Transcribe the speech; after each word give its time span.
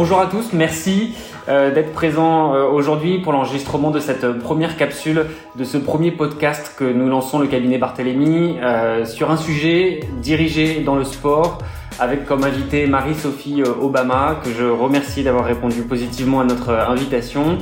Bonjour 0.00 0.20
à 0.20 0.26
tous, 0.26 0.52
merci 0.52 1.16
euh, 1.48 1.74
d'être 1.74 1.92
présent 1.92 2.54
euh, 2.54 2.68
aujourd'hui 2.68 3.18
pour 3.18 3.32
l'enregistrement 3.32 3.90
de 3.90 3.98
cette 3.98 4.38
première 4.38 4.76
capsule, 4.76 5.26
de 5.56 5.64
ce 5.64 5.76
premier 5.76 6.12
podcast 6.12 6.72
que 6.78 6.84
nous 6.84 7.08
lançons 7.08 7.40
le 7.40 7.48
cabinet 7.48 7.78
Barthélémy 7.78 8.60
euh, 8.62 9.04
sur 9.04 9.32
un 9.32 9.36
sujet 9.36 9.98
dirigé 10.22 10.82
dans 10.82 10.94
le 10.94 11.02
sport 11.02 11.58
avec 11.98 12.26
comme 12.26 12.44
invité 12.44 12.86
Marie-Sophie 12.86 13.64
Obama 13.64 14.36
que 14.44 14.50
je 14.52 14.62
remercie 14.62 15.24
d'avoir 15.24 15.44
répondu 15.44 15.82
positivement 15.82 16.38
à 16.38 16.44
notre 16.44 16.70
invitation. 16.70 17.58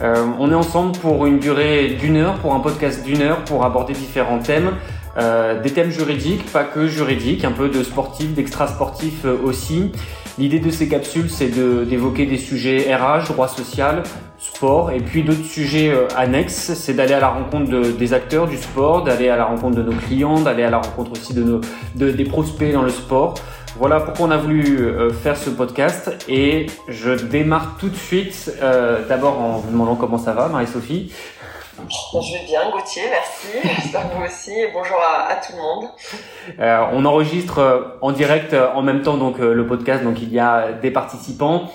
on 0.00 0.48
est 0.52 0.54
ensemble 0.54 0.96
pour 0.98 1.26
une 1.26 1.40
durée 1.40 1.96
d'une 2.00 2.18
heure, 2.18 2.34
pour 2.34 2.54
un 2.54 2.60
podcast 2.60 3.02
d'une 3.02 3.22
heure 3.22 3.42
pour 3.42 3.64
aborder 3.64 3.94
différents 3.94 4.38
thèmes. 4.38 4.70
Euh, 5.18 5.60
des 5.60 5.70
thèmes 5.70 5.90
juridiques, 5.90 6.50
pas 6.52 6.62
que 6.62 6.86
juridiques, 6.86 7.44
un 7.44 7.50
peu 7.50 7.68
de 7.68 7.82
sportifs, 7.82 8.32
d'extra 8.32 8.68
sportifs 8.68 9.24
aussi. 9.24 9.90
L'idée 10.40 10.58
de 10.58 10.70
ces 10.70 10.88
capsules, 10.88 11.28
c'est 11.28 11.48
d'évoquer 11.48 12.24
des 12.24 12.38
sujets 12.38 12.96
RH, 12.96 13.26
droit 13.26 13.46
social, 13.46 14.02
sport, 14.38 14.90
et 14.90 15.00
puis 15.00 15.22
d'autres 15.22 15.44
sujets 15.44 15.90
euh, 15.90 16.08
annexes, 16.16 16.72
c'est 16.72 16.94
d'aller 16.94 17.12
à 17.12 17.20
la 17.20 17.28
rencontre 17.28 17.70
de, 17.70 17.92
des 17.92 18.14
acteurs 18.14 18.46
du 18.48 18.56
sport, 18.56 19.04
d'aller 19.04 19.28
à 19.28 19.36
la 19.36 19.44
rencontre 19.44 19.76
de 19.76 19.82
nos 19.82 19.92
clients, 19.92 20.40
d'aller 20.40 20.62
à 20.62 20.70
la 20.70 20.78
rencontre 20.78 21.12
aussi 21.12 21.34
de 21.34 21.42
nos, 21.42 21.60
de, 21.94 22.10
des 22.10 22.24
prospects 22.24 22.72
dans 22.72 22.80
le 22.80 22.88
sport. 22.88 23.34
Voilà 23.78 24.00
pourquoi 24.00 24.28
on 24.28 24.30
a 24.30 24.38
voulu 24.38 24.78
euh, 24.78 25.12
faire 25.12 25.36
ce 25.36 25.50
podcast 25.50 26.10
et 26.26 26.68
je 26.88 27.10
démarre 27.10 27.76
tout 27.78 27.90
de 27.90 27.96
suite 27.96 28.50
euh, 28.62 29.06
d'abord 29.06 29.38
en 29.38 29.58
vous 29.58 29.70
demandant 29.70 29.94
comment 29.94 30.16
ça 30.16 30.32
va 30.32 30.48
Marie-Sophie. 30.48 31.12
Je 31.88 32.32
vais 32.32 32.44
bien, 32.46 32.70
Gauthier, 32.70 33.02
merci. 33.10 33.48
J'espère 33.82 34.10
que 34.10 34.16
vous 34.16 34.24
aussi. 34.24 34.52
Et 34.52 34.70
bonjour 34.72 34.98
à, 34.98 35.34
tout 35.36 35.52
le 35.56 35.62
monde. 35.62 35.90
Euh, 36.58 36.84
on 36.92 37.04
enregistre 37.04 37.58
euh, 37.58 37.80
en 38.00 38.12
direct 38.12 38.52
euh, 38.52 38.68
en 38.74 38.82
même 38.82 39.02
temps 39.02 39.16
donc 39.16 39.38
le 39.38 39.66
podcast, 39.66 40.04
donc 40.04 40.20
il 40.20 40.32
y 40.32 40.38
a 40.38 40.72
des 40.72 40.90
participants. 40.90 41.70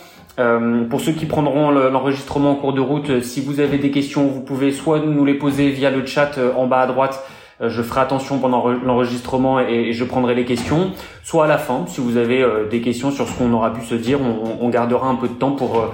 pour 0.89 1.01
ceux 1.01 1.13
qui 1.13 1.25
prendront 1.25 1.71
l'enregistrement 1.71 2.51
en 2.51 2.55
cours 2.55 2.73
de 2.73 2.81
route, 2.81 3.21
si 3.21 3.41
vous 3.41 3.59
avez 3.59 3.77
des 3.77 3.91
questions, 3.91 4.27
vous 4.27 4.41
pouvez 4.41 4.71
soit 4.71 4.99
nous 4.99 5.25
les 5.25 5.35
poser 5.35 5.69
via 5.69 5.89
le 5.89 6.05
chat 6.05 6.37
en 6.57 6.67
bas 6.67 6.81
à 6.81 6.87
droite. 6.87 7.23
Je 7.61 7.81
ferai 7.81 8.01
attention 8.01 8.39
pendant 8.39 8.67
l'enregistrement 8.67 9.61
et 9.61 9.93
je 9.93 10.03
prendrai 10.03 10.35
les 10.35 10.43
questions. 10.43 10.91
Soit 11.23 11.45
à 11.45 11.47
la 11.47 11.57
fin, 11.57 11.85
si 11.87 12.01
vous 12.01 12.17
avez 12.17 12.45
des 12.69 12.81
questions 12.81 13.11
sur 13.11 13.29
ce 13.29 13.37
qu'on 13.37 13.53
aura 13.53 13.71
pu 13.71 13.85
se 13.85 13.95
dire, 13.95 14.19
on, 14.21 14.67
gardera 14.67 15.07
un 15.07 15.15
peu 15.15 15.29
de 15.29 15.35
temps 15.35 15.51
pour, 15.51 15.87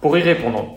pour 0.00 0.18
y 0.18 0.22
répondre. 0.22 0.76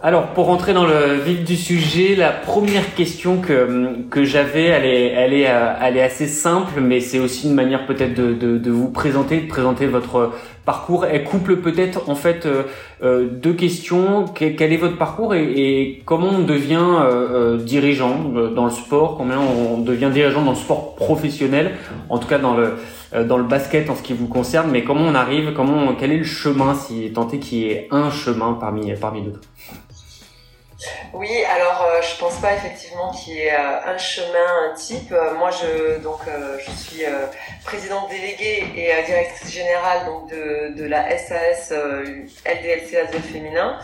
Alors, 0.00 0.28
pour 0.28 0.46
rentrer 0.46 0.74
dans 0.74 0.86
le 0.86 1.14
vif 1.14 1.42
du 1.42 1.56
sujet, 1.56 2.14
la 2.14 2.30
première 2.30 2.94
question 2.94 3.38
que, 3.38 3.96
que 4.08 4.22
j'avais, 4.22 4.66
elle 4.66 4.84
est, 4.84 5.06
elle, 5.06 5.32
est, 5.32 5.50
euh, 5.50 5.72
elle 5.82 5.96
est 5.96 6.02
assez 6.04 6.28
simple, 6.28 6.80
mais 6.80 7.00
c'est 7.00 7.18
aussi 7.18 7.48
une 7.48 7.54
manière 7.54 7.84
peut-être 7.84 8.14
de, 8.14 8.32
de, 8.32 8.58
de, 8.58 8.70
vous 8.70 8.90
présenter, 8.90 9.40
de 9.40 9.48
présenter 9.48 9.86
votre 9.86 10.30
parcours. 10.64 11.04
Elle 11.04 11.24
couple 11.24 11.56
peut-être 11.56 12.08
en 12.08 12.14
fait 12.14 12.46
euh, 12.46 12.62
euh 13.02 13.26
deux 13.28 13.54
questions. 13.54 14.26
Quel, 14.32 14.72
est 14.72 14.76
votre 14.76 14.98
parcours 14.98 15.34
et, 15.34 15.42
et 15.42 16.02
comment 16.04 16.28
on 16.28 16.44
devient 16.44 16.78
euh, 17.00 17.56
dirigeant 17.56 18.20
dans 18.54 18.66
le 18.66 18.70
sport? 18.70 19.16
Comment 19.16 19.34
on 19.74 19.78
devient 19.78 20.10
dirigeant 20.12 20.44
dans 20.44 20.52
le 20.52 20.56
sport 20.56 20.94
professionnel? 20.94 21.72
En 22.08 22.18
tout 22.18 22.28
cas 22.28 22.38
dans 22.38 22.54
le 22.54 22.74
dans 23.26 23.38
le 23.38 23.44
basket 23.44 23.88
en 23.88 23.96
ce 23.96 24.02
qui 24.02 24.12
vous 24.12 24.28
concerne, 24.28 24.70
mais 24.70 24.84
comment 24.84 25.00
on 25.00 25.14
arrive, 25.14 25.54
comment, 25.54 25.94
quel 25.98 26.12
est 26.12 26.18
le 26.18 26.24
chemin, 26.24 26.74
si 26.74 27.10
tant 27.14 27.26
est 27.30 27.38
qu'il 27.38 27.58
y 27.58 27.64
ait 27.70 27.88
un 27.90 28.10
chemin 28.10 28.52
parmi, 28.60 28.92
parmi 29.00 29.22
d'autres? 29.22 29.40
Oui, 31.12 31.42
alors 31.44 31.82
euh, 31.82 32.02
je 32.02 32.16
pense 32.20 32.36
pas 32.36 32.54
effectivement 32.54 33.10
qu'il 33.10 33.34
y 33.34 33.40
ait 33.40 33.52
euh, 33.52 33.84
un 33.84 33.98
chemin, 33.98 34.70
un 34.70 34.74
type. 34.74 35.10
Euh, 35.10 35.34
moi, 35.34 35.50
je 35.50 35.98
donc 36.00 36.20
je 36.64 36.70
suis 36.70 37.04
présidente 37.64 38.08
déléguée 38.10 38.64
et 38.76 39.02
directrice 39.04 39.52
générale 39.52 40.06
donc 40.06 40.30
de, 40.30 40.74
de 40.76 40.84
la 40.84 41.18
SAS 41.18 41.72
LDLC 41.72 42.96
Asvel 42.96 43.22
Féminin 43.22 43.78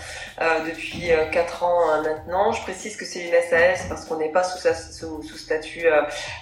depuis 0.66 1.10
4 1.32 1.62
ans 1.64 2.02
maintenant. 2.02 2.52
Je 2.52 2.62
précise 2.62 2.96
que 2.96 3.04
c'est 3.04 3.20
une 3.20 3.34
SAS 3.50 3.86
parce 3.88 4.04
qu'on 4.04 4.16
n'est 4.16 4.30
pas 4.30 4.44
sous, 4.44 4.58
sous, 4.58 5.22
sous, 5.22 5.36
statut 5.36 5.86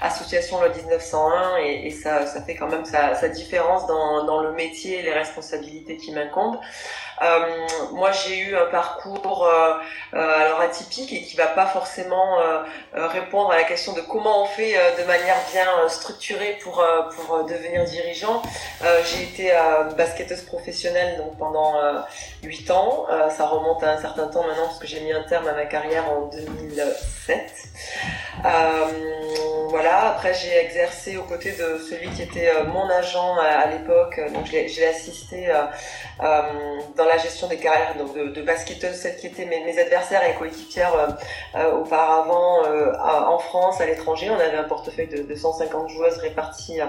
association 0.01 0.59
loi 0.59 0.69
1901 0.69 1.59
et, 1.59 1.87
et, 1.87 1.91
ça, 1.91 2.27
ça 2.27 2.43
fait 2.43 2.57
quand 2.57 2.69
même 2.69 2.85
sa, 2.85 3.15
sa 3.15 3.29
différence 3.29 3.87
dans, 3.87 4.25
dans 4.25 4.41
le 4.43 4.53
métier 4.53 5.01
et 5.01 5.03
les 5.03 5.13
responsabilités 5.13 5.97
qui 5.97 6.13
m'incombent. 6.13 6.61
Euh, 7.23 7.67
moi, 7.93 8.11
j'ai 8.13 8.39
eu 8.39 8.57
un 8.57 8.67
parcours 8.67 9.47
euh, 9.47 9.75
euh, 10.15 10.41
alors 10.41 10.61
atypique 10.61 11.13
et 11.13 11.23
qui 11.23 11.37
va 11.37 11.47
pas 11.47 11.67
forcément 11.67 12.39
répondre 12.93 13.51
à 13.53 13.57
la 13.57 13.65
question 13.65 13.93
de 13.93 14.01
comment 14.01 14.43
on 14.43 14.47
fait 14.47 14.75
de 14.99 15.05
manière 15.05 15.37
bien 15.53 15.89
structurée 15.89 16.59
pour 16.63 16.85
pour 17.15 17.45
devenir 17.45 17.85
dirigeant. 17.85 18.43
j'ai 19.05 19.23
été 19.25 19.53
basketteuse 19.97 20.43
professionnelle 20.43 21.17
donc 21.19 21.39
pendant 21.39 21.75
8 22.43 22.71
ans. 22.71 23.07
ça 23.31 23.47
remonte 23.47 23.83
à 23.83 23.93
un 23.93 24.01
certain 24.01 24.29
temps 24.29 24.43
maintenant 24.47 24.67
parce 24.67 24.79
que 24.79 24.87
j'ai 24.87 25.01
mis 25.01 25.13
un 25.13 25.23
terme 25.23 25.47
à 25.49 25.53
ma 25.53 25.67
carrière 25.67 26.05
en 26.11 26.27
2007. 26.27 27.53
voilà. 29.69 30.11
Après, 30.11 30.35
j'ai 30.35 30.57
exercé 30.57 31.17
aux 31.17 31.25
côtés 31.25 31.53
de 31.53 31.79
celui 31.79 32.11
qui 32.11 32.23
était 32.23 32.53
mon 32.65 32.89
agent 32.89 33.37
à, 33.39 33.67
l'époque. 33.67 34.21
Donc, 34.33 34.47
j'ai 34.47 34.87
assisté 34.87 35.53
dans 36.19 37.05
la 37.13 37.19
gestion 37.19 37.49
des 37.49 37.59
carrières 37.59 37.95
de, 37.97 38.29
de 38.29 38.43
basketteuses, 38.43 38.97
celles 38.97 39.17
qui 39.17 39.27
étaient 39.27 39.45
mes, 39.45 39.79
adversaires 39.79 40.23
et 40.29 40.35
coéquipières 40.35 40.95
euh, 40.95 41.09
euh, 41.57 41.73
auparavant 41.73 42.65
euh, 42.65 42.93
en 42.99 43.39
France, 43.39 43.81
à 43.81 43.87
l'étranger. 43.87 44.31
On 44.31 44.39
avait 44.39 44.57
un 44.57 44.65
portefeuille 44.65 45.09
de, 45.09 45.23
de 45.23 45.35
150 45.35 45.91
joueuses 45.91 46.19
réparties 46.19 46.81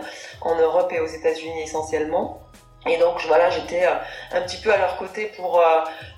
en 0.41 0.55
Europe 0.55 0.91
et 0.93 0.99
aux 0.99 1.07
États-Unis 1.07 1.63
essentiellement. 1.63 2.41
Et 2.85 2.97
donc 2.97 3.21
voilà, 3.27 3.49
j'étais 3.49 3.85
un 3.85 4.41
petit 4.41 4.57
peu 4.57 4.71
à 4.71 4.77
leur 4.77 4.97
côté 4.97 5.27
pour 5.37 5.63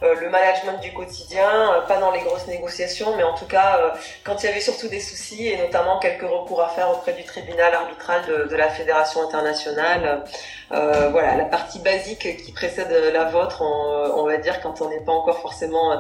le 0.02 0.30
management 0.30 0.82
du 0.82 0.94
quotidien, 0.94 1.84
pas 1.88 1.98
dans 1.98 2.12
les 2.12 2.22
grosses 2.22 2.48
négociations, 2.48 3.16
mais 3.16 3.24
en 3.24 3.36
tout 3.36 3.46
cas 3.46 3.94
quand 4.24 4.42
il 4.42 4.48
y 4.48 4.50
avait 4.50 4.62
surtout 4.62 4.88
des 4.88 5.00
soucis 5.00 5.48
et 5.48 5.58
notamment 5.58 6.00
quelques 6.00 6.28
recours 6.28 6.62
à 6.62 6.70
faire 6.70 6.90
auprès 6.90 7.14
du 7.14 7.24
tribunal 7.24 7.74
arbitral 7.74 8.26
de, 8.26 8.48
de 8.50 8.56
la 8.56 8.70
fédération 8.70 9.22
internationale. 9.28 10.24
Euh, 10.72 11.10
voilà, 11.10 11.36
la 11.36 11.46
partie 11.46 11.80
basique 11.80 12.44
qui 12.44 12.52
précède 12.52 12.90
la 13.14 13.26
vôtre, 13.26 13.62
on, 13.62 14.20
on 14.20 14.26
va 14.26 14.38
dire 14.38 14.62
quand 14.62 14.82
on 14.82 14.90
n'est 14.90 15.02
pas 15.02 15.12
encore 15.12 15.40
forcément 15.40 15.92
euh, 15.92 15.98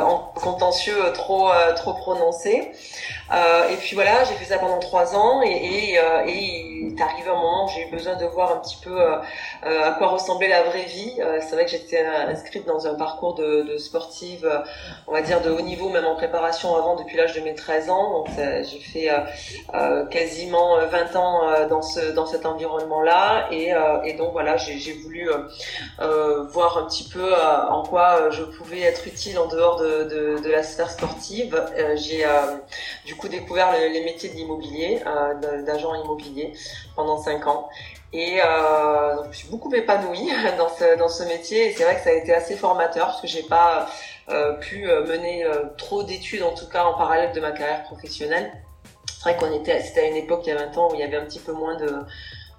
en 0.00 0.32
contentieux 0.34 1.12
trop 1.12 1.50
euh, 1.50 1.74
trop 1.74 1.92
prononcé. 1.94 2.72
Euh, 3.32 3.68
et 3.68 3.76
puis 3.76 3.94
voilà, 3.94 4.24
j'ai 4.24 4.34
fait 4.34 4.46
ça 4.46 4.58
pendant 4.58 4.80
trois 4.80 5.14
ans 5.14 5.42
et, 5.42 5.50
et, 5.50 5.94
et 5.94 6.60
il 6.82 6.96
est 6.98 7.00
arrivé 7.00 7.28
un 7.30 7.34
moment 7.34 7.66
où 7.66 7.68
j'ai 7.68 7.86
eu 7.86 7.90
besoin 7.90 8.16
de 8.16 8.24
voir 8.26 8.52
un 8.52 8.56
petit 8.56 8.78
peu 8.82 9.00
à 9.00 9.94
quoi 9.98 10.08
ressemblait 10.08 10.48
la 10.48 10.64
vraie 10.64 10.86
vie. 10.86 11.12
c'est 11.40 11.52
vrai 11.52 11.64
que 11.64 11.70
j'étais 11.70 12.04
inscrite 12.04 12.66
dans 12.66 12.88
un 12.88 12.94
parcours 12.94 13.34
de, 13.34 13.62
de, 13.62 13.78
sportive, 13.78 14.50
on 15.06 15.12
va 15.12 15.22
dire 15.22 15.40
de 15.42 15.50
haut 15.50 15.60
niveau, 15.60 15.90
même 15.90 16.06
en 16.06 16.16
préparation 16.16 16.74
avant 16.74 16.96
depuis 16.96 17.16
l'âge 17.16 17.34
de 17.34 17.40
mes 17.40 17.54
13 17.54 17.90
ans. 17.90 18.10
Donc 18.10 18.28
j'ai 18.36 18.80
fait 18.80 19.10
quasiment 20.10 20.78
20 20.84 21.16
ans 21.16 21.66
dans 21.68 21.82
ce 21.82 22.10
dans 22.12 22.26
cet 22.26 22.46
environnement-là 22.46 23.46
et, 23.52 23.72
et 24.04 24.14
donc 24.14 24.32
voilà, 24.32 24.56
j'ai 24.56 24.92
voulu 24.94 25.30
voir 25.98 26.78
un 26.78 26.86
petit 26.86 27.08
peu 27.08 27.32
en 27.70 27.84
quoi 27.84 28.30
je 28.30 28.42
pouvais 28.42 28.80
être 28.80 29.06
utile 29.06 29.38
en 29.38 29.46
dehors 29.46 29.59
de, 29.60 30.40
de, 30.42 30.50
la 30.50 30.62
sphère 30.62 30.90
sportive, 30.90 31.54
euh, 31.54 31.96
j'ai 31.96 32.24
euh, 32.24 32.56
du 33.04 33.14
coup 33.14 33.28
découvert 33.28 33.72
les 33.72 34.04
métiers 34.04 34.30
de 34.30 34.34
l'immobilier, 34.34 35.02
euh, 35.06 35.62
d'agent 35.62 35.94
immobilier 35.94 36.52
pendant 36.96 37.18
cinq 37.18 37.46
ans. 37.46 37.68
Et 38.12 38.38
je 38.38 39.28
me 39.28 39.32
suis 39.32 39.48
beaucoup 39.48 39.72
épanouie 39.72 40.30
dans 40.58 40.68
ce, 40.68 40.98
dans 40.98 41.08
ce 41.08 41.22
métier. 41.24 41.68
Et 41.68 41.72
c'est 41.72 41.84
vrai 41.84 41.96
que 41.96 42.02
ça 42.02 42.10
a 42.10 42.14
été 42.14 42.34
assez 42.34 42.56
formateur 42.56 43.06
parce 43.06 43.20
que 43.20 43.28
j'ai 43.28 43.44
pas 43.44 43.88
pu 44.60 44.86
mener 44.86 45.44
trop 45.78 46.02
d'études, 46.02 46.42
en 46.42 46.54
tout 46.54 46.68
cas 46.68 46.84
en 46.84 46.94
parallèle 46.94 47.32
de 47.32 47.40
ma 47.40 47.52
carrière 47.52 47.84
professionnelle. 47.84 48.52
C'est 49.06 49.30
vrai 49.30 49.36
qu'on 49.36 49.52
était, 49.52 49.80
c'était 49.80 50.00
à 50.00 50.06
une 50.06 50.16
époque 50.16 50.42
il 50.46 50.48
y 50.48 50.52
a 50.52 50.56
20 50.56 50.78
ans 50.78 50.90
où 50.90 50.94
il 50.94 51.00
y 51.00 51.04
avait 51.04 51.18
un 51.18 51.24
petit 51.24 51.38
peu 51.38 51.52
moins 51.52 51.76
de, 51.76 51.94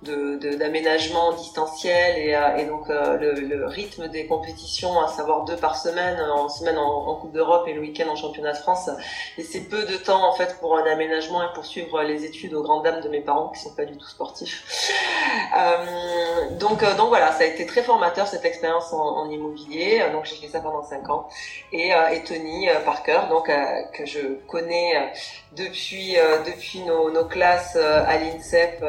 d'aménagement 0.02 1.32
de, 1.34 1.38
distanciel 1.38 2.18
et, 2.18 2.36
euh, 2.36 2.58
et 2.58 2.66
donc 2.66 2.90
euh, 2.90 3.18
le, 3.18 3.34
le, 3.34 3.68
rythme 3.68 4.08
des 4.08 4.26
compétitions, 4.26 5.00
à 5.00 5.08
savoir 5.08 5.46
deux 5.46 5.56
par 5.56 5.78
semaine, 5.78 6.20
en 6.20 6.50
semaine 6.50 6.78
en, 6.78 7.16
Coupe 7.16 7.34
d'Europe 7.34 7.68
et 7.68 7.74
le 7.74 7.82
week-end 7.82 8.08
en 8.09 8.16
Championnat 8.16 8.53
de 8.53 8.58
France, 8.58 8.90
et 9.38 9.44
c'est 9.44 9.70
peu 9.70 9.84
de 9.84 9.98
temps 9.98 10.28
en 10.28 10.34
fait 10.34 10.58
pour 10.59 10.76
un 10.78 10.84
aménagement 10.86 11.44
et 11.44 11.53
pour 11.53 11.66
suivre 11.66 12.02
les 12.02 12.26
études 12.26 12.53
aux 12.53 12.64
grandes 12.64 12.84
dames 12.84 13.02
de 13.02 13.09
mes 13.09 13.22
parents 13.22 13.50
qui 13.50 13.59
sont 13.62 13.76
pas 13.76 13.86
du 13.86 13.96
tout 13.98 14.08
sportifs. 14.08 14.92
Euh, 15.56 16.58
donc 16.58 16.84
donc 16.97 17.09
voilà, 17.09 17.32
ça 17.34 17.44
a 17.44 17.47
été 17.47 17.66
très 17.66 17.84
formateur 17.84 18.28
cette 18.28 18.46
expérience 18.46 18.92
en, 18.94 19.18
en 19.18 19.30
immobilier. 19.30 20.02
Donc 20.12 20.26
j'ai 20.26 20.36
fait 20.36 20.47
ça 20.47 20.62
pendant 20.62 20.84
cinq 20.84 21.09
ans 21.09 21.28
et, 21.72 21.92
et 22.12 22.24
Tony 22.24 22.68
Parker, 22.86 23.22
donc 23.30 23.52
que 23.94 24.06
je 24.06 24.20
connais 24.47 25.12
depuis 25.58 26.16
depuis 26.46 26.80
nos, 26.82 27.12
nos 27.12 27.26
classes 27.26 27.76
à 27.76 28.18
l'INSEP, 28.18 28.84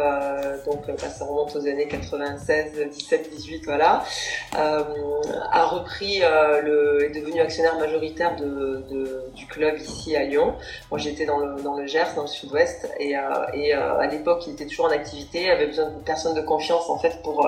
donc 0.65 0.85
ça 0.99 1.25
remonte 1.25 1.55
aux 1.57 1.67
années 1.67 1.89
96, 1.89 2.89
17, 2.91 3.31
18, 3.31 3.65
voilà, 3.65 4.05
a 4.53 5.65
repris 5.67 6.21
le, 6.21 7.05
est 7.05 7.11
devenu 7.11 7.41
actionnaire 7.41 7.77
majoritaire 7.79 8.37
de, 8.37 8.85
de, 8.91 9.25
du 9.35 9.47
club 9.47 9.79
ici 9.79 10.17
à 10.17 10.25
Lyon. 10.25 10.55
Moi, 10.91 10.99
j'étais 10.99 11.25
dans 11.25 11.39
le, 11.39 11.61
dans 11.63 11.77
le 11.77 11.87
Gers, 11.87 12.15
dans 12.15 12.23
le 12.23 12.29
Sud-Ouest, 12.29 12.89
et, 12.99 13.15
et 13.55 13.73
à 13.73 14.07
l'époque, 14.07 14.45
il 14.47 14.53
était 14.53 14.67
toujours 14.67 14.87
en 14.87 14.91
activité, 14.91 15.51
avait 15.51 15.67
besoin 15.67 15.91
de 15.91 16.03
personnes 16.05 16.35
de 16.35 16.43
confiance 16.43 16.89
en 16.89 16.99
fait 16.99 17.23
pour 17.23 17.47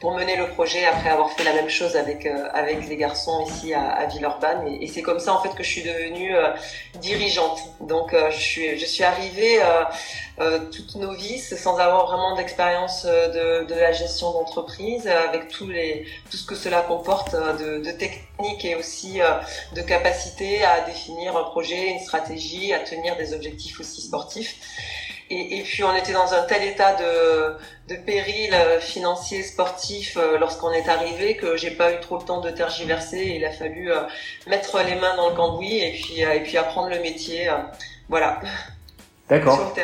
pour 0.00 0.14
mener 0.14 0.36
le 0.36 0.48
projet 0.48 0.84
après 0.84 1.10
avoir 1.10 1.30
fait 1.32 1.44
la 1.44 1.54
même 1.54 1.68
chose 1.68 1.96
avec 1.96 2.26
euh, 2.26 2.48
avec 2.52 2.86
les 2.88 2.96
garçons 2.96 3.44
ici 3.46 3.72
à, 3.72 3.88
à 3.88 4.06
Villeurbanne 4.06 4.66
et, 4.80 4.86
c'est 4.86 5.02
comme 5.02 5.18
ça 5.18 5.34
en 5.34 5.42
fait 5.42 5.54
que 5.54 5.62
je 5.62 5.68
suis 5.68 5.82
devenue 5.82 6.36
euh, 6.36 6.52
dirigeante. 7.00 7.58
Donc 7.80 8.12
euh, 8.14 8.30
je 8.30 8.38
je 8.46 8.84
suis 8.84 9.04
arrivée 9.04 9.60
toute 10.72 10.96
novice 10.96 11.56
sans 11.56 11.78
avoir 11.78 12.06
vraiment 12.06 12.36
d'expérience 12.36 13.04
de, 13.04 13.64
de 13.64 13.74
la 13.74 13.92
gestion 13.92 14.32
d'entreprise 14.32 15.06
avec 15.06 15.48
tout 15.48 15.66
ce 16.30 16.46
que 16.46 16.54
cela 16.54 16.82
comporte 16.82 17.34
de, 17.34 17.78
de 17.78 17.90
technique 17.90 18.64
et 18.64 18.74
aussi 18.74 19.20
de 19.74 19.82
capacité 19.82 20.64
à 20.64 20.80
définir 20.82 21.36
un 21.36 21.44
projet, 21.44 21.90
une 21.90 22.00
stratégie, 22.00 22.72
à 22.72 22.80
tenir 22.80 23.16
des 23.16 23.34
objectifs 23.34 23.80
aussi 23.80 24.02
sportifs. 24.02 24.56
Et, 25.28 25.62
puis 25.64 25.82
on 25.82 25.94
était 25.96 26.12
dans 26.12 26.34
un 26.34 26.42
tel 26.44 26.62
état 26.62 26.94
de, 26.94 27.96
péril 27.96 28.54
euh, 28.54 28.78
financier, 28.78 29.42
sportif 29.42 30.16
euh, 30.16 30.38
lorsqu'on 30.38 30.70
est 30.70 30.88
arrivé 30.88 31.36
que 31.36 31.56
j'ai 31.56 31.72
pas 31.72 31.92
eu 31.92 32.00
trop 32.00 32.18
le 32.18 32.24
temps 32.24 32.40
de 32.40 32.50
tergiverser. 32.50 33.32
Il 33.36 33.44
a 33.44 33.50
fallu 33.50 33.90
euh, 33.90 34.02
mettre 34.46 34.80
les 34.82 34.94
mains 34.94 35.16
dans 35.16 35.30
le 35.30 35.34
cambouis 35.34 35.80
et 35.80 36.40
puis 36.44 36.56
apprendre 36.56 36.90
le 36.90 37.00
métier. 37.00 37.50
Voilà. 38.08 38.40
D'accord. 39.28 39.74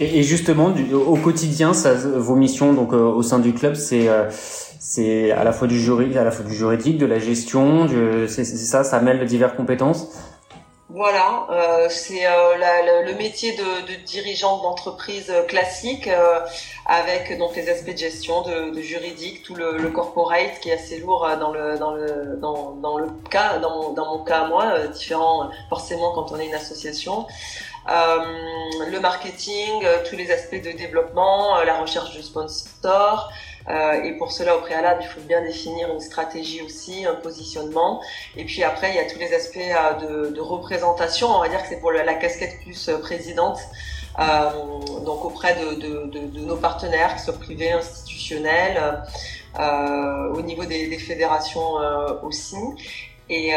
Et, 0.00 0.22
justement, 0.24 0.70
du, 0.70 0.92
au 0.92 1.16
quotidien, 1.16 1.72
ça, 1.72 1.94
vos 1.94 2.34
missions 2.34 2.72
donc 2.72 2.92
au 2.92 3.22
sein 3.22 3.38
du 3.38 3.54
club, 3.54 3.74
c'est 3.74 4.08
c'est 4.80 5.30
à 5.30 5.44
la 5.44 5.52
fois 5.52 5.68
du 5.68 5.80
juridique, 5.80 6.16
à 6.16 6.24
la 6.24 6.32
fois 6.32 6.44
du 6.44 6.52
juridique, 6.52 6.98
de 6.98 7.06
la 7.06 7.20
gestion, 7.20 7.86
c'est 8.26 8.44
ça, 8.44 8.82
ça 8.82 9.00
mêle 9.00 9.24
diverses 9.24 9.56
compétences? 9.56 10.08
Voilà, 10.94 11.46
euh, 11.50 11.86
c'est 11.88 12.26
euh, 12.26 13.02
le 13.06 13.14
métier 13.14 13.56
de, 13.56 14.04
dirigeante 14.04 14.60
d'entreprise 14.60 15.30
euh, 15.30 15.42
classique 15.44 16.06
avec 16.84 17.38
donc 17.38 17.56
les 17.56 17.70
aspects 17.70 17.92
de 17.92 17.96
gestion, 17.96 18.42
de, 18.42 18.74
de 18.74 18.80
juridique, 18.82 19.42
tout 19.42 19.54
le, 19.54 19.78
le, 19.78 19.88
corporate 19.88 20.60
qui 20.60 20.68
est 20.68 20.74
assez 20.74 20.98
lourd 20.98 21.26
dans 21.40 21.50
le 21.50 21.78
dans 21.78 21.94
le 21.94 22.36
dans, 22.36 22.72
dans 22.72 22.98
le 22.98 23.08
cas 23.30 23.58
dans, 23.58 23.94
dans 23.94 24.18
mon 24.18 24.24
cas 24.24 24.46
moi 24.48 24.86
différent 24.88 25.48
forcément 25.70 26.12
quand 26.12 26.30
on 26.30 26.38
est 26.38 26.46
une 26.46 26.54
association. 26.54 27.26
le 27.86 28.98
marketing, 29.00 29.86
tous 30.10 30.16
les 30.16 30.30
aspects 30.30 30.62
de 30.62 30.72
développement, 30.72 31.62
la 31.64 31.80
recherche 31.80 32.14
de 32.14 32.20
sponsors, 32.20 33.32
euh, 33.68 34.02
et 34.02 34.12
pour 34.12 34.32
cela, 34.32 34.56
au 34.56 34.60
préalable, 34.60 35.02
il 35.02 35.08
faut 35.08 35.20
bien 35.20 35.42
définir 35.42 35.92
une 35.92 36.00
stratégie 36.00 36.62
aussi, 36.62 37.04
un 37.04 37.14
positionnement. 37.14 38.02
Et 38.36 38.44
puis 38.44 38.62
après, 38.62 38.90
il 38.90 38.96
y 38.96 38.98
a 38.98 39.10
tous 39.10 39.18
les 39.18 39.32
aspects 39.32 39.56
euh, 39.58 40.26
de, 40.26 40.30
de, 40.34 40.40
représentation. 40.40 41.28
On 41.28 41.40
va 41.40 41.48
dire 41.48 41.62
que 41.62 41.68
c'est 41.68 41.80
pour 41.80 41.92
la, 41.92 42.14
casquette 42.14 42.60
plus 42.62 42.88
euh, 42.88 42.98
présidente. 42.98 43.58
Euh, 44.18 44.50
donc 45.04 45.24
auprès 45.24 45.54
de, 45.54 45.74
de, 45.80 46.26
de, 46.26 46.40
nos 46.40 46.56
partenaires, 46.56 47.14
qu'ils 47.14 47.24
soient 47.24 47.38
privés, 47.38 47.72
institutionnels, 47.72 49.02
euh, 49.58 50.34
au 50.34 50.42
niveau 50.42 50.64
des, 50.64 50.88
des 50.88 50.98
fédérations 50.98 51.76
aussi. 52.22 52.56
Et, 53.30 53.52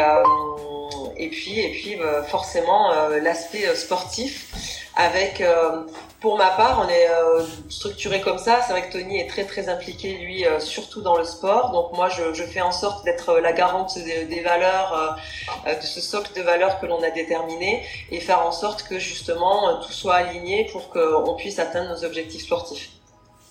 et 1.16 1.28
puis, 1.28 1.60
et 1.60 1.70
puis 1.72 1.98
forcément 2.28 2.90
l'aspect 3.22 3.74
sportif 3.74 4.75
avec 4.96 5.42
pour 6.26 6.38
ma 6.38 6.50
part, 6.50 6.84
on 6.84 6.88
est 6.88 7.08
euh, 7.08 7.44
structuré 7.68 8.20
comme 8.20 8.38
ça. 8.38 8.60
C'est 8.62 8.72
vrai 8.72 8.88
que 8.88 8.92
Tony 8.92 9.20
est 9.20 9.28
très 9.28 9.44
très 9.44 9.68
impliqué, 9.68 10.16
lui, 10.16 10.44
euh, 10.44 10.58
surtout 10.58 11.02
dans 11.02 11.16
le 11.16 11.24
sport. 11.24 11.70
Donc 11.70 11.92
moi, 11.92 12.08
je, 12.08 12.32
je 12.32 12.42
fais 12.42 12.62
en 12.62 12.72
sorte 12.72 13.04
d'être 13.04 13.38
la 13.38 13.52
garante 13.52 13.96
des, 13.98 14.40
valeurs, 14.40 15.18
euh, 15.66 15.74
de 15.74 15.86
ce 15.86 16.00
socle 16.00 16.32
de 16.34 16.42
valeurs 16.42 16.80
que 16.80 16.86
l'on 16.86 17.02
a 17.02 17.10
déterminé, 17.10 17.86
et 18.10 18.18
faire 18.18 18.40
en 18.40 18.50
sorte 18.50 18.82
que 18.84 18.98
justement 18.98 19.78
tout 19.82 19.92
soit 19.92 20.14
aligné 20.14 20.66
pour 20.72 20.90
qu'on 20.90 21.34
puisse 21.36 21.58
atteindre 21.58 21.90
nos 21.90 22.04
objectifs 22.04 22.42
sportifs. 22.42 22.95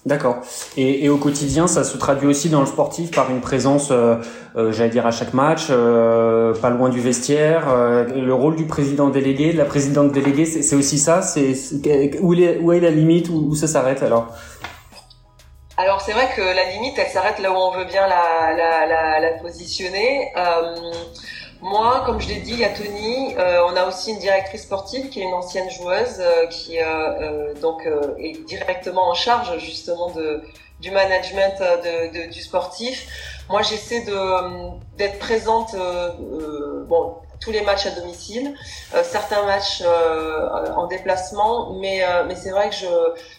D'accord. 0.06 0.42
Et, 0.78 1.10
au 1.10 1.18
quotidien, 1.18 1.66
ça 1.66 1.84
se 1.84 1.98
traduit 1.98 2.28
aussi 2.28 2.50
dans 2.50 2.60
le 2.60 2.68
sportif 2.68 3.10
par 3.10 3.32
une 3.32 3.42
présence, 3.42 3.90
euh, 3.90 4.18
euh, 4.56 4.72
j'allais 4.72 4.92
dire 4.92 5.08
à 5.08 5.12
chaque 5.12 5.34
match, 5.34 5.68
euh, 5.72 6.54
pas 6.54 6.70
loin 6.70 6.90
du 6.90 7.00
vestiaire. 7.00 7.66
Le 8.16 8.34
rôle 8.34 8.56
du 8.56 8.66
président 8.66 9.10
délégué, 9.10 9.52
de 9.52 9.58
la 9.58 9.66
présidente 9.66 10.12
déléguée, 10.12 10.46
c'est 10.46 10.76
aussi 10.76 11.00
ça. 11.00 11.24
C'est 11.24 11.56
où, 12.22 12.36
est, 12.36 12.60
où 12.60 12.72
est 12.72 12.80
la 12.80 12.92
limite, 12.92 13.30
où, 13.30 13.48
où 13.50 13.56
ça 13.56 13.66
s'arrête 13.66 14.04
alors? 14.04 14.28
Alors 15.78 16.00
c'est 16.00 16.14
vrai 16.14 16.30
que 16.36 16.42
la 16.42 16.72
limite, 16.72 16.94
elle 16.98 17.12
s'arrête 17.12 17.40
là 17.40 17.52
où 17.52 17.56
on 17.56 17.72
veut 17.72 17.86
bien 17.86 18.08
la, 18.08 18.54
la, 18.56 18.86
la, 18.86 19.20
la 19.20 19.32
positionner. 19.40 20.32
Euh, 21.66 21.70
moi, 21.70 22.04
comme 22.06 22.20
je 22.22 22.28
l'ai 22.28 22.40
dit, 22.40 22.52
il 22.52 22.60
y 22.60 22.66
a 22.66 22.70
Tony. 22.70 23.36
Euh, 23.38 23.64
on 23.68 23.76
a 23.76 23.88
aussi 23.88 24.12
une 24.12 24.20
directrice 24.20 24.64
sportive 24.64 25.10
qui 25.10 25.20
est 25.22 25.24
une 25.24 25.34
ancienne 25.34 25.70
joueuse 25.70 26.20
euh, 26.20 26.48
qui 26.48 26.80
euh, 26.80 27.54
donc 27.56 27.88
est 28.20 28.46
directement 28.46 29.10
en 29.10 29.14
charge 29.14 29.58
justement 29.60 30.12
de 30.12 30.42
du 30.82 30.92
management 30.92 31.58
de, 31.60 32.26
de, 32.28 32.32
du 32.32 32.42
sportif. 32.42 33.08
Moi, 33.50 33.62
j'essaie 33.62 34.04
de 34.04 34.18
d'être 34.98 35.20
présente. 35.20 35.74
bon, 36.88 37.16
tous 37.40 37.52
les 37.52 37.62
matchs 37.62 37.86
à 37.86 37.92
domicile, 37.92 38.56
euh, 38.94 39.04
certains 39.04 39.44
matchs 39.46 39.82
euh, 39.86 40.74
en 40.76 40.88
déplacement, 40.88 41.74
mais 41.74 42.04
euh, 42.04 42.24
mais 42.28 42.36
c'est 42.36 42.52
vrai 42.52 42.70
que 42.70 42.76
je 42.76 42.88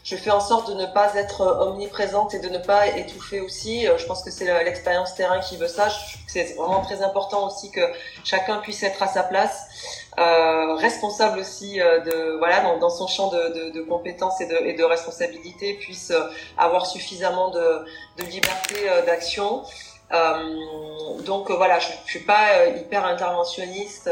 je 0.04 0.16
fais 0.16 0.30
en 0.30 0.40
sorte 0.40 0.68
de 0.68 0.74
ne 0.74 0.86
pas 0.86 1.14
être 1.14 1.40
omniprésente 1.60 2.34
et 2.34 2.38
de 2.38 2.48
ne 2.48 2.58
pas 2.58 2.86
étouffer 2.88 3.40
aussi. 3.40 3.86
je 3.86 4.06
pense 4.06 4.22
que 4.22 4.30
c'est 4.30 4.44
l'expérience 4.64 5.14
terrain 5.14 5.40
qui 5.40 5.56
veut 5.56 5.68
ça. 5.68 5.88
C'est 6.28 6.54
vraiment 6.56 6.82
très 6.82 7.02
important 7.02 7.46
aussi 7.46 7.70
que 7.70 7.80
chacun 8.24 8.58
puisse 8.58 8.82
être 8.82 9.02
à 9.02 9.08
sa 9.08 9.22
place, 9.22 9.66
responsable 10.16 11.40
aussi 11.40 11.78
de 11.78 12.36
voilà 12.38 12.60
dans, 12.60 12.78
dans 12.78 12.90
son 12.90 13.06
champ 13.06 13.28
de, 13.30 13.48
de, 13.48 13.70
de, 13.70 13.82
compétences 13.82 14.40
et 14.40 14.46
de, 14.46 14.56
et 14.56 14.74
de 14.74 14.84
responsabilité, 14.84 15.74
puisse 15.74 16.12
avoir 16.56 16.86
suffisamment 16.86 17.50
de, 17.50 17.84
de 18.18 18.24
liberté 18.24 18.76
d'action. 19.06 19.62
Euh, 20.12 21.20
donc 21.24 21.50
euh, 21.50 21.54
voilà, 21.54 21.78
je, 21.78 21.88
je 22.04 22.10
suis 22.10 22.24
pas 22.24 22.58
euh, 22.58 22.76
hyper 22.76 23.04
interventionniste 23.04 24.10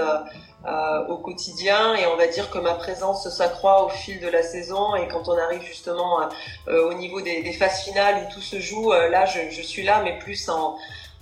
au 1.09 1.17
quotidien. 1.19 1.95
Et 1.95 2.07
on 2.07 2.17
va 2.17 2.27
dire 2.27 2.51
que 2.51 2.59
ma 2.59 2.75
présence 2.75 3.29
s'accroît 3.29 3.85
au 3.85 3.89
fil 3.91 4.21
de 4.21 4.29
la 4.29 4.43
saison. 4.43 4.97
Et 4.97 5.09
quand 5.09 5.29
on 5.29 5.37
arrive 5.37 5.63
justement 5.63 6.29
au 6.67 6.95
niveau 6.95 7.21
des, 7.21 7.43
des, 7.43 7.53
phases 7.53 7.83
finales 7.83 8.27
où 8.27 8.33
tout 8.33 8.41
se 8.41 8.59
joue, 8.61 8.91
là 8.93 9.27
je, 9.27 9.51
je, 9.51 9.61
suis 9.61 9.83
là 9.83 10.01
mais 10.03 10.19
plus 10.19 10.49
en 10.49 10.77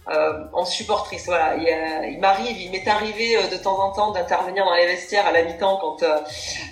euh, 0.08 0.44
en 0.52 0.64
supportrice. 0.64 1.26
Voilà, 1.26 1.54
il, 1.56 2.12
il 2.12 2.18
m'arrive, 2.18 2.60
il 2.60 2.70
m'est 2.70 2.86
arrivé 2.88 3.36
euh, 3.36 3.46
de 3.48 3.56
temps 3.56 3.78
en 3.78 3.92
temps 3.92 4.10
d'intervenir 4.10 4.64
dans 4.64 4.74
les 4.74 4.86
vestiaires 4.86 5.26
à 5.26 5.32
la 5.32 5.42
mi-temps 5.42 5.78
quand 5.80 6.02
euh, 6.02 6.18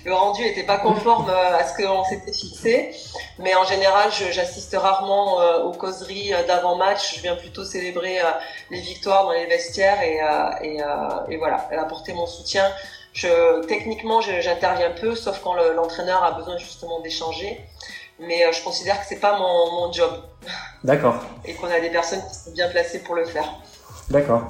le 0.05 0.13
rendu 0.15 0.43
n'était 0.43 0.65
pas 0.65 0.79
conforme 0.79 1.31
euh, 1.31 1.57
à 1.57 1.65
ce 1.65 1.81
qu'on 1.81 2.05
s'était 2.05 2.33
fixé. 2.33 2.91
Mais 3.39 3.55
en 3.55 3.65
général, 3.65 4.11
j'assiste 4.11 4.77
rarement 4.77 5.37
aux 5.65 5.73
causeries 5.73 6.33
d'avant-match. 6.47 7.17
Je 7.17 7.23
viens 7.23 7.37
plutôt 7.37 7.65
célébrer 7.65 8.19
les 8.71 8.81
victoires 8.81 9.25
dans 9.25 9.33
les 9.33 9.47
vestiaires 9.47 10.03
et, 10.03 10.21
et, 10.63 10.83
et 11.31 11.37
voilà, 11.39 11.67
apporter 11.79 12.13
mon 12.13 12.27
soutien. 12.27 12.71
Je, 13.15 13.65
techniquement, 13.65 14.21
j'interviens 14.21 14.91
peu, 14.91 15.15
sauf 15.15 15.41
quand 15.41 15.55
l'entraîneur 15.55 16.23
a 16.23 16.33
besoin 16.33 16.59
justement 16.59 17.01
d'échanger 17.01 17.65
mais 18.21 18.45
euh, 18.45 18.53
je 18.53 18.63
considère 18.63 19.01
que 19.01 19.07
c'est 19.09 19.21
pas 19.21 19.39
mon, 19.39 19.73
mon 19.87 19.93
job. 19.93 20.11
D'accord. 20.85 21.23
Et 21.45 21.55
qu'on 21.55 21.67
a 21.67 21.81
des 21.81 21.91
personnes 21.91 22.21
qui 22.29 22.39
sont 22.39 22.51
bien 22.53 22.69
placées 22.69 23.01
pour 23.01 23.15
le 23.15 23.25
faire. 23.25 23.45
D'accord. 24.11 24.49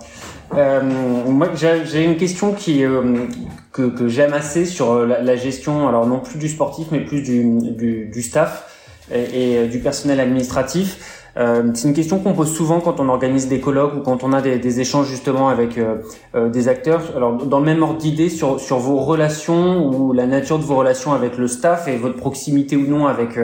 Euh, 0.54 0.82
moi, 0.82 1.48
j'ai 1.54 2.04
une 2.04 2.16
question 2.16 2.54
qui 2.54 2.82
euh, 2.84 3.26
que, 3.72 3.82
que 3.82 4.08
j'aime 4.08 4.32
assez 4.32 4.64
sur 4.64 5.06
la, 5.06 5.20
la, 5.20 5.36
gestion, 5.36 5.86
alors 5.86 6.06
non 6.06 6.20
plus 6.20 6.38
du 6.38 6.48
sportif, 6.48 6.88
mais 6.90 7.00
plus 7.00 7.22
du, 7.22 7.44
du, 7.72 8.06
du 8.06 8.22
staff 8.22 8.66
et, 9.12 9.62
et, 9.62 9.66
du 9.66 9.80
personnel 9.80 10.18
administratif. 10.18 11.19
Euh, 11.36 11.70
c'est 11.74 11.88
une 11.88 11.94
question 11.94 12.18
qu'on 12.18 12.32
pose 12.32 12.52
souvent 12.52 12.80
quand 12.80 13.00
on 13.00 13.08
organise 13.08 13.48
des 13.48 13.60
colloques 13.60 13.94
ou 13.96 14.00
quand 14.00 14.24
on 14.24 14.32
a 14.32 14.40
des, 14.40 14.80
échanges 14.80 15.08
justement 15.08 15.48
avec 15.48 15.78
euh, 15.78 15.96
euh, 16.34 16.48
des 16.48 16.68
acteurs. 16.68 17.02
Alors 17.16 17.34
dans 17.34 17.58
le 17.58 17.64
même 17.64 17.82
ordre 17.82 17.98
d'idée 17.98 18.28
sur, 18.28 18.60
sur 18.60 18.78
vos 18.78 18.98
relations 18.98 19.86
ou 19.88 20.12
la 20.12 20.26
nature 20.26 20.58
de 20.58 20.64
vos 20.64 20.76
relations 20.76 21.12
avec 21.12 21.38
le 21.38 21.48
staff 21.48 21.88
et 21.88 21.96
votre 21.96 22.16
proximité 22.16 22.76
ou 22.76 22.86
non 22.86 23.06
avec 23.06 23.38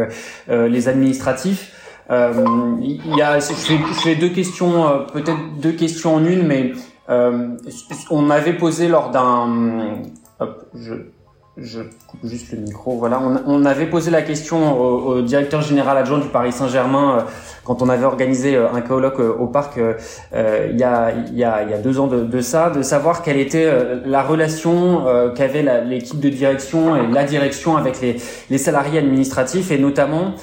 les 0.48 0.88
administratifs. 0.88 1.72
Il 2.10 3.16
y 3.16 3.22
a, 3.22 3.38
je 3.38 3.52
fais, 3.52 3.78
je 3.78 4.00
fais 4.00 4.14
deux 4.14 4.28
questions, 4.28 5.04
peut-être 5.12 5.60
deux 5.60 5.72
questions 5.72 6.14
en 6.14 6.24
une, 6.24 6.46
mais 6.46 6.72
on 7.08 8.22
m'avait 8.22 8.56
posé 8.56 8.88
lors 8.88 9.10
d'un, 9.10 10.02
hop, 10.40 10.66
je 10.74 10.94
je 11.58 11.80
coupe 12.06 12.20
juste 12.24 12.52
le 12.52 12.58
micro. 12.58 12.98
Voilà, 12.98 13.20
on, 13.46 13.64
avait 13.64 13.86
posé 13.86 14.10
la 14.10 14.20
question 14.20 14.78
au, 14.78 15.22
directeur 15.22 15.62
général 15.62 15.96
adjoint 15.96 16.18
du 16.18 16.28
Paris 16.28 16.52
Saint-Germain 16.52 17.18
euh, 17.18 17.22
quand 17.64 17.80
on 17.80 17.88
avait 17.88 18.04
organisé 18.04 18.56
euh, 18.56 18.70
un 18.72 18.82
colloque 18.82 19.20
euh, 19.20 19.32
au 19.32 19.46
parc 19.46 19.78
il, 19.78 20.78
y 20.78 20.82
a, 20.82 21.12
y 21.32 21.44
a, 21.44 21.62
y 21.62 21.72
a 21.72 21.78
deux 21.78 21.98
ans 21.98 22.08
de, 22.08 22.24
de 22.24 22.40
ça, 22.42 22.68
de 22.68 22.82
savoir 22.82 23.22
quelle 23.22 23.38
était 23.38 23.70
la 24.04 24.22
relation 24.22 25.04
qu'avait 25.34 25.62
l'équipe 25.84 26.20
de 26.20 26.28
direction 26.28 26.96
et 26.96 27.06
la 27.06 27.24
direction 27.24 27.76
avec 27.76 28.00
les, 28.00 28.16
les 28.50 28.58
salariés 28.58 28.98
administratifs 28.98 29.70
et 29.70 29.78
notamment 29.78 30.34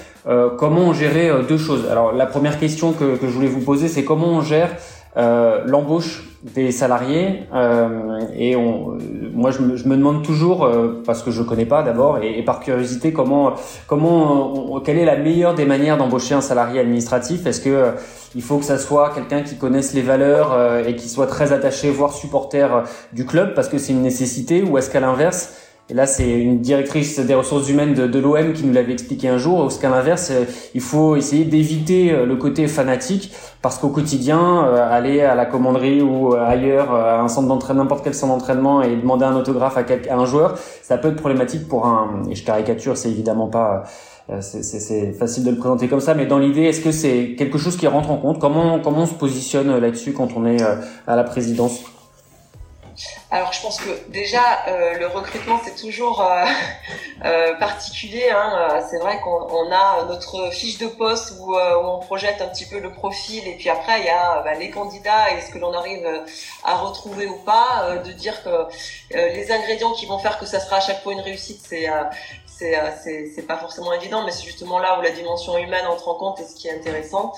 comment 0.58 0.82
on 0.82 0.94
gérait 0.94 1.32
deux 1.48 1.58
choses. 1.58 1.88
Alors 1.90 2.12
la 2.14 2.26
première 2.26 2.60
question 2.60 2.94
que, 2.94 3.18
que 3.18 3.28
je 3.28 3.32
voulais 3.32 3.48
vous 3.48 3.62
poser, 3.62 3.88
c'est 3.88 4.04
comment 4.04 4.28
on 4.28 4.42
gère 4.42 4.70
l'embauche 5.16 6.24
des 6.44 6.72
salariés 6.74 7.44
euh, 7.54 8.20
et 8.36 8.56
on, 8.58 8.98
moi 9.34 9.52
je 9.52 9.60
me, 9.60 9.78
je 9.78 9.88
me, 9.88 9.96
demande 9.96 10.24
toujours 10.24 10.66
euh, 10.66 11.02
parce 11.06 11.24
que 11.24 11.32
je 11.32 11.42
connais 11.42 11.66
pas 11.66 11.84
d'abord 11.84 12.20
et, 12.22 12.44
par 12.44 12.60
curiosité 12.60 13.14
comment 13.14 13.54
comment 13.88 14.82
quelle 14.82 14.98
est 14.98 15.06
la 15.06 15.16
meilleure 15.16 15.56
des 15.56 15.66
manières 15.66 15.98
d'embaucher 15.98 16.36
un 16.36 16.42
salarié 16.42 16.82
administratif? 16.82 17.46
Est-ce 17.46 17.62
que 17.62 17.70
euh, 17.70 17.92
il 18.36 18.42
faut 18.42 18.58
que 18.58 18.66
ça 18.66 18.78
soit 18.78 19.12
quelqu'un 19.16 19.42
qui 19.42 19.56
connaisse 19.56 19.94
les 19.94 20.02
valeurs 20.02 20.52
euh, 20.52 20.84
et 20.86 20.98
qui 20.98 21.08
soit 21.08 21.28
très 21.28 21.54
attaché 21.54 21.90
voire 21.90 22.12
supporter 22.12 22.84
du 23.14 23.26
club 23.26 23.54
parce 23.54 23.70
que 23.70 23.78
c'est 23.78 23.94
une 23.94 24.02
nécessité 24.02 24.64
ou 24.64 24.78
est-ce 24.78 24.90
qu'à 24.90 25.00
l'inverse 25.00 25.58
là, 25.94 26.08
c'est 26.08 26.30
une 26.30 26.60
directrice 26.60 27.20
des 27.20 27.36
ressources 27.36 27.70
humaines 27.70 27.94
de, 27.94 28.20
l'OM 28.20 28.54
qui 28.54 28.66
nous 28.66 28.74
l'avait 28.74 28.94
expliqué 28.94 29.30
un 29.30 29.38
jour, 29.38 29.62
parce 29.62 29.78
qu'à 29.78 29.90
l'inverse, 29.90 30.32
euh, 30.32 30.46
il 30.74 30.82
faut 30.82 31.16
essayer 31.16 31.46
d'éviter 31.46 32.12
euh, 32.12 32.26
le 32.26 32.36
côté 32.36 32.68
fanatique, 32.68 33.32
parce 33.62 33.78
qu'au 33.78 33.90
quotidien, 33.90 34.66
euh, 34.66 34.88
aller 34.92 35.22
à 35.22 35.36
la 35.36 35.46
commanderie 35.46 36.02
ou 36.02 36.34
ailleurs, 36.34 36.94
à 36.94 37.22
un 37.22 37.28
centre 37.28 37.48
d'entraînement, 37.48 37.84
n'importe 37.84 38.04
quel 38.04 38.14
centre 38.14 38.34
d'entraînement, 38.34 38.82
et 38.82 38.96
demander 38.96 39.26
un 39.26 39.36
autographe 39.36 39.78
à, 39.78 39.82
à, 39.82 40.16
un 40.16 40.26
joueur, 40.26 40.58
ça 40.82 40.98
peut 40.98 41.10
être 41.10 41.18
problématique 41.18 41.68
pour 41.68 41.86
un. 41.86 42.24
Et 42.30 42.36
je 42.36 42.44
caricature, 42.44 42.98
c'est 42.98 43.10
évidemment 43.10 43.48
pas. 43.48 43.84
C'est 44.40 45.12
facile 45.12 45.44
de 45.44 45.52
le 45.52 45.58
présenter 45.58 45.90
comme 45.90 46.00
ça, 46.00 46.14
mais 46.14 46.26
dans 46.26 46.40
l'idée, 46.40 46.62
est-ce 46.62 46.80
que 46.80 46.94
c'est 46.94 47.36
quelque 47.38 47.58
chose 47.58 47.76
qui 47.76 47.88
rentre 47.88 48.10
en 48.10 48.16
compte? 48.16 48.40
Comment 48.40 48.80
comment 48.80 49.00
on 49.00 49.06
se 49.06 49.16
positionne 49.16 49.78
là-dessus 49.78 50.14
quand 50.14 50.30
on 50.38 50.46
est 50.46 50.62
à 50.62 51.16
la 51.18 51.26
présidence? 51.26 51.84
Alors 53.32 53.52
je 53.54 53.62
pense 53.62 53.80
que 53.80 54.10
déjà 54.10 54.68
euh, 54.68 54.98
le 54.98 55.08
recrutement 55.08 55.60
c'est 55.64 55.76
toujours 55.76 56.22
euh, 56.22 56.46
euh, 57.26 57.56
particulier. 57.56 58.30
Hein. 58.30 58.82
C'est 58.90 59.00
vrai 59.00 59.20
qu'on 59.22 59.72
a 59.72 60.06
notre 60.06 60.52
fiche 60.52 60.78
de 60.78 60.88
poste 60.88 61.34
où, 61.40 61.56
on 61.56 62.00
projette 62.00 62.42
un 62.42 62.48
petit 62.48 62.66
peu 62.66 62.80
le 62.80 62.92
profil 62.92 63.48
et 63.48 63.56
puis 63.56 63.70
après 63.70 64.02
il 64.02 64.06
y 64.06 64.10
a 64.10 64.42
bah, 64.44 64.54
les 64.54 64.70
candidats 64.70 65.32
et 65.32 65.42
ce 65.42 65.52
que 65.52 65.58
l'on 65.58 65.74
arrive 65.74 66.08
à 66.64 66.76
retrouver 66.76 67.28
ou 67.28 67.38
pas. 67.38 67.98
de 68.04 68.12
dire 68.12 68.44
que 68.44 68.68
les 69.14 69.52
ingrédients 69.52 69.94
qui 69.94 70.06
vont 70.06 70.20
faire 70.20 70.38
que 70.38 70.46
ça 70.46 70.60
sera 70.60 70.78
à 70.78 70.82
chaque 70.82 71.02
fois 71.04 71.14
une 71.14 71.22
réussite, 71.22 71.62
c'est 71.68 71.88
c'est 72.58 73.48
pas 73.48 73.58
forcément 73.58 73.92
évident, 73.94 74.24
mais 74.26 74.32
c'est 74.32 74.46
justement 74.46 74.80
là 74.80 74.98
où 74.98 75.02
la 75.02 75.12
dimension 75.12 75.58
humaine 75.58 75.86
entre 75.88 76.08
en 76.08 76.16
compte 76.16 76.40
et 76.40 76.46
ce 76.46 76.56
qui 76.56 76.68
est 76.68 76.76
intéressant. 76.78 77.34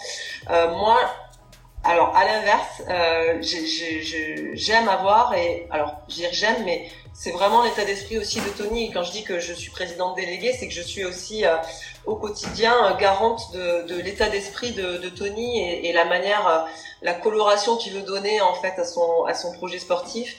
moi, 0.49 0.97
alors, 1.85 2.15
à 2.15 2.25
l'inverse, 2.25 2.81
euh, 2.89 3.41
j'aime 4.53 4.87
avoir, 4.87 5.35
et 5.35 5.67
alors, 5.69 6.01
je 6.09 6.15
dire 6.15 6.29
j'aime, 6.33 6.63
mais 6.65 6.89
c'est 7.13 7.29
vraiment 7.29 7.63
l'état 7.63 7.85
d'esprit 7.85 8.17
aussi 8.17 8.41
de 8.41 8.49
Tony. 8.49 8.91
quand 8.91 9.03
je 9.03 9.11
dis 9.11 9.23
que 9.23 9.39
je 9.39 9.53
suis 9.53 9.69
présidente 9.69 10.15
déléguée, 10.15 10.53
c'est 10.59 10.67
que 10.67 10.73
je 10.73 10.81
suis 10.81 11.05
aussi 11.05 11.45
euh, 11.45 11.57
au 12.05 12.15
quotidien 12.15 12.73
euh, 12.85 12.95
garante 12.95 13.51
de, 13.53 13.87
de 13.87 14.01
l'état 14.01 14.29
d'esprit 14.29 14.71
de, 14.71 14.97
de, 14.97 15.09
Tony 15.09 15.59
et, 15.61 15.89
et 15.89 15.93
la 15.93 16.05
manière, 16.05 16.47
euh, 16.47 16.59
la 17.01 17.13
coloration 17.13 17.77
qu'il 17.77 17.93
veut 17.93 18.01
donner 18.01 18.41
en 18.41 18.53
fait 18.55 18.79
à 18.79 18.85
son, 18.85 19.25
à 19.25 19.33
son 19.33 19.51
projet 19.53 19.79
sportif. 19.79 20.35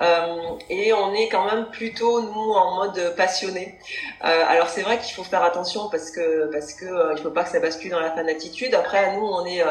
Euh, 0.00 0.56
et 0.70 0.92
on 0.92 1.12
est 1.12 1.28
quand 1.28 1.44
même 1.44 1.66
plutôt 1.66 2.20
nous 2.20 2.52
en 2.52 2.76
mode 2.76 3.14
passionné. 3.16 3.78
Euh, 4.24 4.44
alors 4.46 4.68
c'est 4.68 4.82
vrai 4.82 4.98
qu'il 4.98 5.12
faut 5.14 5.24
faire 5.24 5.42
attention 5.42 5.88
parce 5.90 6.10
que 6.10 6.50
parce 6.52 6.72
que 6.74 6.84
euh, 6.84 7.14
il 7.16 7.22
faut 7.22 7.30
pas 7.30 7.42
que 7.44 7.50
ça 7.50 7.58
bascule 7.58 7.90
dans 7.90 8.00
la 8.00 8.12
fanatitude. 8.12 8.74
Après 8.74 9.16
nous 9.16 9.26
on 9.26 9.44
est 9.44 9.64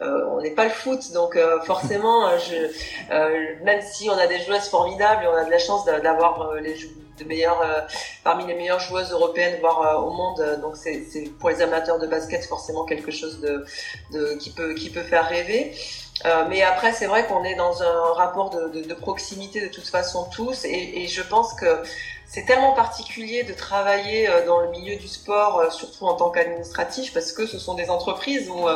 on 0.00 0.40
n'est 0.40 0.52
pas 0.52 0.64
le 0.64 0.70
foot 0.70 1.12
donc 1.12 1.38
forcément 1.64 2.30
je 2.38 3.62
même 3.62 3.82
si 3.82 4.08
on 4.08 4.16
a 4.16 4.26
des 4.26 4.40
joueuses 4.40 4.68
formidables 4.68 5.24
et 5.24 5.26
on 5.26 5.34
a 5.34 5.44
de 5.44 5.50
la 5.50 5.58
chance 5.58 5.84
d'avoir 5.84 6.54
les 6.54 6.76
meilleures 7.22 7.62
parmi 8.24 8.46
les 8.46 8.54
meilleures 8.54 8.80
joueuses 8.80 9.12
européennes 9.12 9.58
voire 9.60 10.04
au 10.04 10.10
monde. 10.10 10.58
Donc 10.60 10.76
c'est 10.76 11.04
pour 11.38 11.50
les 11.50 11.62
amateurs 11.62 11.98
de 11.98 12.06
basket 12.06 12.44
forcément 12.46 12.84
quelque 12.84 13.10
chose 13.10 13.40
de, 13.40 14.34
qui 14.36 14.50
peut 14.50 14.74
qui 14.74 14.90
peut 14.90 15.02
faire 15.02 15.28
rêver. 15.28 15.74
Euh, 16.24 16.44
mais 16.48 16.62
après, 16.62 16.92
c'est 16.92 17.06
vrai 17.06 17.26
qu'on 17.26 17.44
est 17.44 17.56
dans 17.56 17.82
un 17.82 18.12
rapport 18.14 18.50
de, 18.50 18.94
proximité 18.94 19.60
de 19.60 19.68
toute 19.68 19.88
façon 19.88 20.26
tous, 20.30 20.64
et, 20.64 21.06
je 21.08 21.22
pense 21.22 21.52
que 21.54 21.82
c'est 22.26 22.44
tellement 22.46 22.72
particulier 22.72 23.42
de 23.42 23.52
travailler 23.52 24.28
euh, 24.28 24.46
dans 24.46 24.60
le 24.60 24.70
milieu 24.70 24.96
du 24.96 25.08
sport, 25.08 25.58
euh, 25.58 25.70
surtout 25.70 26.06
en 26.06 26.14
tant 26.14 26.30
qu'administratif, 26.30 27.12
parce 27.12 27.32
que 27.32 27.46
ce 27.46 27.58
sont 27.58 27.74
des 27.74 27.90
entreprises 27.90 28.48
où 28.48 28.66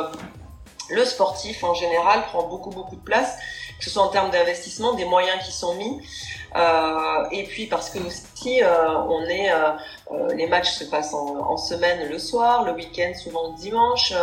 le 0.89 1.05
sportif 1.05 1.63
en 1.63 1.73
général 1.73 2.25
prend 2.25 2.43
beaucoup 2.43 2.71
beaucoup 2.71 2.95
de 2.95 3.01
place, 3.01 3.37
que 3.77 3.85
ce 3.85 3.89
soit 3.89 4.03
en 4.03 4.09
termes 4.09 4.31
d'investissement, 4.31 4.93
des 4.93 5.05
moyens 5.05 5.43
qui 5.43 5.51
sont 5.51 5.75
mis. 5.75 6.01
Euh, 6.55 7.25
et 7.31 7.43
puis 7.43 7.67
parce 7.67 7.89
que 7.89 7.99
euh, 8.47 8.97
on 9.07 9.23
est, 9.25 9.51
euh, 9.51 10.33
les 10.35 10.47
matchs 10.47 10.71
se 10.71 10.83
passent 10.85 11.13
en, 11.13 11.57
semaine 11.57 12.07
le 12.09 12.19
soir, 12.19 12.63
le 12.63 12.71
week-end 12.73 13.11
souvent 13.13 13.51
le 13.51 13.57
dimanche. 13.57 14.13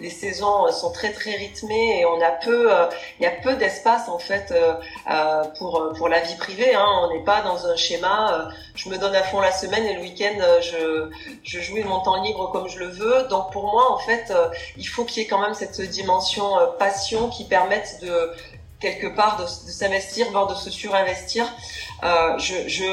les 0.00 0.10
saisons 0.10 0.70
sont 0.70 0.92
très 0.92 1.12
très 1.12 1.32
rythmées 1.32 2.00
et 2.00 2.06
on 2.06 2.20
a 2.20 2.30
peu, 2.30 2.70
il 3.18 3.24
y 3.24 3.26
a 3.26 3.30
peu 3.30 3.56
d'espace 3.56 4.08
en 4.08 4.18
fait 4.18 4.54
pour 5.58 5.92
pour 5.96 6.08
la 6.08 6.20
vie 6.20 6.36
privée. 6.36 6.74
Hein. 6.74 6.86
On 7.02 7.14
n'est 7.14 7.24
pas 7.24 7.42
dans 7.42 7.66
un 7.66 7.76
schéma. 7.76 8.48
je 8.76 8.88
me 8.88 8.96
donne 8.96 9.14
à 9.14 9.22
fond 9.24 9.40
la 9.40 9.50
semaine 9.50 9.84
et 9.86 9.94
le 9.94 10.02
week-end 10.02 10.38
je 10.60 11.10
je 11.42 11.60
joue 11.60 11.82
mon 11.84 12.00
temps 12.00 12.22
libre 12.22 12.50
comme 12.52 12.68
je 12.68 12.78
le 12.78 12.88
veux. 12.88 13.24
Donc 13.24 13.50
pour 13.52 13.64
moi 13.64 13.90
en 13.90 13.98
fait, 13.98 14.32
il 14.76 14.86
faut 14.86 15.04
qu'il 15.04 15.22
y 15.22 15.26
ait 15.26 15.28
quand 15.28 15.40
même 15.40 15.54
cette 15.54 15.80
dimension 15.80 16.46
passion 16.78 17.28
qui 17.28 17.44
permette 17.44 17.98
de 18.02 18.32
quelque 18.80 19.06
part 19.06 19.36
de, 19.38 19.44
de 19.44 19.70
s'investir, 19.70 20.30
voire 20.30 20.46
de 20.46 20.54
se 20.54 20.70
surinvestir. 20.70 21.46
Euh, 22.04 22.38
je, 22.38 22.68
je, 22.68 22.84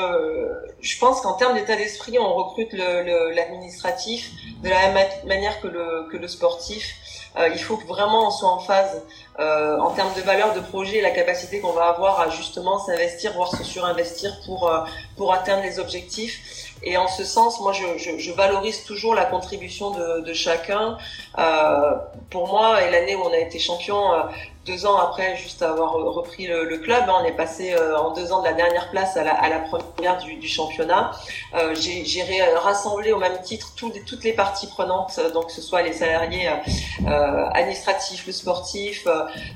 je 0.81 0.99
pense 0.99 1.21
qu'en 1.21 1.33
termes 1.33 1.55
d'état 1.55 1.75
d'esprit, 1.75 2.17
on 2.17 2.33
recrute 2.33 2.73
l'administratif 2.73 4.31
de 4.63 4.69
la 4.69 4.91
même 4.91 5.07
manière 5.25 5.59
que 5.61 5.67
le, 5.67 6.07
que 6.09 6.17
le 6.17 6.27
sportif. 6.27 6.95
Euh, 7.37 7.47
il 7.47 7.59
faut 7.59 7.77
que 7.77 7.87
vraiment 7.87 8.27
on 8.27 8.31
soit 8.31 8.49
en 8.49 8.59
phase 8.59 9.01
euh, 9.39 9.77
en 9.79 9.91
termes 9.91 10.13
de 10.15 10.21
valeur 10.21 10.53
de 10.53 10.59
projet, 10.59 10.99
la 10.99 11.11
capacité 11.11 11.61
qu'on 11.61 11.71
va 11.71 11.85
avoir 11.85 12.19
à 12.19 12.29
justement 12.29 12.77
s'investir, 12.79 13.31
voire 13.33 13.55
se 13.55 13.63
surinvestir 13.63 14.37
pour 14.45 14.67
euh, 14.67 14.81
pour 15.15 15.33
atteindre 15.33 15.63
les 15.63 15.79
objectifs. 15.79 16.71
Et 16.83 16.97
en 16.97 17.07
ce 17.07 17.23
sens, 17.23 17.61
moi, 17.61 17.73
je, 17.73 17.85
je, 17.97 18.17
je 18.17 18.31
valorise 18.33 18.83
toujours 18.83 19.13
la 19.13 19.25
contribution 19.25 19.91
de, 19.91 20.21
de 20.21 20.33
chacun. 20.33 20.97
Euh, 21.37 21.91
pour 22.31 22.47
moi, 22.47 22.81
et 22.83 22.89
l'année 22.89 23.15
où 23.15 23.21
on 23.21 23.31
a 23.31 23.37
été 23.37 23.59
champion, 23.59 24.13
euh, 24.13 24.23
deux 24.65 24.85
ans 24.85 24.97
après, 24.97 25.35
juste 25.37 25.63
avoir 25.63 25.93
repris 25.93 26.45
le, 26.45 26.77
club, 26.77 27.03
hein, 27.07 27.15
on 27.21 27.25
est 27.25 27.35
passé 27.35 27.73
euh, 27.73 27.97
en 27.97 28.11
deux 28.13 28.31
ans 28.31 28.41
de 28.41 28.45
la 28.45 28.53
dernière 28.53 28.91
place 28.91 29.17
à 29.17 29.23
la, 29.23 29.59
première 29.59 30.19
du, 30.19 30.47
championnat. 30.47 31.11
Euh, 31.55 31.73
J'ai 31.75 32.43
rassemblé 32.55 33.11
au 33.11 33.17
même 33.17 33.41
titre 33.41 33.73
tout, 33.75 33.91
toutes 34.05 34.23
les 34.23 34.33
parties 34.33 34.67
prenantes, 34.67 35.19
donc 35.33 35.47
que 35.47 35.51
ce 35.51 35.61
soit 35.61 35.81
les 35.81 35.93
salariés 35.93 36.47
euh, 37.07 37.49
administratifs, 37.53 38.27
le 38.27 38.33
sportif, 38.33 39.07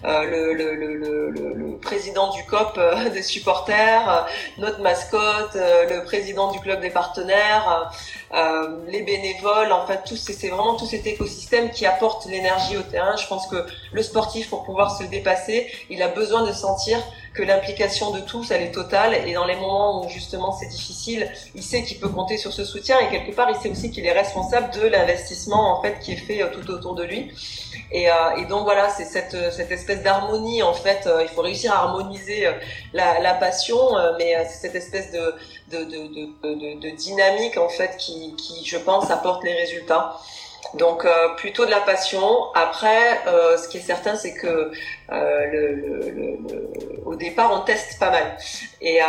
le, 0.04 1.78
président 1.82 2.32
du 2.32 2.44
COP 2.46 2.80
des 3.14 3.22
supporters, 3.22 4.28
notre 4.58 4.82
mascotte, 4.82 5.54
le 5.54 6.04
président 6.04 6.52
du 6.52 6.60
club 6.60 6.82
des 6.82 6.90
partenaires, 6.90 7.92
les 8.88 9.04
bénévoles, 9.04 9.72
en 9.72 9.86
fait, 9.86 10.02
c'est 10.16 10.50
vraiment 10.50 10.76
tout 10.76 10.88
cet 10.88 11.06
écosystème 11.06 11.70
qui 11.70 11.86
apporte 11.86 12.26
l'énergie 12.26 12.78
au 12.78 12.82
terrain. 12.82 13.16
Je 13.18 13.28
pense 13.28 13.46
que 13.48 13.66
le 13.92 14.02
sportif, 14.02 14.50
pour 14.50 14.64
pouvoir 14.64 14.95
se 14.98 15.04
dépasser, 15.04 15.68
il 15.90 16.02
a 16.02 16.08
besoin 16.08 16.46
de 16.46 16.52
sentir 16.52 16.98
que 17.36 17.44
l'implication 17.44 18.12
de 18.12 18.22
tous, 18.22 18.50
elle 18.52 18.64
est 18.64 18.72
totale. 18.72 19.14
Et 19.28 19.34
dans 19.34 19.46
les 19.46 19.56
moments 19.56 20.04
où 20.04 20.10
justement 20.10 20.52
c'est 20.52 20.68
difficile, 20.68 21.30
il 21.54 21.62
sait 21.62 21.84
qu'il 21.84 22.00
peut 22.00 22.10
compter 22.10 22.38
sur 22.38 22.54
ce 22.54 22.64
soutien. 22.64 22.98
Et 23.00 23.10
quelque 23.10 23.36
part, 23.36 23.50
il 23.50 23.58
sait 23.58 23.70
aussi 23.70 23.92
qu'il 23.92 24.06
est 24.06 24.14
responsable 24.14 24.74
de 24.74 24.88
l'investissement 24.88 25.78
en 25.78 25.82
fait 25.82 26.00
qui 26.00 26.14
est 26.14 26.18
fait 26.18 26.42
euh, 26.42 26.48
tout 26.52 26.70
autour 26.72 26.96
de 26.96 27.04
lui. 27.04 27.32
Et, 27.92 28.10
euh, 28.10 28.14
donc 28.50 28.64
voilà, 28.64 28.90
c'est 28.90 29.06
cette, 29.06 29.52
cette 29.52 29.72
espèce 29.72 30.02
d'harmonie 30.02 30.64
en 30.64 30.74
fait. 30.74 31.06
Euh, 31.06 31.24
il 31.24 31.28
faut 31.28 31.42
réussir 31.42 31.74
à 31.74 31.80
harmoniser 31.84 32.48
la, 32.94 33.34
passion, 33.36 33.80
mais 34.18 34.34
c'est 34.46 34.68
cette 34.68 34.76
espèce 34.76 35.12
de 35.12 35.36
de, 35.72 35.84
de, 35.84 36.08
de, 36.44 36.80
de, 36.80 36.96
dynamique 36.96 37.58
en 37.58 37.70
fait 37.70 37.98
qui, 37.98 38.36
qui, 38.36 38.64
je 38.66 38.78
pense, 38.78 39.10
apporte 39.10 39.44
les 39.44 39.54
résultats. 39.54 40.16
Donc 40.74 41.06
euh, 41.06 41.36
plutôt 41.38 41.66
de 41.66 41.72
la 41.72 41.80
passion. 41.80 42.52
Après, 42.54 43.22
euh, 43.28 43.58
ce 43.58 43.68
qui 43.68 43.78
est 43.78 43.82
certain, 43.82 44.16
c'est 44.16 44.34
que 44.34 44.72
euh, 45.12 45.46
le, 45.52 45.76
le, 45.76 46.10
le, 46.12 47.06
au 47.06 47.16
départ, 47.16 47.52
on 47.54 47.62
teste 47.62 48.00
pas 48.00 48.10
mal 48.10 48.36
et, 48.82 49.02
euh, 49.02 49.06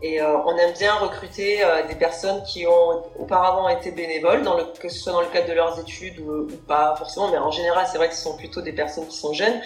et 0.00 0.22
euh, 0.22 0.36
on 0.46 0.56
aime 0.56 0.72
bien 0.72 0.94
recruter 0.94 1.62
des 1.88 1.94
personnes 1.96 2.42
qui 2.44 2.66
ont 2.66 3.02
auparavant 3.18 3.68
été 3.68 3.90
bénévoles, 3.90 4.42
dans 4.42 4.56
le, 4.56 4.64
que 4.80 4.88
ce 4.88 5.00
soit 5.00 5.12
dans 5.12 5.20
le 5.20 5.26
cadre 5.26 5.48
de 5.48 5.52
leurs 5.52 5.78
études 5.80 6.18
ou, 6.20 6.42
ou 6.52 6.56
pas 6.68 6.94
forcément, 6.96 7.28
mais 7.28 7.38
en 7.38 7.50
général, 7.50 7.86
c'est 7.90 7.98
vrai 7.98 8.08
que 8.08 8.14
ce 8.14 8.22
sont 8.22 8.36
plutôt 8.36 8.62
des 8.62 8.72
personnes 8.72 9.06
qui 9.08 9.16
sont 9.16 9.32
jeunes, 9.32 9.60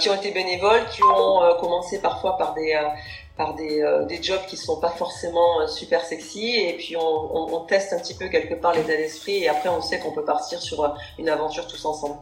qui 0.00 0.08
ont 0.08 0.14
été 0.14 0.30
bénévoles, 0.30 0.84
qui 0.90 1.02
ont 1.02 1.56
commencé 1.60 2.00
parfois 2.00 2.36
par 2.38 2.54
des 2.54 2.74
par 3.36 3.54
des, 3.54 3.84
des 4.08 4.22
jobs 4.22 4.44
qui 4.46 4.56
sont 4.56 4.80
pas 4.80 4.90
forcément 4.90 5.66
super 5.66 6.04
sexy 6.04 6.56
et 6.56 6.76
puis 6.76 6.96
on, 6.96 7.00
on, 7.00 7.54
on 7.54 7.60
teste 7.64 7.92
un 7.92 7.98
petit 7.98 8.14
peu 8.14 8.28
quelque 8.28 8.54
part 8.54 8.74
l'état 8.74 8.96
d'esprit 8.96 9.42
et 9.42 9.48
après 9.48 9.68
on 9.68 9.80
sait 9.80 9.98
qu'on 9.98 10.12
peut 10.12 10.24
partir 10.24 10.62
sur 10.62 10.94
une 11.18 11.28
aventure 11.28 11.66
tous 11.66 11.84
ensemble. 11.84 12.16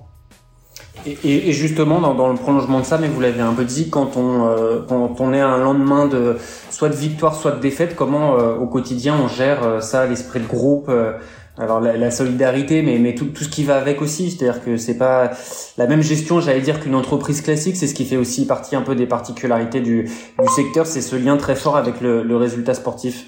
Et, 1.05 1.49
et, 1.49 1.53
justement, 1.53 2.01
dans, 2.01 2.15
dans, 2.15 2.29
le 2.29 2.37
prolongement 2.37 2.79
de 2.79 2.85
ça, 2.85 2.97
mais 2.97 3.09
vous 3.09 3.21
l'avez 3.21 3.41
un 3.41 3.55
peu 3.55 3.65
dit, 3.65 3.91
quand 3.91 4.17
on, 4.17 4.47
euh, 4.47 4.81
quand 4.89 5.17
on 5.19 5.33
est 5.33 5.41
un 5.41 5.59
lendemain 5.59 6.07
de 6.07 6.37
soit 6.71 6.91
de 6.91 6.95
victoire, 6.95 7.35
soit 7.35 7.53
de 7.53 7.61
défaite, 7.61 7.97
comment 7.97 8.39
euh, 8.39 8.55
au 8.55 8.67
quotidien 8.67 9.17
on 9.21 9.27
gère 9.27 9.65
euh, 9.65 9.81
ça, 9.81 10.07
l'esprit 10.07 10.39
de 10.39 10.47
groupe, 10.47 10.89
alors 11.59 11.81
la, 11.81 11.97
la, 11.97 12.11
solidarité, 12.13 12.83
mais, 12.83 12.99
mais 12.99 13.17
tout, 13.17 13.25
tout, 13.27 13.43
ce 13.43 13.49
qui 13.49 13.65
va 13.65 13.77
avec 13.79 14.01
aussi, 14.01 14.31
c'est-à-dire 14.31 14.63
que 14.63 14.77
c'est 14.77 14.97
pas 14.97 15.33
la 15.77 15.87
même 15.89 16.03
gestion, 16.03 16.41
j'allais 16.41 16.61
dire 16.61 16.79
qu'une 16.79 16.95
entreprise 16.95 17.41
classique, 17.43 17.77
c'est 17.77 17.89
ce 17.89 17.95
qui 17.95 18.05
fait 18.05 18.17
aussi 18.17 18.47
partie 18.47 18.77
un 18.77 18.83
peu 18.83 18.95
des 18.95 19.07
particularités 19.07 19.81
du, 19.81 20.05
du 20.05 20.49
secteur, 20.55 20.87
c'est 20.87 21.03
ce 21.03 21.17
lien 21.17 21.37
très 21.37 21.57
fort 21.57 21.77
avec 21.77 22.01
le, 22.01 22.23
le 22.23 22.37
résultat 22.37 22.75
sportif. 22.75 23.27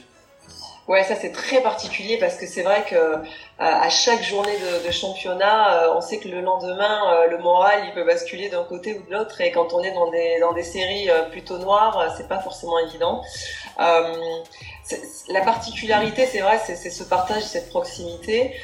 Ouais, 0.87 1.03
ça 1.03 1.17
c'est 1.17 1.33
très 1.33 1.63
particulier 1.63 2.19
parce 2.19 2.37
que 2.37 2.47
c'est 2.47 2.63
vrai 2.63 2.85
que 2.87 2.95
euh, 2.95 3.17
à 3.59 3.89
chaque 3.89 4.23
journée 4.23 4.57
de, 4.59 4.87
de 4.87 4.93
championnat, 4.93 5.85
euh, 5.85 5.95
on 5.97 6.03
sait 6.03 6.19
que 6.19 6.29
le 6.29 6.43
lendemain, 6.43 7.01
euh, 7.11 7.27
le 7.29 7.39
moral 7.39 7.85
il 7.87 7.95
peut 7.95 8.05
basculer 8.05 8.51
d'un 8.51 8.65
côté 8.65 8.99
ou 8.99 9.03
de 9.09 9.17
l'autre 9.17 9.41
et 9.41 9.51
quand 9.51 9.73
on 9.73 9.83
est 9.83 9.93
dans 9.93 10.11
des 10.11 10.39
dans 10.41 10.53
des 10.53 10.63
séries 10.63 11.09
plutôt 11.31 11.57
noires, 11.57 12.13
c'est 12.19 12.29
pas 12.29 12.41
forcément 12.41 12.79
évident. 12.81 13.23
la 13.79 15.41
particularité, 15.41 16.27
c'est 16.27 16.41
vrai, 16.41 16.61
c'est 16.63 16.77
ce 16.77 17.03
partage, 17.05 17.43
cette 17.45 17.71
proximité. 17.71 18.55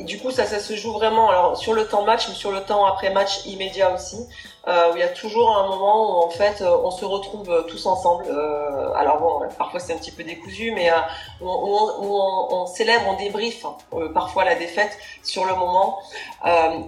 du 0.00 0.18
coup, 0.18 0.30
ça, 0.30 0.46
ça 0.46 0.58
se 0.58 0.74
joue 0.74 0.92
vraiment. 0.92 1.28
Alors 1.28 1.58
sur 1.58 1.74
le 1.74 1.86
temps 1.86 2.02
match, 2.04 2.28
mais 2.28 2.34
sur 2.34 2.50
le 2.50 2.62
temps 2.62 2.86
après 2.86 3.10
match 3.10 3.44
immédiat 3.44 3.92
aussi 3.92 4.16
euh, 4.16 4.51
où 4.66 4.96
il 4.96 5.00
y 5.00 5.02
a 5.02 5.08
toujours 5.08 5.56
un 5.56 5.66
moment 5.66 6.20
où 6.20 6.22
en 6.24 6.30
fait 6.30 6.60
euh, 6.60 6.76
on 6.84 6.92
se 6.92 7.04
retrouve 7.04 7.50
euh, 7.50 7.62
tous 7.62 7.84
ensemble. 7.86 8.26
Euh, 8.28 8.92
alors 8.94 9.18
bon, 9.18 9.40
parfois 9.58 9.80
c'est 9.80 9.92
un 9.92 9.96
petit 9.96 10.12
peu 10.12 10.22
décousu, 10.22 10.70
mais 10.70 10.88
euh, 10.90 10.94
où, 11.40 11.48
on, 11.48 12.54
on, 12.54 12.66
célèbre, 12.66 13.04
on 13.08 13.16
débrief 13.16 13.64
hein, 13.64 13.76
parfois 14.14 14.44
la 14.44 14.54
défaite 14.54 14.96
sur 15.24 15.44
le 15.44 15.54
moment. 15.54 15.98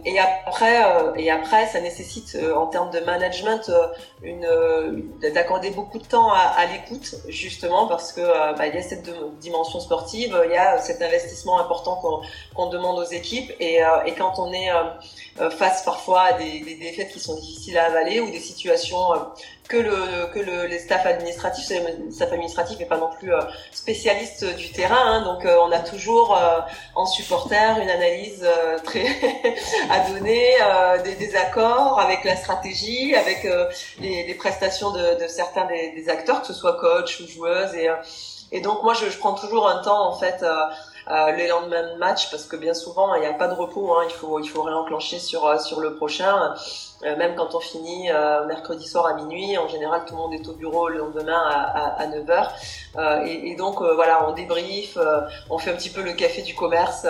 et 0.05 0.19
après, 0.19 0.83
et 1.17 1.31
après, 1.31 1.67
ça 1.67 1.81
nécessite 1.81 2.37
en 2.57 2.67
termes 2.67 2.91
de 2.91 3.01
management 3.01 3.71
une, 4.23 5.11
d'accorder 5.33 5.71
beaucoup 5.71 5.99
de 5.99 6.07
temps 6.07 6.31
à, 6.31 6.55
à 6.57 6.67
l'écoute, 6.67 7.17
justement 7.29 7.87
parce 7.87 8.13
que 8.13 8.21
bah, 8.57 8.67
il 8.67 8.75
y 8.75 8.79
a 8.79 8.83
cette 8.83 9.11
dimension 9.41 9.81
sportive, 9.81 10.41
il 10.47 10.53
y 10.53 10.57
a 10.57 10.79
cet 10.79 11.03
investissement 11.03 11.59
important 11.59 11.97
qu'on, 11.97 12.21
qu'on 12.55 12.69
demande 12.69 12.99
aux 12.99 13.11
équipes, 13.11 13.53
et, 13.61 13.81
et 14.07 14.13
quand 14.13 14.39
on 14.39 14.53
est 14.53 14.71
face 15.51 15.83
parfois 15.85 16.23
à 16.23 16.33
des, 16.35 16.61
des 16.61 16.77
défaites 16.77 17.13
qui 17.13 17.21
sont 17.21 17.35
difficiles 17.35 17.64
à 17.73 17.87
avaler 17.87 18.21
ou 18.21 18.31
des 18.31 18.41
situations 18.41 19.13
euh, 19.15 19.19
que 19.69 19.77
le 19.79 20.27
que 20.33 20.39
le 20.39 20.67
les 20.67 20.79
staff 20.79 21.07
administratifs 21.07 21.71
le 21.71 22.11
staff 22.13 22.33
administratif 22.33 22.79
n'est 22.79 22.87
pas 22.87 22.99
non 22.99 23.11
plus 23.19 23.33
euh, 23.33 23.41
spécialiste 23.73 24.45
du 24.57 24.71
terrain 24.71 25.05
hein, 25.05 25.23
donc 25.23 25.45
euh, 25.45 25.57
on 25.63 25.73
a 25.73 25.79
toujours 25.79 26.39
en 26.95 27.07
supporter 27.07 27.81
une 27.81 27.89
analyse 27.89 28.47
très 28.85 29.07
à 29.91 30.11
donner 30.11 30.57
des, 31.05 31.15
des, 31.15 31.37
accords 31.37 31.99
avec 31.99 32.25
la 32.25 32.37
stratégie 32.37 33.15
avec 33.15 33.47
les, 34.01 34.27
les, 34.27 34.35
prestations 34.35 34.91
de, 34.91 35.23
de 35.23 35.27
certains 35.27 35.67
des, 35.67 35.93
des, 35.93 36.09
acteurs 36.11 36.43
que 36.43 36.47
ce 36.47 36.53
soit 36.53 36.79
coach 36.79 37.21
ou 37.21 37.27
joueuse. 37.27 37.75
Et 37.75 37.89
et 38.53 38.61
donc 38.61 38.83
moi 38.83 38.95
je, 38.95 39.07
je 39.11 39.19
prends 39.19 39.35
toujours 39.35 39.69
un 39.69 39.83
temps 39.83 40.07
en 40.07 40.17
fait 40.17 40.45
euh, 41.11 41.33
les 41.33 41.49
lendemains 41.49 41.93
de 41.93 41.99
match 41.99 42.31
parce 42.31 42.45
que 42.45 42.57
bien 42.57 42.73
souvent 42.73 43.15
il 43.15 43.21
n'y 43.21 43.27
a 43.27 43.35
pas 43.35 43.49
de 43.49 43.55
repos, 43.55 43.95
hein, 43.95 44.05
il 44.09 44.13
faut 44.13 44.39
il 44.39 44.49
faut 44.49 44.63
réenclencher 44.63 45.19
sur 45.19 45.47
euh, 45.47 45.59
sur 45.59 45.81
le 45.81 45.97
prochain. 45.97 46.55
Euh, 47.03 47.17
même 47.17 47.35
quand 47.35 47.55
on 47.55 47.61
finit 47.61 48.11
euh, 48.11 48.47
mercredi 48.47 48.87
soir 48.87 49.07
à 49.07 49.15
minuit, 49.15 49.59
en 49.59 49.69
général 49.69 50.03
tout 50.07 50.15
le 50.15 50.21
monde 50.23 50.33
est 50.33 50.49
au 50.49 50.55
bureau 50.55 50.89
le 50.89 50.99
lendemain 50.99 51.39
à, 51.39 51.61
à, 51.61 52.03
à 52.03 52.07
9h. 52.07 52.49
Euh, 52.97 53.27
et, 53.27 53.51
et, 53.51 53.57
donc 53.57 53.83
voilà, 53.83 54.27
on 54.29 54.33
débrief, 54.33 54.97
on 55.51 55.59
fait 55.59 55.73
un 55.73 55.75
petit 55.75 55.91
peu 55.91 56.03
le 56.03 56.13
café 56.13 56.43
du 56.43 56.55
commerce. 56.55 57.07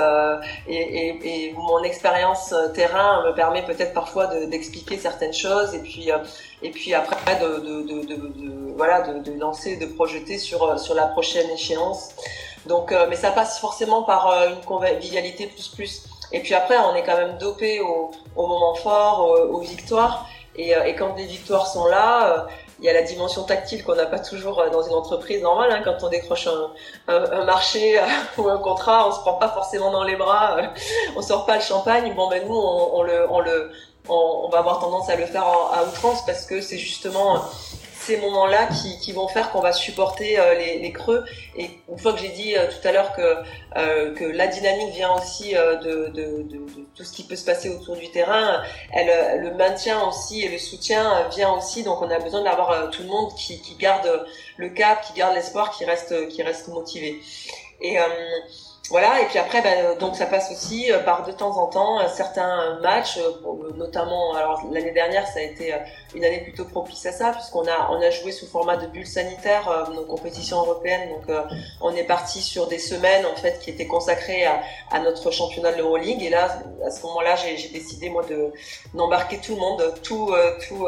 Et, 0.66 0.74
et, 0.74 1.48
et, 1.48 1.52
mon 1.52 1.82
expérience 1.82 2.54
terrain 2.74 3.22
me 3.26 3.34
permet 3.34 3.62
peut-être 3.62 3.92
parfois 3.92 4.26
d'expliquer 4.26 4.96
certaines 4.98 5.34
choses 5.34 5.74
et 5.74 5.80
puis 5.80 6.10
et 6.62 6.70
puis 6.70 6.94
après 6.94 7.36
de, 7.36 7.60
de, 7.60 7.82
de, 7.82 8.16
de 8.16 8.74
voilà 8.76 9.02
de 9.02 9.38
lancer, 9.38 9.76
de 9.76 9.86
projeter 9.86 10.38
sur 10.38 10.78
sur 10.80 10.94
la 10.94 11.06
prochaine 11.06 11.48
échéance. 11.50 12.14
Donc, 12.66 12.92
euh, 12.92 13.06
mais 13.08 13.16
ça 13.16 13.30
passe 13.30 13.58
forcément 13.58 14.02
par 14.02 14.28
euh, 14.28 14.50
une 14.50 14.64
convivialité 14.64 15.46
plus 15.46 15.68
plus. 15.68 16.02
Et 16.32 16.40
puis 16.40 16.54
après, 16.54 16.76
on 16.78 16.94
est 16.94 17.02
quand 17.02 17.16
même 17.16 17.36
dopé 17.38 17.80
au, 17.80 18.10
au 18.36 18.46
moment 18.46 18.74
fort, 18.74 19.28
aux, 19.50 19.60
victoires. 19.60 20.26
Et, 20.56 20.74
euh, 20.74 20.84
et, 20.84 20.94
quand 20.94 21.14
les 21.16 21.26
victoires 21.26 21.66
sont 21.66 21.86
là, 21.86 22.46
il 22.80 22.86
y 22.86 22.88
a 22.88 22.92
la 22.92 23.02
dimension 23.02 23.44
tactile 23.44 23.84
qu'on 23.84 23.94
n'a 23.94 24.06
pas 24.06 24.18
toujours 24.18 24.64
dans 24.72 24.82
une 24.82 24.94
entreprise 24.94 25.42
normale. 25.42 25.70
Hein. 25.72 25.82
Quand 25.84 26.02
on 26.02 26.08
décroche 26.08 26.48
un, 26.48 26.70
un, 27.08 27.44
marché 27.44 28.00
ou 28.38 28.48
un 28.48 28.58
contrat, 28.58 29.08
on 29.08 29.12
se 29.12 29.20
prend 29.20 29.34
pas 29.34 29.48
forcément 29.48 29.90
dans 29.90 30.04
les 30.04 30.16
bras, 30.16 30.56
on 31.16 31.22
sort 31.22 31.46
pas 31.46 31.56
le 31.56 31.62
champagne. 31.62 32.14
Bon, 32.14 32.28
ben 32.28 32.42
nous, 32.46 32.56
on, 32.56 32.98
on 32.98 33.02
le, 33.02 33.30
on 33.30 33.40
le, 33.40 33.70
on, 34.08 34.48
va 34.50 34.58
avoir 34.58 34.80
tendance 34.80 35.08
à 35.08 35.16
le 35.16 35.26
faire 35.26 35.44
à 35.44 35.84
outrance 35.84 36.24
parce 36.24 36.46
que 36.46 36.60
c'est 36.60 36.78
justement 36.78 37.42
ces 38.04 38.18
moments-là 38.18 38.68
qui, 39.00 39.12
vont 39.12 39.28
faire 39.28 39.50
qu'on 39.50 39.60
va 39.60 39.72
supporter 39.72 40.38
euh, 40.38 40.54
les, 40.54 40.92
creux. 40.92 41.24
Et 41.56 41.70
une 41.88 41.98
fois 41.98 42.12
que 42.12 42.18
j'ai 42.18 42.28
dit 42.28 42.56
euh, 42.56 42.66
tout 42.68 42.86
à 42.86 42.92
l'heure 42.92 43.12
que, 43.12 43.36
euh, 43.76 44.14
que 44.14 44.24
la 44.24 44.46
dynamique 44.46 44.94
vient 44.94 45.14
aussi 45.14 45.54
de, 45.54 46.08
de, 46.08 46.42
de, 46.42 46.42
de, 46.42 46.86
tout 46.94 47.04
ce 47.04 47.12
qui 47.12 47.24
peut 47.24 47.36
se 47.36 47.44
passer 47.44 47.70
autour 47.70 47.96
du 47.96 48.10
terrain, 48.10 48.62
elle, 48.92 49.40
le 49.40 49.54
maintien 49.54 50.06
aussi 50.06 50.42
et 50.42 50.48
le 50.48 50.58
soutien 50.58 51.28
vient 51.34 51.52
aussi. 51.52 51.82
Donc 51.82 52.02
on 52.02 52.10
a 52.10 52.18
besoin 52.18 52.42
d'avoir 52.42 52.90
tout 52.90 53.02
le 53.02 53.08
monde 53.08 53.34
qui, 53.34 53.60
qui 53.60 53.74
garde 53.76 54.26
le 54.56 54.68
cap, 54.68 55.02
qui 55.06 55.14
garde 55.14 55.34
l'espoir, 55.34 55.76
qui 55.76 55.84
reste, 55.84 56.28
qui 56.28 56.42
reste 56.42 56.68
motivé. 56.68 57.20
Et 57.80 57.96
voilà, 58.90 59.22
et 59.22 59.24
puis 59.26 59.38
après, 59.38 59.62
ben, 59.62 59.96
donc 59.98 60.14
ça 60.14 60.26
passe 60.26 60.52
aussi 60.52 60.92
euh, 60.92 60.98
par 60.98 61.24
de 61.24 61.32
temps 61.32 61.56
en 61.56 61.68
temps 61.68 62.00
euh, 62.00 62.08
certains 62.14 62.78
matchs, 62.80 63.16
euh, 63.16 63.72
notamment, 63.76 64.34
alors 64.34 64.62
l'année 64.70 64.92
dernière, 64.92 65.26
ça 65.26 65.38
a 65.38 65.42
été 65.42 65.74
une 66.14 66.22
année 66.22 66.42
plutôt 66.42 66.66
propice 66.66 67.06
à 67.06 67.12
ça, 67.12 67.32
puisqu'on 67.32 67.66
a 67.66 67.88
on 67.92 68.02
a 68.02 68.10
joué 68.10 68.30
sous 68.30 68.46
format 68.46 68.76
de 68.76 68.86
bulle 68.86 69.06
sanitaire 69.06 69.88
nos 69.94 70.04
compétitions 70.04 70.58
européennes, 70.58 71.08
donc 71.08 71.34
on 71.80 71.94
est 71.96 72.04
parti 72.04 72.42
sur 72.42 72.66
des 72.66 72.78
semaines 72.78 73.24
en 73.24 73.36
fait 73.36 73.58
qui 73.60 73.70
étaient 73.70 73.86
consacrées 73.86 74.44
à, 74.44 74.60
à 74.90 75.00
notre 75.00 75.30
championnat 75.30 75.72
de 75.72 75.78
l'Euroleague, 75.78 76.22
et 76.22 76.28
là, 76.28 76.58
à 76.86 76.90
ce 76.90 77.02
moment-là, 77.06 77.36
j'ai 77.36 77.68
décidé 77.68 78.10
moi 78.10 78.22
de 78.24 78.52
d'embarquer 78.92 79.38
tout 79.38 79.54
le 79.54 79.60
monde, 79.60 79.94
tout 80.02 80.30
tout 80.68 80.86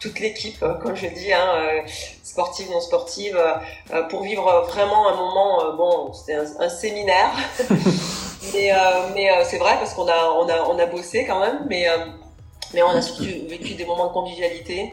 toute 0.00 0.18
l'équipe, 0.18 0.62
euh, 0.62 0.74
comme 0.74 0.96
je 0.96 1.06
dis, 1.06 1.32
hein, 1.32 1.46
euh, 1.56 1.80
sportive, 2.24 2.70
non 2.70 2.80
sportive, 2.80 3.38
euh, 3.92 4.02
pour 4.04 4.22
vivre 4.22 4.64
vraiment 4.68 5.08
un 5.08 5.14
moment. 5.14 5.74
bon, 5.76 6.12
c'était 6.12 6.34
un, 6.34 6.68
séminaire, 6.68 7.30
mais, 8.52 8.72
mais 9.14 9.44
c'est 9.44 9.58
vrai 9.58 9.74
parce 9.78 9.94
qu'on 9.94 10.08
a, 10.08 10.30
on 10.38 10.48
a, 10.48 10.62
on 10.68 10.78
a 10.78 10.86
bossé 10.86 11.26
quand 11.26 11.40
même, 11.40 11.66
mais 11.68 11.86
mais 12.72 12.82
on 12.84 12.90
a 12.90 13.02
surtout 13.02 13.24
vécu 13.48 13.74
des 13.74 13.84
moments 13.84 14.06
de 14.06 14.12
convivialité 14.12 14.92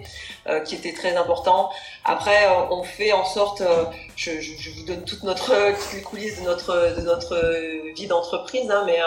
qui 0.65 0.75
étaient 0.75 0.93
très 0.93 1.15
importants. 1.15 1.69
Après, 2.05 2.47
on 2.69 2.83
fait 2.83 3.11
en 3.11 3.25
sorte, 3.25 3.61
je, 4.15 4.39
je, 4.39 4.69
vous 4.71 4.85
donne 4.85 5.03
toute 5.03 5.23
notre 5.23 5.53
toutes 5.77 5.93
les 5.93 6.01
coulisses 6.01 6.39
de 6.39 6.45
notre 6.45 6.95
de 6.95 7.01
notre 7.01 7.35
vie 7.93 8.07
d'entreprise, 8.07 8.69
hein, 8.71 8.83
mais 8.85 8.99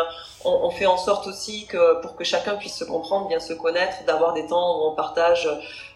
on, 0.44 0.70
fait 0.70 0.86
en 0.86 0.96
sorte 0.96 1.26
aussi 1.26 1.66
que 1.66 2.00
pour 2.00 2.16
que 2.16 2.24
chacun 2.24 2.54
puisse 2.56 2.76
se 2.76 2.84
comprendre, 2.84 3.28
bien 3.28 3.40
se 3.40 3.52
connaître, 3.52 4.04
d'avoir 4.06 4.32
des 4.32 4.46
temps 4.46 4.78
où 4.78 4.88
on 4.90 4.94
partage 4.94 5.48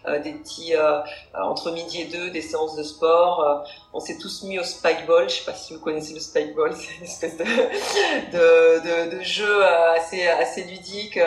euh, 0.07 0.19
des 0.19 0.33
petits 0.33 0.75
euh, 0.75 0.99
entre 1.33 1.71
midi 1.71 2.01
et 2.01 2.05
deux, 2.05 2.29
des 2.29 2.41
séances 2.41 2.75
de 2.75 2.83
sport. 2.83 3.41
Euh, 3.41 3.69
on 3.93 3.99
s'est 3.99 4.17
tous 4.19 4.43
mis 4.43 4.59
au 4.59 4.63
spike 4.63 5.07
ball. 5.07 5.27
Je 5.29 5.35
sais 5.35 5.45
pas 5.45 5.53
si 5.53 5.73
vous 5.73 5.79
connaissez 5.79 6.13
le 6.13 6.19
spike 6.19 6.53
ball, 6.53 6.73
c'est 6.75 6.95
une 6.97 7.05
espèce 7.05 7.37
de, 7.37 9.21
jeu 9.21 9.63
assez 9.63 10.63
ludique. 10.63 11.17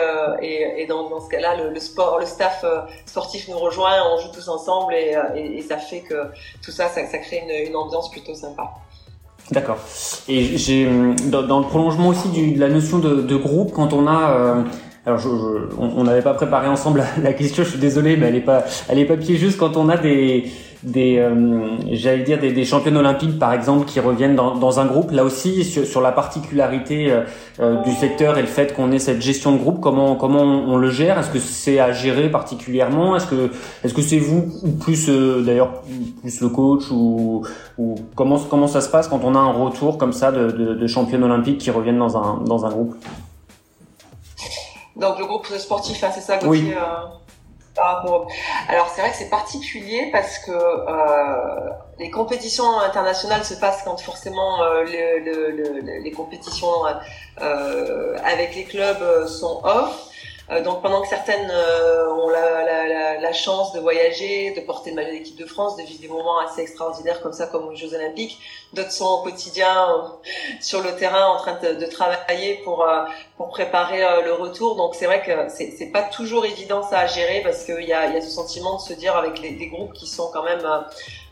et, 0.41 0.85
dans, 0.87 1.19
ce 1.19 1.29
cas-là, 1.29 1.55
le, 1.55 1.79
sport, 1.79 2.19
le 2.19 2.25
staff 2.25 2.63
sportif 3.05 3.49
nous 3.49 3.59
rejoint, 3.59 4.01
on 4.13 4.19
joue 4.19 4.31
tous 4.33 4.47
ensemble 4.47 4.93
et, 4.93 5.15
et, 5.35 5.61
ça 5.61 5.77
fait 5.77 6.01
que 6.01 6.15
tout 6.63 6.71
ça, 6.71 6.87
ça, 6.87 7.01
crée 7.03 7.43
une, 7.67 7.75
ambiance 7.75 8.09
plutôt 8.11 8.35
sympa. 8.35 8.69
D'accord. 9.51 9.77
Et 10.27 10.57
j'ai 10.57 10.87
dans, 11.25 11.43
dans, 11.43 11.59
le 11.59 11.65
prolongement 11.65 12.09
aussi 12.09 12.27
de 12.29 12.59
la 12.59 12.69
notion 12.69 12.99
de, 12.99 13.35
groupe, 13.35 13.71
quand 13.73 13.93
on 13.93 14.07
a 14.07 14.31
euh, 14.31 14.63
alors, 15.05 15.21
on 15.79 16.03
n'avait 16.03 16.21
pas 16.21 16.33
préparé 16.33 16.67
ensemble 16.67 17.03
la, 17.23 17.33
question. 17.33 17.63
Je 17.63 17.69
suis 17.69 17.79
désolé, 17.79 18.17
mais 18.17 18.27
elle 18.27 18.35
est 18.35 18.41
pas, 18.41 18.65
elle 18.89 18.99
est 18.99 19.05
pas 19.05 19.17
piégeuse 19.17 19.55
quand 19.55 19.77
on 19.77 19.89
a 19.89 19.97
des, 19.97 20.51
des, 20.83 21.17
euh, 21.17 21.77
j'allais 21.91 22.23
dire 22.23 22.39
des, 22.39 22.53
des 22.53 22.65
championnes 22.65 22.95
olympiques 22.95 23.37
par 23.37 23.53
exemple 23.53 23.85
qui 23.85 23.99
reviennent 23.99 24.35
dans, 24.35 24.55
dans 24.55 24.79
un 24.79 24.85
groupe. 24.85 25.11
Là 25.11 25.23
aussi, 25.23 25.65
sur, 25.65 25.85
sur 25.85 26.01
la 26.01 26.11
particularité 26.11 27.11
euh, 27.11 27.23
euh, 27.59 27.81
du 27.83 27.91
secteur 27.93 28.37
et 28.37 28.41
le 28.41 28.47
fait 28.47 28.73
qu'on 28.73 28.91
ait 28.91 28.99
cette 28.99 29.21
gestion 29.21 29.51
de 29.51 29.57
groupe, 29.57 29.81
comment 29.81 30.15
comment 30.15 30.41
on, 30.41 30.77
le 30.77 30.89
gère? 30.89 31.19
Est-ce 31.19 31.29
que 31.29 31.39
c'est 31.39 31.79
à 31.79 31.91
gérer 31.91 32.29
particulièrement? 32.29 33.15
Est-ce 33.15 33.27
que 33.27 33.51
est-ce 33.83 33.93
que 33.93 34.01
c'est 34.01 34.19
vous 34.19 34.45
ou 34.63 34.71
plus 34.71 35.09
d'ailleurs 35.09 35.81
plus 36.21 36.39
le 36.41 36.49
coach 36.49 36.89
ou, 36.91 37.45
ou 37.77 37.95
comment 38.15 38.39
comment 38.39 38.67
ça 38.67 38.81
se 38.81 38.89
passe 38.89 39.07
quand 39.07 39.21
on 39.23 39.35
a 39.35 39.39
un 39.39 39.51
retour 39.51 39.97
comme 39.97 40.13
ça 40.13 40.31
de, 40.31 40.51
de, 40.51 40.73
de 40.75 40.87
championnes 40.87 41.23
olympiques 41.23 41.57
qui 41.57 41.71
reviennent 41.71 41.99
dans 41.99 42.17
un 42.17 42.37
dans 42.45 42.65
un 42.65 42.69
groupe? 42.69 42.95
Donc 44.95 45.17
le 45.19 45.25
groupe 45.25 45.45
sportif, 45.57 46.03
hein, 46.03 46.09
c'est 46.13 46.21
ça, 46.21 46.37
Gauthier 46.37 46.49
Oui. 46.49 46.73
Alors 47.77 48.89
c'est 48.93 49.01
vrai 49.01 49.11
que 49.11 49.17
c'est 49.17 49.29
particulier 49.29 50.09
parce 50.11 50.39
que 50.39 50.51
euh, 50.51 51.69
les 51.97 52.09
compétitions 52.11 52.79
internationales 52.79 53.43
se 53.43 53.53
passent 53.53 53.83
quand 53.83 53.99
forcément 54.01 54.61
euh, 54.63 54.83
les 54.83 56.11
compétitions 56.11 56.85
euh, 57.41 58.17
avec 58.23 58.55
les 58.55 58.65
clubs 58.65 59.27
sont 59.27 59.61
off. 59.63 60.08
Euh, 60.51 60.63
donc 60.63 60.81
pendant 60.81 61.01
que 61.01 61.07
certaines 61.07 61.49
euh, 61.51 62.11
ont 62.11 62.29
la, 62.29 62.63
la, 62.63 63.19
la, 63.19 63.33
chance 63.33 63.71
de 63.73 63.79
voyager, 63.79 64.51
de 64.55 64.61
porter 64.61 64.89
le 64.89 64.95
maillot 64.95 65.11
d'équipe 65.11 65.37
de 65.37 65.45
France, 65.45 65.77
de 65.77 65.83
vivre 65.83 66.01
des 66.01 66.07
moments 66.07 66.39
assez 66.39 66.61
extraordinaires 66.61 67.21
comme 67.21 67.33
ça, 67.33 67.45
comme 67.45 67.67
aux 67.67 67.75
Jeux 67.75 67.93
Olympiques, 67.93 68.39
d'autres 68.73 68.91
sont 68.91 69.05
au 69.05 69.21
quotidien 69.21 69.89
euh, 69.89 70.07
sur 70.59 70.81
le 70.81 70.95
terrain 70.95 71.27
en 71.27 71.37
train 71.37 71.59
de, 71.61 71.79
de 71.79 71.85
travailler 71.85 72.55
pour 72.63 72.87
pour 73.37 73.49
préparer 73.49 74.23
le 74.23 74.33
retour. 74.33 74.75
Donc 74.75 74.95
c'est 74.95 75.05
vrai 75.05 75.21
que 75.21 75.49
c'est 75.49 75.71
c'est 75.77 75.91
pas 75.91 76.03
toujours 76.03 76.45
évident 76.45 76.81
ça 76.81 76.99
à 76.99 77.07
gérer 77.07 77.41
parce 77.43 77.63
qu'il 77.63 77.83
y 77.83 77.93
a 77.93 78.07
y 78.07 78.17
a 78.17 78.21
ce 78.21 78.29
sentiment 78.29 78.77
de 78.77 78.81
se 78.81 78.93
dire 78.93 79.15
avec 79.15 79.39
les, 79.39 79.51
des 79.51 79.67
groupes 79.67 79.93
qui 79.93 80.07
sont 80.07 80.31
quand 80.33 80.43
même 80.43 80.65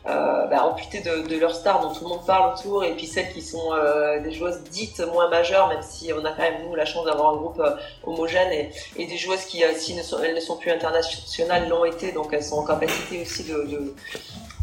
bah, 0.08 0.64
amputés 0.64 1.00
de, 1.00 1.28
de 1.28 1.38
leurs 1.38 1.54
stars 1.54 1.80
dont 1.80 1.92
tout 1.92 2.04
le 2.04 2.08
monde 2.08 2.24
parle 2.26 2.54
autour, 2.54 2.84
et 2.84 2.94
puis 2.94 3.06
celles 3.06 3.32
qui 3.32 3.42
sont 3.42 3.72
euh, 3.72 4.20
des 4.20 4.32
joueuses 4.32 4.60
dites 4.70 5.00
moins 5.12 5.28
majeures, 5.28 5.68
même 5.68 5.82
si 5.82 6.12
on 6.12 6.24
a 6.24 6.30
quand 6.30 6.42
même 6.42 6.66
nous 6.66 6.74
la 6.74 6.84
chance 6.84 7.04
d'avoir 7.04 7.34
un 7.34 7.36
groupe 7.36 7.60
euh, 7.60 7.72
homogène, 8.04 8.50
et, 8.52 8.70
et, 8.96 9.06
des 9.06 9.16
joueuses 9.16 9.44
qui, 9.44 9.62
euh, 9.62 9.72
si 9.76 9.92
elles 9.92 10.34
ne 10.34 10.40
sont 10.40 10.56
plus 10.56 10.70
internationales, 10.70 11.68
l'ont 11.68 11.84
été, 11.84 12.12
donc 12.12 12.32
elles 12.32 12.44
sont 12.44 12.58
en 12.58 12.64
capacité 12.64 13.22
aussi 13.22 13.44
de, 13.44 13.64
de 13.64 13.94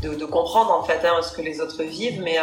de, 0.02 0.26
comprendre 0.26 0.72
en 0.72 0.84
fait 0.84 1.04
hein, 1.04 1.20
ce 1.24 1.36
que 1.36 1.42
les 1.42 1.60
autres 1.62 1.82
vivent, 1.82 2.22
mais 2.22 2.38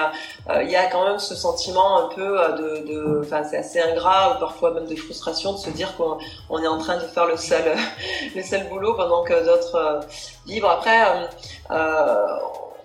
il 0.63 0.71
y 0.71 0.75
a 0.75 0.87
quand 0.87 1.05
même 1.05 1.21
ce 1.21 1.37
sentiment 1.37 1.99
un 1.99 2.09
peu 2.09 2.37
de, 2.59 3.21
enfin 3.25 3.45
c'est 3.45 3.59
assez 3.59 3.79
ingrat 3.79 4.35
ou 4.35 4.41
parfois 4.41 4.73
même 4.73 4.87
de 4.87 4.97
frustration 4.97 5.53
de 5.53 5.59
se 5.59 5.71
dire 5.71 5.97
qu'on 5.97 6.19
on 6.51 6.61
est 6.61 6.67
en 6.67 6.79
train 6.79 6.97
de 6.97 7.07
faire 7.07 7.27
le 7.27 7.37
seul 7.37 7.77
le 8.35 8.43
seul 8.43 8.69
boulot 8.69 8.95
pendant 8.95 9.23
que 9.23 9.45
d'autres 9.45 10.01
vivent. 10.45 10.65
Après, 10.65 11.29
euh, 11.71 12.27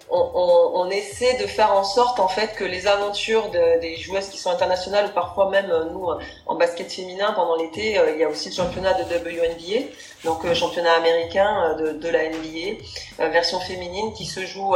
on, 0.10 0.72
on, 0.74 0.90
essaie 0.90 1.38
de 1.38 1.48
faire 1.48 1.74
en 1.74 1.84
sorte 1.84 2.20
en 2.20 2.30
fait 2.30 2.56
que 2.56 2.64
les 2.64 2.88
aventures 2.88 3.50
de, 3.50 3.80
des 3.82 3.98
joueuses 3.98 4.30
qui 4.30 4.38
sont 4.38 4.50
internationales 4.50 5.08
ou 5.08 5.14
parfois 5.14 5.50
même 5.50 5.70
euh, 5.70 5.86
nous 5.92 6.10
euh, 6.10 6.20
en 6.46 6.56
basket 6.56 6.92
féminin 6.92 7.34
pendant 7.34 7.58
l'été 7.58 7.98
euh, 7.98 8.12
il 8.12 8.18
y 8.20 8.24
a 8.24 8.30
aussi 8.30 8.50
le 8.50 8.56
championnat 8.56 8.94
de 8.94 9.04
WNBA 9.04 9.88
donc 10.24 10.52
championnat 10.54 10.94
américain 10.94 11.76
de, 11.78 11.92
de 11.92 12.10
la 12.10 12.30
NBA 12.30 13.30
version 13.32 13.60
féminine 13.60 14.14
qui 14.14 14.26
se 14.26 14.46
joue 14.46 14.76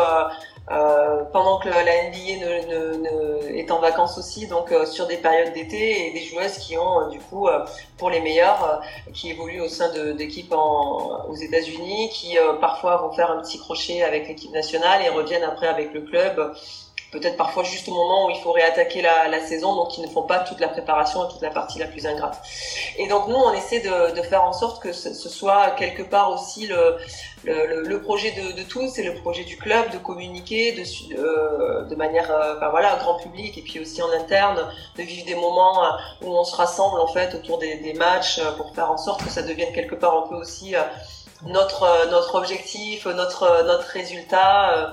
euh, 0.70 1.24
pendant 1.34 1.58
que 1.60 1.70
la 1.70 1.82
NBA 1.82 2.38
ne, 2.40 2.98
ne, 2.98 3.58
est 3.58 3.72
en 3.72 3.80
vacances 3.80 4.18
aussi, 4.18 4.48
donc 4.48 4.72
euh, 4.72 4.86
sur 4.86 5.08
des 5.08 5.18
périodes 5.18 5.54
d'été, 5.54 6.08
et 6.08 6.14
des 6.14 6.22
joueuses 6.22 6.60
qui 6.60 6.78
ont 6.78 7.02
euh, 7.02 7.10
du 7.10 7.20
coup, 7.20 7.50
pour 7.98 8.10
les 8.10 8.22
meilleures, 8.22 8.82
qui 9.14 9.32
évoluent 9.32 9.62
au 9.62 9.68
sein 9.68 9.92
d'équipes 10.14 10.54
aux 10.54 11.36
États-Unis, 11.36 12.10
qui 12.10 12.38
parfois 12.60 12.98
vont 12.98 13.12
faire 13.12 13.32
un 13.32 13.42
petit 13.42 13.60
crochet 13.60 14.04
avec 14.04 14.28
l'équipe 14.28 14.52
nationale 14.52 15.02
et 15.04 15.10
reviennent 15.10 15.44
après 15.44 15.68
avec 15.68 15.94
le 15.94 16.02
club 16.02 16.54
peut-être 17.12 17.36
parfois 17.36 17.64
juste 17.64 17.88
au 17.90 17.94
moment 17.94 18.28
où 18.28 18.30
il 18.30 18.38
faut 18.38 18.52
réattaquer 18.52 19.02
la, 19.02 19.28
la, 19.28 19.42
saison, 19.42 19.76
donc 19.76 19.98
ils 19.98 20.02
ne 20.02 20.08
font 20.08 20.24
pas 20.24 20.40
toute 20.40 20.60
la 20.60 20.70
préparation 20.70 21.28
et 21.28 21.32
toute 21.32 21.42
la 21.42 21.50
partie 21.50 21.78
la 21.78 21.88
plus 21.88 22.06
ingrate. 22.06 22.38
Et 22.98 23.08
donc 23.08 23.28
nous, 23.28 23.36
on 23.36 23.54
essaie 23.54 23.82
de, 23.82 24.16
de 24.16 24.22
faire 24.22 24.44
en 24.44 24.54
sorte 24.54 24.82
que 24.82 24.94
ce, 24.94 25.14
ce, 25.14 25.30
soit 25.30 25.72
quelque 25.72 26.04
part 26.04 26.32
aussi 26.32 26.68
le, 26.68 26.98
le, 27.44 27.84
le 27.88 28.02
projet 28.02 28.32
de, 28.32 28.52
de, 28.62 28.64
tous, 28.68 28.88
c'est 28.90 29.04
le 29.04 29.16
projet 29.16 29.44
du 29.44 29.58
club 29.58 29.90
de 29.92 29.98
communiquer 29.98 30.74
de, 30.74 30.84
euh, 31.18 31.84
de 31.84 31.96
manière, 31.96 32.30
euh, 32.32 32.56
enfin 32.58 32.70
voilà, 32.70 32.96
grand 32.98 33.16
public 33.16 33.58
et 33.58 33.62
puis 33.62 33.80
aussi 33.80 34.02
en 34.02 34.12
interne, 34.12 34.60
de 34.98 35.04
vivre 35.04 35.26
des 35.26 35.36
moments 35.36 35.84
euh, 35.84 35.90
où 36.22 36.28
on 36.28 36.44
se 36.44 36.56
rassemble 36.56 37.00
en 37.00 37.08
fait 37.08 37.34
autour 37.36 37.58
des, 37.58 37.78
des 37.78 37.94
matchs 37.94 38.40
euh, 38.40 38.52
pour 38.58 38.74
faire 38.76 38.92
en 38.92 38.98
sorte 38.98 39.24
que 39.24 39.30
ça 39.30 39.42
devienne 39.42 39.74
quelque 39.74 39.96
part 39.96 40.18
un 40.18 40.28
peu 40.28 40.36
aussi 40.36 40.76
notre 41.44 42.10
notre 42.12 42.36
objectif, 42.36 43.06
notre 43.08 43.64
notre 43.66 43.88
résultat. 43.88 44.92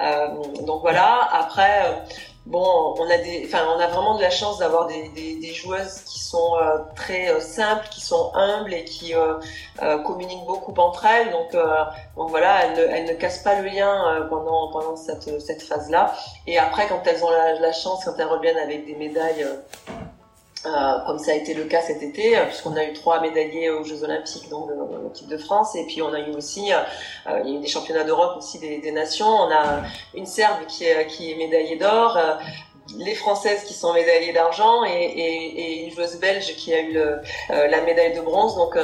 Euh, 0.00 0.28
donc 0.62 0.80
voilà. 0.80 1.28
Après, 1.32 1.82
euh, 1.84 1.92
bon, 2.46 2.94
on 2.98 3.10
a 3.10 3.18
des, 3.18 3.42
enfin, 3.46 3.64
on 3.76 3.80
a 3.80 3.86
vraiment 3.86 4.16
de 4.16 4.22
la 4.22 4.30
chance 4.30 4.58
d'avoir 4.58 4.86
des, 4.86 5.08
des, 5.08 5.54
joueuses 5.54 6.02
qui 6.02 6.18
sont 6.18 6.56
euh, 6.56 6.78
très 6.96 7.40
simples, 7.40 7.86
qui 7.90 8.00
sont 8.00 8.32
humbles 8.34 8.72
et 8.74 8.84
qui 8.84 9.14
communiquent 10.04 10.46
beaucoup 10.46 10.74
entre 10.80 11.06
elles. 11.06 11.30
Donc, 11.30 11.52
donc 12.16 12.30
voilà, 12.30 12.64
elles 12.64 12.72
ne, 12.72 12.94
elles 12.94 13.06
ne 13.06 13.14
cassent 13.14 13.42
pas 13.42 13.60
le 13.60 13.68
lien 13.68 14.26
pendant 14.28 14.70
pendant 14.72 14.96
cette 14.96 15.40
cette 15.40 15.62
phase-là. 15.62 16.14
Et 16.46 16.58
après, 16.58 16.86
quand 16.88 17.02
elles 17.06 17.24
ont 17.24 17.30
la, 17.30 17.58
la, 17.58 17.72
chance, 17.72 18.04
quand 18.04 18.14
elles 18.18 18.26
reviennent 18.26 18.58
avec 18.58 18.86
des 18.86 18.94
médailles 18.94 19.46
euh, 20.66 20.98
comme 21.06 21.18
ça 21.18 21.32
a 21.32 21.34
été 21.36 21.54
le 21.54 21.64
cas 21.64 21.80
cet 21.80 22.02
été, 22.02 22.36
euh, 22.36 22.44
puisqu'on 22.44 22.76
a 22.76 22.84
eu 22.84 22.92
trois 22.92 23.20
médaillés 23.20 23.70
aux 23.70 23.82
Jeux 23.82 24.04
Olympiques, 24.04 24.50
donc 24.50 24.68
de 24.68 25.04
l'équipe 25.04 25.26
de 25.26 25.38
France, 25.38 25.74
et 25.74 25.86
puis 25.86 26.02
on 26.02 26.12
a 26.12 26.20
eu 26.20 26.32
aussi, 26.34 26.70
euh, 26.70 27.40
il 27.44 27.50
y 27.50 27.54
a 27.54 27.58
eu 27.58 27.62
des 27.62 27.66
championnats 27.66 28.04
d'Europe 28.04 28.36
aussi 28.36 28.58
des, 28.58 28.92
nations. 28.92 29.26
On 29.26 29.50
a 29.50 29.80
une 30.14 30.26
Serbe 30.26 30.66
qui 30.66 30.84
est, 30.84 31.06
qui 31.06 31.32
est 31.32 31.34
médaillée 31.36 31.76
d'or, 31.76 32.18
les 32.98 33.14
Françaises 33.14 33.64
qui 33.64 33.72
sont 33.72 33.94
médaillées 33.94 34.34
d'argent 34.34 34.84
et, 34.84 35.84
une 35.84 35.90
joueuse 35.92 36.18
belge 36.18 36.54
qui 36.56 36.74
a 36.74 36.80
eu 36.80 36.98
la 37.48 37.80
médaille 37.82 38.14
de 38.14 38.20
bronze, 38.20 38.56
donc 38.56 38.76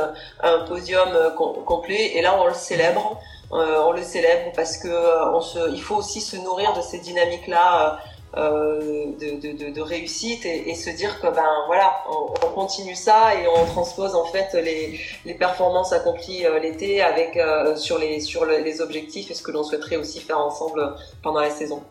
un 0.43 0.59
podium 0.61 1.35
complet. 1.35 2.13
Et 2.15 2.23
là, 2.23 2.41
on 2.41 2.47
le 2.47 2.55
célèbre. 2.55 3.21
on 3.51 3.91
le 3.91 4.03
célèbre 4.03 4.53
parce 4.55 4.79
que 4.79 5.73
il 5.73 5.83
faut 5.83 5.97
aussi 5.97 6.21
se 6.21 6.37
nourrir 6.37 6.73
de 6.73 6.81
ces 6.81 7.01
dynamiques-là 7.01 7.99
de, 8.37 9.71
de, 9.71 9.81
réussite 9.81 10.45
et, 10.45 10.69
et, 10.69 10.75
se 10.75 10.91
dire 10.91 11.21
que 11.21 11.27
ben 11.29 11.65
voilà 11.67 12.05
on, 12.11 12.35
on, 12.47 12.51
continue 12.53 12.95
ça 12.95 13.35
et 13.35 13.47
on 13.49 13.65
transpose 13.65 14.15
en 14.15 14.27
fait 14.27 14.53
les, 14.53 15.01
les 15.25 15.35
performances 15.35 15.93
accomplies 15.95 16.45
euh, 16.45 16.59
l'été 16.59 17.01
avec 17.01 17.37
euh, 17.37 17.77
sur 17.77 17.99
les 17.99 18.21
sur 18.21 18.45
les 18.45 18.81
objectifs 18.83 19.31
et 19.31 19.35
ce 19.35 19.43
que 19.43 19.53
l'on 19.53 19.65
souhaiterait 19.65 19.97
aussi 19.97 20.21
faire 20.21 20.39
ensemble 20.39 20.95
pendant 21.23 21.41
la 21.41 21.51
saison. 21.51 21.83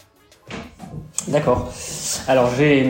D'accord. 1.28 1.74
Alors 2.28 2.52
j'ai 2.56 2.86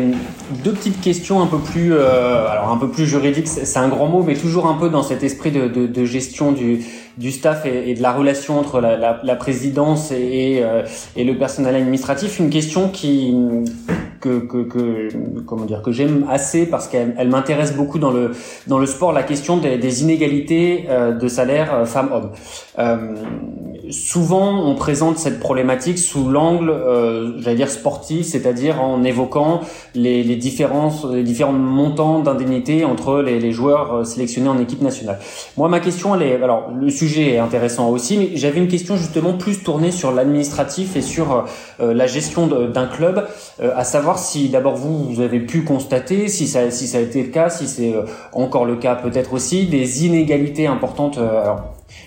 deux 0.64 0.74
petites 0.74 1.00
questions 1.00 1.42
un 1.42 1.48
peu 1.48 1.58
plus, 1.58 1.94
euh, 1.94 2.48
alors 2.50 2.70
un 2.70 2.78
peu 2.78 2.90
plus 2.90 3.06
juridiques. 3.06 3.48
C'est 3.48 3.80
un 3.80 3.88
grand 3.88 4.08
mot, 4.08 4.24
mais 4.24 4.36
toujours 4.36 4.68
un 4.68 4.74
peu 4.74 4.90
dans 4.90 5.04
cet 5.04 5.24
esprit 5.24 5.52
de, 5.52 5.68
de, 5.70 5.88
de 5.88 6.06
gestion 6.06 6.52
du, 6.52 6.86
du 7.18 7.32
staff 7.32 7.66
et, 7.66 7.94
de 7.94 8.02
la 8.02 8.12
relation 8.12 8.60
entre 8.60 8.82
la, 8.82 8.98
la, 8.98 9.22
la 9.24 9.36
présidence 9.36 10.12
et, 10.12 10.60
euh, 10.62 10.84
et, 11.16 11.24
le 11.24 11.38
personnel 11.38 11.76
administratif. 11.76 12.40
Une 12.40 12.50
question 12.50 12.90
qui 12.90 13.34
que, 14.20 14.40
que, 14.40 14.64
que 14.64 15.10
comment 15.46 15.66
dire 15.66 15.82
que 15.82 15.92
j'aime 15.92 16.26
assez 16.30 16.66
parce 16.66 16.88
qu'elle 16.88 17.16
elle, 17.18 17.30
m'intéresse 17.30 17.74
beaucoup 17.74 18.00
dans 18.00 18.12
le 18.12 18.32
dans 18.68 18.80
le 18.80 18.86
sport. 18.86 19.14
La 19.14 19.24
question 19.24 19.58
des, 19.58 19.78
des 19.78 20.02
inégalités 20.04 20.88
euh, 20.90 21.14
de 21.14 21.28
salaire 21.30 21.74
euh, 21.74 21.86
femmes-hommes. 21.86 22.32
Souvent, 23.92 24.68
on 24.68 24.76
présente 24.76 25.18
cette 25.18 25.40
problématique 25.40 26.00
sous 26.00 26.30
l'angle, 26.30 26.74
j'allais 27.40 27.56
dire 27.56 27.70
sportif, 27.70 28.26
c'est-à-dire 28.26 28.82
en 28.82 29.04
évoquant 29.04 29.62
les, 29.94 30.24
différences, 30.36 31.06
les 31.06 31.24
différents 31.24 31.54
montants 31.54 32.20
d'indemnité 32.20 32.86
entre 32.86 33.22
les, 33.22 33.52
joueurs 33.52 34.06
sélectionnés 34.06 34.50
en 34.50 34.60
équipe 34.60 34.82
nationale. 34.82 35.20
Moi, 35.58 35.70
ma 35.70 35.80
question, 35.80 36.20
est 36.20 36.42
alors 36.42 36.72
le 36.72 36.90
sujet 36.90 37.34
est 37.34 37.38
intéressant 37.38 37.90
aussi, 37.90 38.18
mais 38.18 38.32
j'avais 38.36 38.60
une 38.60 38.68
question 38.68 38.98
justement 38.98 39.34
plus 39.34 39.64
tournée 39.64 39.92
sur 39.92 40.12
l'administratif 40.12 40.96
et 40.96 41.02
sur 41.02 41.46
euh, 41.80 41.94
la 41.94 42.08
gestion 42.08 42.48
d'un 42.48 42.88
club, 42.88 43.28
euh, 43.62 43.72
à 43.76 43.84
savoir 43.84 44.20
si 44.20 44.50
d'abord 44.50 44.76
vous, 44.76 45.20
avez 45.22 45.40
pu 45.40 45.64
constater, 45.64 46.28
si 46.28 46.48
ça, 46.48 46.72
si 46.72 46.88
ça 46.88 47.00
a 47.00 47.02
été 47.02 47.24
le 47.24 47.30
cas, 47.30 47.50
si 47.50 47.68
c'est 47.68 47.94
euh, 47.94 48.04
encore 48.34 48.66
le 48.66 48.76
cas 48.76 48.96
peut-être 48.96 49.34
aussi, 49.34 49.68
des 49.68 50.06
inégalités 50.06 50.68
importantes. 50.68 51.20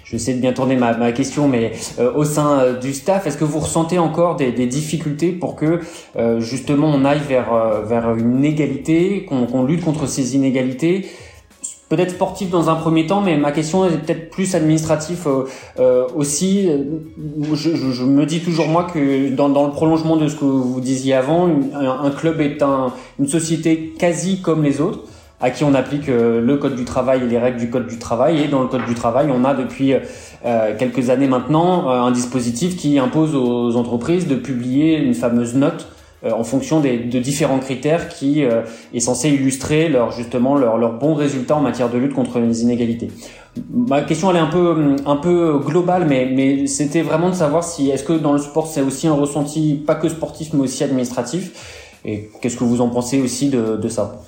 Je 0.04 0.12
vais 0.12 0.16
essayer 0.16 0.36
de 0.36 0.40
bien 0.40 0.52
tourner 0.52 0.76
ma, 0.76 1.12
question, 1.12 1.48
mais 1.48 1.72
au 2.14 2.24
sein 2.24 2.74
du 2.80 2.92
staff, 2.92 3.26
est-ce 3.26 3.36
que 3.36 3.44
vous 3.44 3.60
ressentez 3.60 3.98
encore 3.98 4.36
des, 4.36 4.66
difficultés 4.66 5.32
pour 5.32 5.56
que 5.56 5.80
justement 6.38 6.88
on 6.88 7.04
aille 7.04 7.20
vers, 7.28 7.82
vers 7.86 8.14
une 8.14 8.44
égalité, 8.44 9.26
qu'on 9.26 9.64
lutte 9.64 9.84
contre 9.84 10.06
ces 10.06 10.34
inégalités? 10.34 11.06
Peut-être 11.88 12.10
sportif 12.10 12.50
dans 12.50 12.68
un 12.68 12.74
premier 12.74 13.06
temps, 13.06 13.22
mais 13.22 13.38
ma 13.38 13.50
question 13.50 13.86
est 13.86 13.96
peut-être 13.96 14.28
plus 14.28 14.54
administratif 14.54 15.26
euh, 15.26 15.44
euh 15.80 16.06
aussi. 16.14 16.68
Je, 17.54 18.04
me 18.04 18.26
dis 18.26 18.40
toujours 18.40 18.68
moi 18.68 18.84
que 18.92 19.30
dans, 19.30 19.48
dans, 19.48 19.66
le 19.66 19.72
prolongement 19.72 20.18
de 20.18 20.28
ce 20.28 20.36
que 20.36 20.44
vous 20.44 20.80
disiez 20.80 21.14
avant, 21.14 21.48
un, 21.48 22.10
club 22.10 22.42
est 22.42 22.62
un, 22.62 22.92
une 23.18 23.26
société 23.26 23.94
quasi 23.98 24.42
comme 24.42 24.62
les 24.62 24.82
autres 24.82 25.04
à 25.40 25.50
qui 25.50 25.64
on 25.64 25.74
applique 25.74 26.08
euh, 26.08 26.40
le 26.40 26.56
code 26.56 26.74
du 26.74 26.84
travail 26.84 27.22
et 27.22 27.26
les 27.26 27.38
règles 27.38 27.58
du 27.58 27.70
code 27.70 27.86
du 27.86 27.98
travail. 27.98 28.42
Et 28.42 28.48
dans 28.48 28.62
le 28.62 28.68
code 28.68 28.86
du 28.86 28.94
travail, 28.94 29.28
on 29.32 29.44
a 29.44 29.54
depuis 29.54 29.94
euh, 29.94 30.74
quelques 30.78 31.10
années 31.10 31.28
maintenant 31.28 31.88
un 31.88 32.10
dispositif 32.10 32.76
qui 32.76 32.98
impose 32.98 33.34
aux 33.34 33.76
entreprises 33.76 34.26
de 34.26 34.34
publier 34.34 34.98
une 34.98 35.14
fameuse 35.14 35.54
note 35.54 35.88
euh, 36.24 36.32
en 36.32 36.42
fonction 36.42 36.80
des, 36.80 36.98
de 36.98 37.20
différents 37.20 37.60
critères 37.60 38.08
qui 38.08 38.42
euh, 38.42 38.62
est 38.92 38.98
censé 38.98 39.28
illustrer 39.28 39.88
leur 39.88 40.10
justement 40.10 40.56
leur, 40.56 40.76
leur 40.76 40.94
bons 40.94 41.14
résultats 41.14 41.56
en 41.56 41.60
matière 41.60 41.90
de 41.90 41.96
lutte 41.96 42.12
contre 42.12 42.40
les 42.40 42.62
inégalités. 42.62 43.08
Ma 43.72 44.02
question 44.02 44.28
elle 44.32 44.38
est 44.38 44.40
un 44.40 44.46
peu 44.46 44.96
un 45.06 45.14
peu 45.14 45.60
globale, 45.64 46.06
mais 46.08 46.28
mais 46.34 46.66
c'était 46.66 47.02
vraiment 47.02 47.28
de 47.30 47.36
savoir 47.36 47.62
si 47.62 47.90
est-ce 47.90 48.02
que 48.02 48.14
dans 48.14 48.32
le 48.32 48.40
sport 48.40 48.66
c'est 48.66 48.80
aussi 48.80 49.06
un 49.06 49.12
ressenti 49.12 49.80
pas 49.86 49.94
que 49.94 50.08
sportif 50.08 50.52
mais 50.54 50.62
aussi 50.62 50.82
administratif? 50.82 51.94
Et 52.04 52.30
qu'est-ce 52.40 52.56
que 52.56 52.64
vous 52.64 52.80
en 52.80 52.88
pensez 52.88 53.20
aussi 53.20 53.48
de, 53.48 53.76
de 53.76 53.88
ça? 53.88 54.20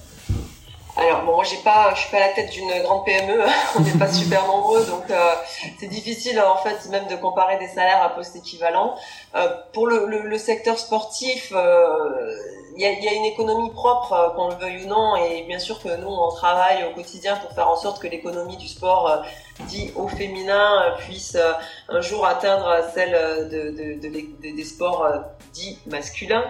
Alors 1.00 1.22
bon, 1.22 1.36
moi 1.36 1.44
j'ai 1.44 1.56
pas, 1.56 1.94
je 1.94 2.00
suis 2.02 2.10
pas 2.10 2.18
à 2.18 2.28
la 2.28 2.34
tête 2.34 2.50
d'une 2.50 2.70
grande 2.82 3.06
PME, 3.06 3.42
on 3.78 3.80
n'est 3.80 3.98
pas 3.98 4.12
super 4.12 4.46
nombreux, 4.46 4.84
donc 4.84 5.10
euh, 5.10 5.32
c'est 5.78 5.86
difficile 5.86 6.38
en 6.38 6.58
fait 6.58 6.90
même 6.90 7.06
de 7.06 7.16
comparer 7.16 7.58
des 7.58 7.68
salaires 7.68 8.02
à 8.02 8.10
poste 8.10 8.36
équivalent. 8.36 8.94
Euh, 9.34 9.48
pour 9.72 9.86
le, 9.86 10.36
secteur 10.36 10.76
sportif, 10.76 11.54
euh, 11.56 12.36
il 12.76 12.82
y, 12.82 13.08
a, 13.08 13.14
une 13.14 13.24
économie 13.24 13.70
propre, 13.70 14.34
qu'on 14.36 14.48
le 14.50 14.56
veuille 14.56 14.84
ou 14.84 14.88
non, 14.88 15.16
et 15.16 15.42
bien 15.44 15.58
sûr 15.58 15.82
que 15.82 15.88
nous 15.88 16.08
on 16.08 16.28
travaille 16.32 16.84
au 16.84 16.94
quotidien 16.94 17.34
pour 17.36 17.52
faire 17.52 17.70
en 17.70 17.76
sorte 17.76 17.98
que 17.98 18.06
l'économie 18.06 18.58
du 18.58 18.68
sport 18.68 19.22
dit 19.68 19.92
au 19.96 20.06
féminin 20.06 20.96
puisse 20.98 21.34
un 21.88 22.00
jour 22.02 22.26
atteindre 22.26 22.76
celle 22.92 23.48
de, 23.48 23.70
de, 23.70 24.00
de, 24.06 24.54
des 24.54 24.64
sports 24.64 25.06
dits 25.54 25.78
masculins 25.86 26.44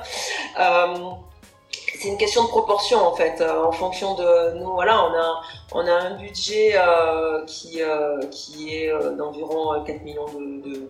c'est 1.98 2.08
une 2.08 2.18
question 2.18 2.44
de 2.44 2.48
proportion 2.48 2.98
en 2.98 3.14
fait 3.14 3.40
euh, 3.40 3.64
en 3.64 3.72
fonction 3.72 4.14
de 4.14 4.58
nous 4.58 4.72
voilà 4.72 5.04
on 5.04 5.14
a 5.14 5.42
on 5.72 5.86
a 5.86 5.92
un 5.92 6.10
budget 6.16 6.72
euh, 6.74 7.44
qui 7.46 7.82
euh, 7.82 8.20
qui 8.30 8.76
est 8.76 8.92
euh, 8.92 9.12
d'environ 9.12 9.82
4 9.84 10.02
millions 10.02 10.26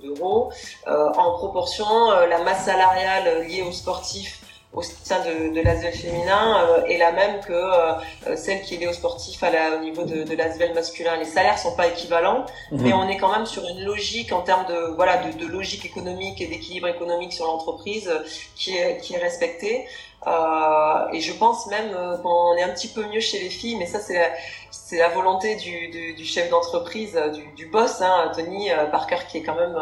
d'euros 0.02 0.50
de, 0.86 0.92
en 0.92 1.32
proportion 1.32 1.86
la 2.28 2.42
masse 2.42 2.64
salariale 2.64 3.46
liée 3.46 3.62
aux 3.62 3.72
sportifs 3.72 4.40
au 4.72 4.82
sein 4.82 5.18
de, 5.24 5.52
de 5.52 5.60
l'ASVEL 5.62 5.92
féminin 5.92 6.84
est 6.86 6.96
la 6.96 7.10
même 7.10 7.40
que 7.40 8.36
celle 8.36 8.62
qui 8.62 8.76
est 8.76 8.78
liée 8.78 8.86
aux 8.86 8.92
sportifs 8.92 9.42
à 9.42 9.50
la, 9.50 9.76
au 9.76 9.80
niveau 9.80 10.04
de, 10.04 10.22
de 10.22 10.36
l'ASVEL 10.36 10.74
masculin. 10.74 11.16
Les 11.16 11.24
salaires 11.24 11.58
sont 11.58 11.74
pas 11.74 11.88
équivalents, 11.88 12.46
mhm. 12.70 12.82
mais 12.82 12.92
on 12.92 13.08
est 13.08 13.16
quand 13.16 13.32
même 13.32 13.46
sur 13.46 13.66
une 13.68 13.84
logique 13.84 14.30
en 14.30 14.42
termes 14.42 14.66
de 14.66 14.94
voilà 14.94 15.16
de, 15.24 15.36
de 15.36 15.46
logique 15.46 15.84
économique 15.84 16.40
et 16.40 16.46
d'équilibre 16.46 16.86
économique 16.86 17.32
sur 17.32 17.46
l'entreprise 17.46 18.08
qui 18.54 18.76
est 18.76 18.98
qui 18.98 19.14
est 19.14 19.18
respectée. 19.18 19.88
Euh, 20.26 21.08
et 21.12 21.20
je 21.20 21.32
pense 21.32 21.66
même 21.68 21.94
euh, 21.94 22.18
qu'on 22.18 22.54
est 22.56 22.62
un 22.62 22.68
petit 22.74 22.88
peu 22.88 23.06
mieux 23.06 23.20
chez 23.20 23.38
les 23.40 23.48
filles, 23.48 23.76
mais 23.76 23.86
ça 23.86 24.00
c'est 24.00 24.32
c'est 24.70 24.98
la 24.98 25.08
volonté 25.08 25.56
du, 25.56 26.24
chef 26.24 26.48
d'entreprise, 26.50 27.16
euh, 27.16 27.32
du, 27.56 27.66
boss, 27.66 28.00
hein, 28.00 28.30
Tony 28.34 28.70
euh, 28.70 28.86
Parker, 28.86 29.16
qui 29.28 29.38
est 29.38 29.42
quand 29.42 29.54
même, 29.54 29.76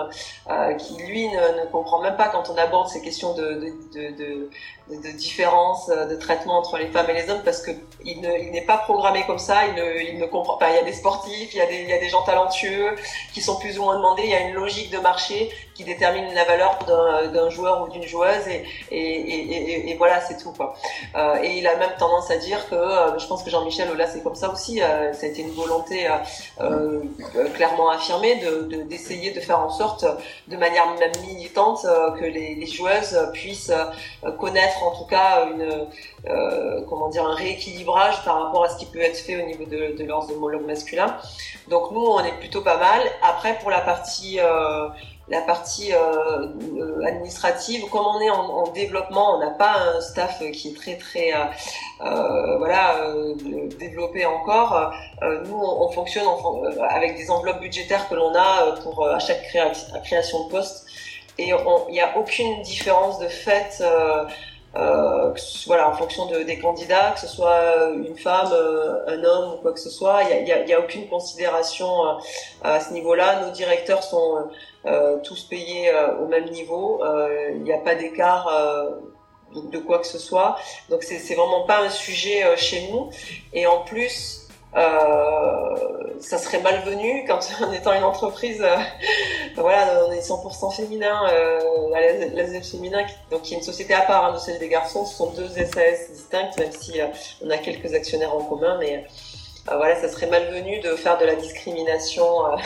euh, 0.51 0.75
qui 0.75 0.97
lui 1.03 1.29
ne, 1.29 1.71
comprend 1.71 2.01
même 2.01 2.17
pas 2.17 2.29
quand 2.29 2.51
on 2.51 2.57
aborde 2.57 2.89
ces 2.89 3.03
questions 3.03 3.35
de, 3.35 3.73
différence 5.17 5.89
de 5.89 6.15
traitement 6.17 6.59
entre 6.59 6.79
les 6.79 6.87
femmes 6.89 7.09
et 7.11 7.15
les 7.15 7.31
hommes, 7.31 7.43
parce 7.45 7.63
que 7.63 7.71
il, 8.05 8.21
ne, 8.21 8.39
il 8.39 8.51
n'est 8.51 8.65
pas 8.65 8.79
programmé 8.79 9.25
comme 9.27 9.39
ça. 9.39 9.67
Il 9.67 10.19
ne, 10.19 10.27
comprend 10.27 10.57
pas. 10.57 10.71
Il 10.71 10.77
y 10.77 10.79
a 10.79 10.83
des 10.85 10.93
sportifs, 10.93 11.53
il 11.53 11.59
y 11.59 11.93
a 11.93 11.99
des, 11.99 12.09
gens 12.09 12.23
talentueux 12.23 12.95
qui 13.35 13.43
sont 13.43 13.57
plus 13.57 13.79
ou 13.79 13.83
moins 13.83 13.97
demandés. 13.97 14.23
Il 14.25 14.31
y 14.31 14.35
a 14.35 14.41
une 14.41 14.55
logique 14.55 14.91
de 14.91 14.99
marché 14.99 15.51
qui 15.75 15.85
détermine 15.85 16.33
la 16.35 16.45
valeur 16.45 16.79
d'un 17.33 17.51
joueur 17.51 17.83
ou 17.83 17.89
d'une 17.89 18.03
joueuse, 18.03 18.47
et, 18.91 19.95
voilà, 19.99 20.21
c'est 20.21 20.39
tout 20.39 20.55
et 21.43 21.59
il 21.59 21.67
a 21.67 21.77
même 21.77 21.95
tendance 21.99 22.31
à 22.31 22.37
dire 22.37 22.69
que, 22.69 22.77
je 23.19 23.27
pense 23.27 23.43
que 23.43 23.51
Jean-Michel 23.51 23.93
là 23.97 24.07
c'est 24.07 24.23
comme 24.23 24.35
ça 24.35 24.51
aussi 24.51 24.78
euh, 24.83 25.13
ça 25.13 25.27
a 25.27 25.29
été 25.29 25.43
une 25.43 25.51
volonté 25.51 26.07
euh, 26.07 26.13
euh, 26.61 27.49
clairement 27.55 27.91
affirmée 27.91 28.37
de 28.37 28.83
d'essayer 28.85 29.33
de, 29.33 29.41
faire 29.41 29.61
en 29.61 29.71
sorte, 29.71 30.05
de 30.49 30.57
manière 30.57 30.87
même 30.99 31.13
militante, 31.27 31.87
que 32.19 32.25
les, 32.25 32.67
joueuses 32.67 33.19
puissent 33.33 33.73
connaître 34.39 34.83
en 34.83 34.91
tout 34.91 35.07
cas 35.07 35.49
comment 36.89 37.09
dire 37.09 37.27
un 37.27 37.35
rééquilibrage 37.35 38.23
par 38.25 38.45
rapport 38.45 38.65
à 38.65 38.69
ce 38.69 38.79
qui 38.79 38.87
peut 38.87 39.01
être 39.01 39.17
fait 39.17 39.43
au 39.43 39.47
niveau 39.47 39.65
de, 39.65 39.97
de 39.97 40.05
leurs 40.05 40.31
homologues 40.31 40.67
masculins. 40.67 41.17
Donc 41.69 41.91
nous, 41.93 42.05
on 42.05 42.21
est 42.21 42.39
plutôt 42.39 42.63
pas 42.63 42.77
mal. 42.77 43.01
Après, 43.23 43.59
pour 43.59 43.71
la 43.71 43.81
partie 43.81 44.39
la 45.31 45.41
partie 45.43 45.93
euh, 45.93 47.05
administrative. 47.05 47.85
Comme 47.91 48.07
on 48.07 48.21
est 48.21 48.31
en, 48.31 48.45
en 48.45 48.73
développement, 48.73 49.37
on 49.37 49.39
n'a 49.41 49.51
pas 49.51 49.77
un 49.79 50.01
staff 50.01 50.43
qui 50.53 50.69
est 50.69 50.77
très 50.77 50.97
très 50.97 51.33
euh, 51.33 51.45
euh 52.01 52.59
voilà 52.59 52.97
euh, 52.97 53.35
développé 53.79 54.25
encore. 54.27 54.93
Euh, 55.23 55.43
nous, 55.45 55.55
on, 55.55 55.87
on 55.87 55.91
fonctionne 55.91 56.27
en, 56.27 56.63
avec 56.89 57.17
des 57.17 57.31
enveloppes 57.31 57.61
budgétaires 57.61 58.09
que 58.09 58.15
l'on 58.15 58.35
a 58.35 58.77
pour 58.83 59.07
à 59.07 59.19
chaque 59.19 59.43
création 60.05 60.47
de 60.47 60.51
poste, 60.51 60.87
et 61.39 61.49
il 61.49 61.93
n'y 61.93 62.01
a 62.01 62.17
aucune 62.19 62.63
différence 62.63 63.19
de 63.19 63.29
fait. 63.29 63.83
Euh, 64.79 65.35
voilà, 65.67 65.89
en 65.89 65.93
fonction 65.93 66.27
de, 66.27 66.45
des 66.45 66.59
candidats, 66.59 67.11
que 67.13 67.21
ce 67.21 67.27
soit 67.27 67.91
une 67.95 68.17
femme, 68.17 68.53
un 69.07 69.25
homme 69.25 69.55
ou 69.55 69.57
quoi 69.57 69.73
que 69.73 69.81
ce 69.81 69.91
soit, 69.91 70.23
il 70.23 70.45
n'y 70.45 70.53
a, 70.53 70.65
y 70.65 70.73
a, 70.73 70.79
aucune 70.79 71.09
considération 71.09 71.89
à 72.63 72.81
ce 72.81 72.93
niveau-là. 72.93 73.45
Nos 73.45 73.51
directeurs 73.51 74.03
sont 74.03 74.49
euh, 74.87 75.19
tous 75.23 75.43
payés 75.45 75.91
euh, 75.93 76.17
au 76.19 76.29
même 76.29 76.49
niveau. 76.51 77.03
Euh, 77.03 77.51
il 77.55 77.63
n'y 77.63 77.73
a 77.73 77.79
pas 77.79 77.95
d'écart 77.95 78.51
de, 79.55 79.79
quoi 79.79 79.99
que 79.99 80.07
ce 80.07 80.19
soit. 80.19 80.57
Donc 80.91 81.03
c'est 81.03 81.35
vraiment 81.35 81.65
pas 81.67 81.83
un 81.83 81.91
sujet 81.91 82.57
chez 82.57 82.89
nous. 82.91 83.11
Et 83.53 83.67
en 83.67 83.83
plus, 83.83 84.48
euh, 84.48 84.48
ça 86.21 86.39
serait 86.39 86.61
malvenu 86.61 87.25
quand 87.27 87.41
en 87.63 87.73
étant 87.73 87.93
une 87.93 88.05
entreprise, 88.05 88.61
euh, 88.63 88.77
voilà, 89.57 90.05
on 90.07 90.13
est 90.13 90.21
100% 90.21 90.75
féminin, 90.75 91.21
euh, 91.33 91.61
la, 92.35 92.61
féminin, 92.61 93.05
donc 93.31 93.43
qui 93.43 93.55
est 93.55 93.57
une 93.59 93.63
société 93.63 93.95
à 93.95 94.03
part 94.03 94.27
hein, 94.27 94.33
de 94.33 94.39
celle 94.39 94.59
des 94.59 94.69
garçons, 94.69 95.05
ce 95.05 95.17
sont 95.17 95.31
deux 95.33 95.49
SAS 95.49 96.11
distinctes, 96.13 96.59
même 96.59 96.73
si 96.73 97.01
on 97.43 97.51
a 97.51 97.59
quelques 97.59 97.95
actionnaires 97.95 98.35
en 98.35 98.43
commun, 98.43 98.77
mais 98.79 99.07
euh, 99.71 99.77
voilà, 99.77 100.01
ça 100.01 100.09
serait 100.09 100.27
malvenu 100.27 100.81
de 100.81 100.91
faire 100.91 101.19
de 101.19 101.25
la 101.25 101.35
discrimination, 101.35 102.47
euh, 102.47 102.57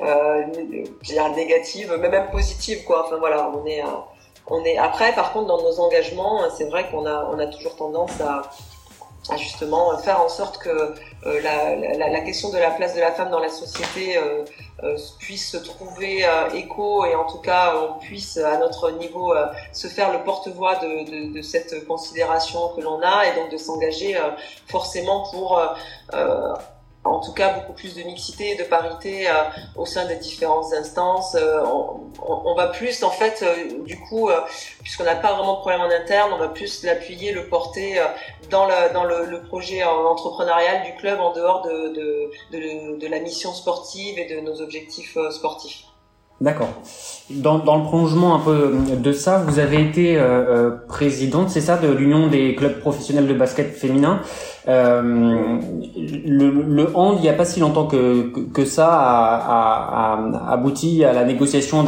euh, 0.02 1.28
négative, 1.34 1.96
mais 2.00 2.08
même 2.08 2.30
positive, 2.30 2.84
quoi. 2.84 3.06
Enfin 3.06 3.16
voilà, 3.18 3.50
on 3.50 3.66
est, 3.66 3.82
on 4.46 4.64
est. 4.64 4.78
Après, 4.78 5.12
par 5.12 5.32
contre, 5.32 5.46
dans 5.46 5.62
nos 5.62 5.80
engagements, 5.80 6.48
c'est 6.56 6.68
vrai 6.68 6.88
qu'on 6.90 7.06
a, 7.06 7.28
on 7.32 7.38
a 7.38 7.46
toujours 7.46 7.76
tendance 7.76 8.20
à 8.20 8.42
à 9.28 9.36
justement 9.36 9.96
faire 9.98 10.20
en 10.20 10.28
sorte 10.28 10.58
que 10.58 10.68
euh, 10.68 10.94
la, 11.24 11.76
la, 11.76 12.08
la, 12.08 12.20
question 12.20 12.50
de 12.50 12.58
la 12.58 12.70
place 12.70 12.94
de 12.94 13.00
la 13.00 13.12
femme 13.12 13.30
dans 13.30 13.40
la 13.40 13.48
société 13.50 14.16
euh, 14.16 14.44
euh, 14.82 14.96
puisse 15.18 15.50
se 15.50 15.56
trouver 15.58 16.26
écho 16.54 17.04
et 17.04 17.14
en 17.14 17.24
tout 17.26 17.38
cas 17.38 17.74
on 17.76 17.98
puisse 17.98 18.36
à 18.38 18.58
notre 18.58 18.92
niveau 18.92 19.34
se 19.72 19.88
faire 19.88 20.12
le 20.12 20.24
porte-voix 20.24 20.76
de, 20.76 21.28
de, 21.28 21.34
de, 21.34 21.42
cette 21.42 21.86
considération 21.86 22.70
que 22.74 22.80
l'on 22.80 23.00
a 23.02 23.26
et 23.26 23.34
donc 23.36 23.50
de 23.50 23.58
s'engager 23.58 24.18
forcément 24.66 25.30
pour 25.30 25.60
en 27.04 27.20
tout 27.20 27.32
cas 27.32 27.54
beaucoup 27.54 27.72
plus 27.72 27.94
de 27.94 28.02
mixité 28.02 28.56
de 28.56 28.64
parité 28.64 29.28
euh, 29.28 29.32
au 29.76 29.86
sein 29.86 30.06
des 30.06 30.16
différentes 30.16 30.72
instances. 30.74 31.34
Euh, 31.34 31.62
on, 31.64 32.10
on, 32.22 32.54
va 32.54 32.68
plus, 32.68 33.02
en 33.02 33.10
fait, 33.10 33.42
euh, 33.42 33.82
du 33.84 33.98
coup, 33.98 34.28
puisqu'on 34.82 35.04
n'a 35.04 35.14
pas 35.14 35.34
vraiment 35.34 35.54
de 35.54 35.60
problème 35.60 35.80
en 35.80 35.90
interne, 35.90 36.30
on 36.34 36.38
va 36.38 36.48
plus 36.48 36.84
l'appuyer, 36.84 37.32
le 37.32 37.46
porter 37.46 38.00
dans, 38.50 38.66
la, 38.66 38.90
dans 38.90 39.04
le, 39.04 39.24
le, 39.24 39.42
projet 39.42 39.82
entrepreneurial 39.82 40.84
du 40.84 40.94
club 41.00 41.20
en 41.20 41.32
dehors 41.32 41.62
de, 41.62 41.88
de, 41.94 42.30
de, 42.52 42.98
de 42.98 43.06
la 43.06 43.20
mission 43.20 43.52
sportive 43.52 44.18
et 44.18 44.26
de 44.26 44.40
nos 44.40 44.60
objectifs 44.60 45.16
sportifs. 45.30 45.84
D'accord. 46.40 46.70
Dans, 47.28 47.58
dans, 47.58 47.76
le 47.76 47.84
prolongement 47.84 48.34
un 48.34 48.38
peu 48.38 48.74
de 48.96 49.12
ça, 49.12 49.44
vous 49.46 49.58
avez 49.58 49.82
été 49.82 50.16
euh, 50.16 50.22
euh 50.22 50.70
présidente, 50.88 51.50
c'est 51.50 51.60
ça, 51.60 51.76
de 51.76 51.88
l'Union 51.88 52.28
des 52.28 52.54
clubs 52.54 52.80
professionnels 52.80 53.26
de 53.26 53.34
basket 53.34 53.74
féminin. 53.74 54.22
Euh, 54.68 55.58
le, 55.96 56.90
hand, 56.94 57.16
il 57.18 57.22
n'y 57.22 57.28
a 57.28 57.32
pas 57.32 57.44
si 57.44 57.60
longtemps 57.60 57.86
que, 57.86 58.64
ça, 58.64 58.88
a, 58.90 60.18
abouti 60.48 61.04
à 61.04 61.12
la 61.12 61.24
négociation 61.24 61.84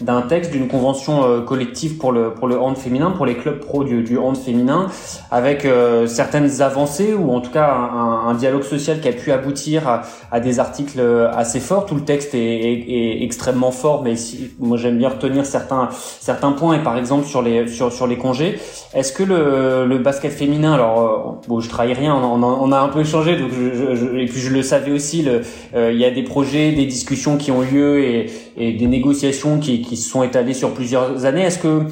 d'un 0.00 0.22
texte, 0.22 0.50
d'une 0.50 0.68
convention 0.68 1.24
euh, 1.24 1.40
collective 1.40 1.98
pour 1.98 2.12
le 2.12 2.30
pour 2.30 2.48
le 2.48 2.58
hand 2.58 2.76
féminin, 2.76 3.10
pour 3.10 3.26
les 3.26 3.36
clubs 3.36 3.60
pro 3.60 3.84
du, 3.84 4.02
du 4.02 4.18
hand 4.18 4.36
féminin, 4.36 4.86
avec 5.30 5.64
euh, 5.64 6.06
certaines 6.06 6.62
avancées 6.62 7.14
ou 7.14 7.32
en 7.32 7.40
tout 7.40 7.50
cas 7.50 7.70
un, 7.70 8.34
dialogue 8.34 8.64
social 8.64 9.00
qui 9.00 9.08
a 9.08 9.12
pu 9.12 9.32
aboutir 9.32 10.02
à, 10.30 10.40
des 10.40 10.58
articles 10.58 11.00
assez 11.34 11.60
forts. 11.60 11.86
Tout 11.86 11.94
le 11.94 12.04
texte 12.04 12.34
est, 12.34 13.22
extrêmement 13.22 13.70
fort, 13.70 14.02
mais 14.02 14.14
moi 14.58 14.76
j'aime 14.76 14.98
bien 14.98 15.08
retenir 15.08 15.44
certains 15.46 15.88
certains 16.20 16.52
points 16.52 16.74
et 16.74 16.82
par 16.82 16.96
exemple 16.96 17.26
sur 17.26 17.42
les 17.42 17.68
sur 17.68 17.92
sur 17.92 18.06
les 18.06 18.16
congés. 18.16 18.58
Est-ce 18.94 19.12
que 19.12 19.22
le, 19.22 19.98
basket 19.98 20.32
féminin, 20.32 20.74
alors 20.74 21.40
bon, 21.48 21.60
je 21.60 21.68
trahis 21.68 21.92
rien, 21.92 22.05
on, 22.10 22.72
a 22.72 22.78
un 22.78 22.88
peu 22.88 23.00
échangé, 23.00 23.36
donc 23.36 23.50
je, 23.52 24.16
et 24.16 24.26
puis 24.26 24.40
je 24.40 24.50
le 24.50 24.62
savais 24.62 24.92
aussi. 24.92 25.22
Le, 25.22 25.42
il 25.74 25.98
y 25.98 26.04
a 26.04 26.10
des 26.10 26.22
projets, 26.22 26.72
des 26.72 26.86
discussions 26.86 27.36
qui 27.36 27.50
ont 27.50 27.60
lieu 27.60 28.02
et, 28.02 28.30
des 28.56 28.86
négociations 28.86 29.58
qui 29.58 29.96
se 29.96 30.08
sont 30.08 30.22
étalés 30.22 30.54
sur 30.54 30.72
plusieurs 30.72 31.24
années. 31.24 31.42
Est-ce 31.42 31.58
que 31.58 31.82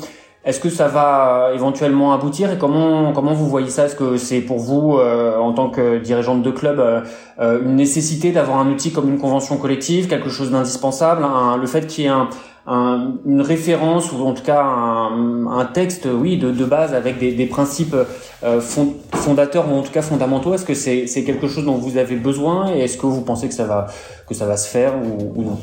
est-ce 0.44 0.61
que 0.61 0.68
ça 0.68 0.88
va 0.88 1.53
éventuellement 1.55 2.12
aboutir 2.12 2.53
et 2.53 2.59
comment 2.59 3.12
comment 3.12 3.33
vous 3.33 3.48
voyez 3.48 3.70
ça? 3.70 3.87
Est-ce 3.87 3.96
que 3.96 4.18
c'est 4.18 4.42
pour 4.42 4.59
vous 4.59 4.98
euh, 4.98 5.38
en 5.38 5.55
tant 5.55 5.70
que 5.70 5.98
dirigeante 5.98 6.42
de 6.42 6.50
club 6.50 6.81
euh, 6.81 7.00
euh, 7.40 7.62
une 7.62 7.77
nécessité 7.77 8.31
d'avoir 8.31 8.59
un 8.59 8.70
outil 8.70 8.92
comme 8.92 9.09
une 9.09 9.18
convention 9.18 9.57
collective, 9.57 10.07
quelque 10.07 10.29
chose 10.29 10.50
d'indispensable, 10.50 11.24
le 11.59 11.66
fait 11.66 11.87
qu'il 11.87 12.05
y 12.05 12.07
ait 12.09 12.11
un, 12.11 12.29
une 12.66 13.42
référence 13.42 14.11
ou 14.12 14.24
en 14.24 14.33
tout 14.33 14.42
cas 14.42 14.62
un, 14.62 15.64
texte, 15.66 16.09
oui, 16.11 16.38
de, 16.38 16.64
base 16.64 16.94
avec 16.94 17.18
des, 17.18 17.46
principes 17.46 17.96
fondateurs 19.12 19.70
ou 19.70 19.77
en 19.77 19.83
tout 19.83 19.92
cas 19.92 20.03
fondamentaux. 20.03 20.55
Est-ce 20.55 20.64
que 20.64 20.74
c'est 20.74 21.24
quelque 21.24 21.48
chose 21.48 21.64
dont 21.64 21.77
vous 21.77 21.98
avez 21.98 22.16
besoin 22.16 22.72
et 22.72 22.81
est-ce 22.81 22.96
que 22.96 23.07
vous 23.07 23.22
pensez 23.22 23.48
que 23.48 23.55
ça 23.55 23.64
va 23.64 23.87
que 24.27 24.35
ça 24.35 24.46
va 24.46 24.57
se 24.57 24.68
faire 24.68 24.94
ou, 24.96 25.33
ou 25.37 25.42
non? 25.42 25.61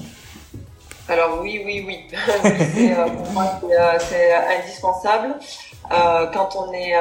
Alors 1.11 1.39
oui, 1.41 1.61
oui, 1.65 1.83
oui. 1.85 1.97
Euh, 2.81 3.05
pour 3.05 3.31
moi, 3.33 3.45
c'est 3.99 4.31
euh, 5.91 6.27
quand 6.27 6.56
on 6.56 6.71
est, 6.73 6.93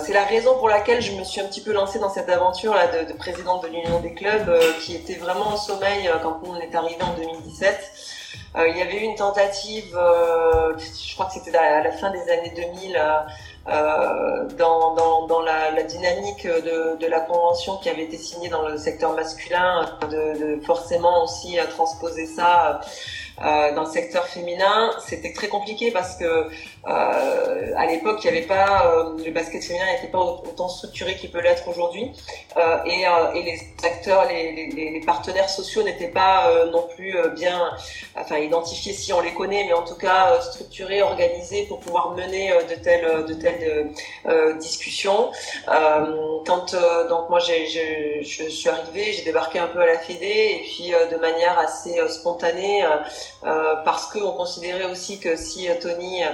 c'est 0.00 0.12
la 0.12 0.24
raison 0.24 0.58
pour 0.58 0.68
laquelle 0.68 1.00
je 1.00 1.12
me 1.12 1.24
suis 1.24 1.40
un 1.40 1.46
petit 1.46 1.60
peu 1.60 1.72
lancée 1.72 1.98
dans 1.98 2.10
cette 2.10 2.28
aventure 2.28 2.74
là 2.74 2.86
de, 2.86 3.12
de 3.12 3.16
présidente 3.16 3.62
de 3.62 3.68
l'Union 3.68 4.00
des 4.00 4.14
clubs, 4.14 4.50
qui 4.80 4.96
était 4.96 5.14
vraiment 5.14 5.48
en 5.48 5.56
sommeil 5.56 6.10
quand 6.22 6.40
on 6.44 6.56
est 6.56 6.74
arrivé 6.74 7.02
en 7.02 7.14
2017. 7.14 7.78
il 8.56 8.76
y 8.76 8.82
avait 8.82 8.96
eu 8.96 9.04
une 9.04 9.14
tentative, 9.14 9.92
je 9.92 11.14
crois 11.14 11.26
que 11.26 11.32
c'était 11.32 11.56
à 11.56 11.82
la 11.82 11.92
fin 11.92 12.10
des 12.10 12.30
années 12.30 12.52
2000 12.54 13.00
euh, 13.68 14.48
dans, 14.58 14.94
dans, 14.96 15.26
dans 15.28 15.40
la, 15.40 15.70
la, 15.70 15.84
dynamique 15.84 16.44
de, 16.44 16.96
de, 16.96 17.06
la 17.06 17.20
convention 17.20 17.76
qui 17.76 17.88
avait 17.88 18.02
été 18.02 18.16
signée 18.16 18.48
dans 18.48 18.66
le 18.66 18.76
secteur 18.76 19.12
masculin, 19.12 19.86
de, 20.10 20.56
de 20.56 20.60
forcément 20.64 21.22
aussi 21.22 21.56
transposer 21.70 22.26
ça 22.26 22.80
euh, 23.40 23.74
dans 23.74 23.84
le 23.84 23.90
secteur 23.90 24.26
féminin, 24.26 24.90
c'était 25.06 25.32
très 25.32 25.48
compliqué 25.48 25.90
parce 25.90 26.16
que 26.16 26.24
euh, 26.24 26.50
à 26.84 27.86
l'époque, 27.86 28.20
il 28.24 28.30
n'y 28.30 28.38
avait 28.38 28.46
pas 28.46 28.86
euh, 28.86 29.24
le 29.24 29.30
basket 29.30 29.62
féminin 29.62 29.86
n'était 29.92 30.08
pas 30.10 30.18
autant 30.18 30.68
structuré 30.68 31.14
qu'il 31.16 31.30
peut 31.30 31.40
l'être 31.40 31.68
aujourd'hui, 31.68 32.10
euh, 32.56 32.78
et, 32.84 33.06
euh, 33.06 33.32
et, 33.34 33.42
les 33.42 33.60
acteurs, 33.84 34.26
les, 34.28 34.70
les, 34.72 34.90
les 34.90 35.00
partenaires 35.00 35.48
sociaux 35.48 35.82
n'étaient 35.82 36.08
pas 36.08 36.50
non 36.72 36.88
plus 36.94 37.16
bien, 37.36 37.70
enfin 38.16 38.38
identifiés 38.38 38.92
si 38.92 39.12
on 39.12 39.20
les 39.20 39.32
connaît, 39.32 39.64
mais 39.64 39.72
en 39.72 39.84
tout 39.84 39.94
cas 39.94 40.40
structurés, 40.40 41.02
organisés 41.02 41.66
pour 41.66 41.80
pouvoir 41.80 42.12
mener 42.12 42.52
de 42.68 42.74
telles 42.74 43.24
de 43.26 43.34
telles 43.34 43.90
discussions. 44.58 45.30
quand 45.66 46.74
donc 47.08 47.30
moi 47.30 47.38
j'ai 47.38 47.66
je, 47.66 48.22
je 48.22 48.48
suis 48.48 48.68
arrivée, 48.68 49.12
j'ai 49.12 49.22
débarqué 49.22 49.58
un 49.58 49.68
peu 49.68 49.80
à 49.80 49.86
la 49.86 49.98
Fédé 49.98 50.26
et 50.26 50.62
puis 50.62 50.92
de 51.10 51.16
manière 51.16 51.58
assez 51.58 51.96
spontanée 52.08 52.84
euh, 53.44 53.74
parce 53.84 54.06
qu'on 54.06 54.32
considérait 54.32 54.84
aussi 54.84 55.18
que 55.18 55.34
si 55.36 55.68
euh, 55.68 55.74
Tony 55.80 56.22
euh, 56.22 56.28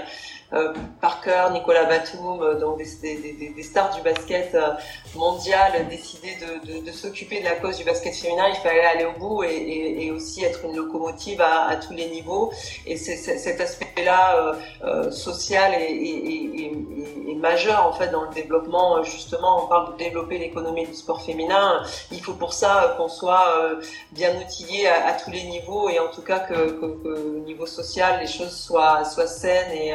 Parker, 0.51 1.49
Nicolas 1.53 1.85
Batum, 1.85 2.41
euh, 2.41 2.59
donc 2.59 2.79
des, 2.79 3.17
des, 3.17 3.53
des, 3.55 3.63
stars 3.63 3.95
du 3.95 4.01
basket 4.01 4.55
euh, 4.55 4.71
mondial, 5.15 5.87
décidaient 5.89 6.39
de, 6.41 6.73
de, 6.81 6.87
de 6.87 6.91
s'occuper 6.91 7.41
de 7.41 7.45
la 7.45 7.57
cause 7.57 7.77
du 7.77 7.85
basket 7.85 8.15
féminin. 8.15 8.47
Il 8.49 8.57
fallait 8.57 8.85
aller 8.85 9.05
au 9.05 9.13
bout 9.19 9.45
et, 9.45 9.49
et, 9.49 10.07
et 10.07 10.11
aussi 10.11 10.43
être 10.45 10.65
une 10.65 10.75
locomotive 10.75 11.43
à, 11.43 11.67
à 11.67 11.77
tous 11.77 11.93
les 11.93 12.09
niveaux. 12.09 12.51
Et 12.87 12.97
c'est, 12.97 13.17
cet 13.17 13.61
aspect-là 13.61 14.57
euh, 14.85 15.11
social 15.11 15.75
et, 15.75 15.85
et, 15.85 17.35
majeur 17.39 17.87
en 17.87 17.93
fait 17.93 18.09
dans 18.09 18.25
le 18.25 18.35
développement. 18.35 19.01
Justement, 19.05 19.65
on 19.65 19.69
parle 19.69 19.93
de 19.93 19.99
développer 19.99 20.39
l'économie 20.39 20.85
du 20.87 20.95
sport 20.95 21.23
féminin. 21.23 21.85
Il 22.11 22.21
faut 22.21 22.33
pour 22.33 22.53
ça 22.53 22.97
qu'on 22.97 23.07
soit 23.07 23.79
bien 24.11 24.35
outillé 24.41 24.89
à, 24.89 25.07
à, 25.07 25.13
tous 25.13 25.31
les 25.31 25.45
niveaux 25.45 25.89
et 25.89 26.01
en 26.01 26.09
tout 26.09 26.23
cas 26.23 26.41
que, 26.41 26.71
que, 26.73 26.87
que, 27.01 27.37
au 27.37 27.45
niveau 27.45 27.65
social 27.65 28.19
les 28.21 28.27
choses 28.27 28.57
soient, 28.57 29.05
soient 29.05 29.29
saines 29.29 29.71
et, 29.71 29.95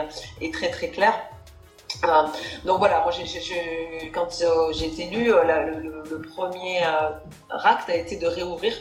très 0.51 0.69
très 0.69 0.89
clair. 0.89 1.13
Euh, 2.03 2.23
donc 2.65 2.79
voilà, 2.79 3.01
moi 3.01 3.11
quand 4.13 4.29
euh, 4.41 4.73
j'ai 4.73 4.87
été 4.87 5.03
élue, 5.03 5.33
euh, 5.33 5.43
le, 5.43 6.03
le, 6.09 6.21
premier 6.21 6.81
acte 7.49 7.89
a 7.89 7.95
été 7.95 8.17
de 8.17 8.27
réouvrir 8.27 8.73
euh, 8.73 8.77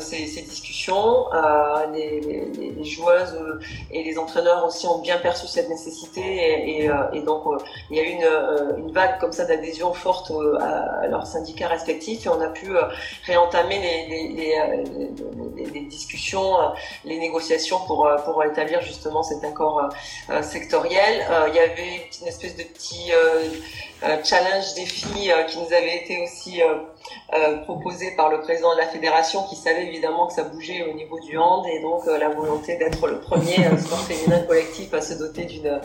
ces, 0.00 0.26
ces, 0.26 0.42
discussions. 0.42 1.32
Euh, 1.32 1.86
les, 1.92 2.20
les, 2.20 2.70
les, 2.72 2.84
joueuses 2.84 3.34
euh, 3.34 3.60
et 3.90 4.02
les 4.02 4.18
entraîneurs 4.18 4.64
aussi 4.64 4.86
ont 4.86 4.98
bien 4.98 5.18
perçu 5.18 5.46
cette 5.46 5.68
nécessité 5.68 6.20
et, 6.20 6.84
et, 6.84 6.90
et 7.12 7.22
donc 7.22 7.44
il 7.90 7.96
y 7.96 8.00
a 8.00 8.02
eu 8.02 8.10
une, 8.10 8.84
une 8.84 8.92
vague 8.92 9.18
comme 9.18 9.32
ça 9.32 9.44
d'adhésion 9.44 9.92
forte 9.92 10.32
à, 10.60 11.06
leurs 11.06 11.26
syndicats 11.26 11.68
respectifs 11.68 12.26
et 12.26 12.28
on 12.28 12.40
a 12.40 12.48
pu 12.48 12.70
réentamer 13.26 13.78
les, 14.08 15.66
les 15.72 15.80
discussions, 15.82 16.54
les 17.04 17.18
négociations 17.18 17.80
pour, 17.86 18.08
pour 18.24 18.44
établir 18.44 18.80
justement 18.82 19.22
cet 19.22 19.44
accord 19.44 19.88
sectoriel. 20.42 21.26
il 21.48 21.54
y 21.54 21.58
avait 21.58 22.08
une 22.20 22.28
espèce 22.28 22.56
de 22.56 22.62
petit 22.62 23.10
challenge 24.24 24.74
défi 24.74 25.30
qui 25.48 25.58
nous 25.58 25.72
avait 25.72 25.96
été 25.96 26.22
aussi 26.22 26.62
euh, 27.34 27.58
proposé 27.58 28.12
par 28.16 28.30
le 28.30 28.40
président 28.40 28.72
de 28.72 28.78
la 28.78 28.86
fédération 28.86 29.42
qui 29.48 29.56
savait 29.56 29.86
évidemment 29.86 30.26
que 30.26 30.32
ça 30.32 30.44
bougeait 30.44 30.86
au 30.90 30.94
niveau 30.94 31.20
du 31.20 31.36
hand 31.36 31.66
et 31.66 31.82
donc 31.82 32.06
euh, 32.06 32.16
la 32.16 32.30
volonté 32.30 32.76
d'être 32.76 33.06
le 33.06 33.20
premier 33.20 33.66
euh, 33.66 33.76
sport 33.76 34.00
féminin 34.00 34.40
collectif 34.44 34.94
à 34.94 35.02
se 35.02 35.12
doter 35.12 35.44
d'une 35.44 35.78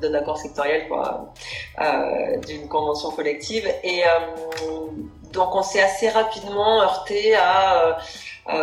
d'un 0.00 0.14
accord 0.14 0.38
sectoriel 0.38 0.88
quoi 0.88 1.32
d'une 2.46 2.66
convention 2.68 3.10
collective. 3.10 3.68
Et 3.82 4.02
donc 5.32 5.54
on 5.54 5.62
s'est 5.62 5.82
assez 5.82 6.08
rapidement 6.08 6.80
heurté 6.80 7.34
à 7.34 7.98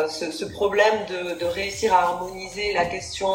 ce, 0.08 0.46
problème 0.46 1.06
de, 1.08 1.46
réussir 1.46 1.94
à 1.94 2.02
harmoniser 2.04 2.74
la 2.74 2.86
question 2.86 3.30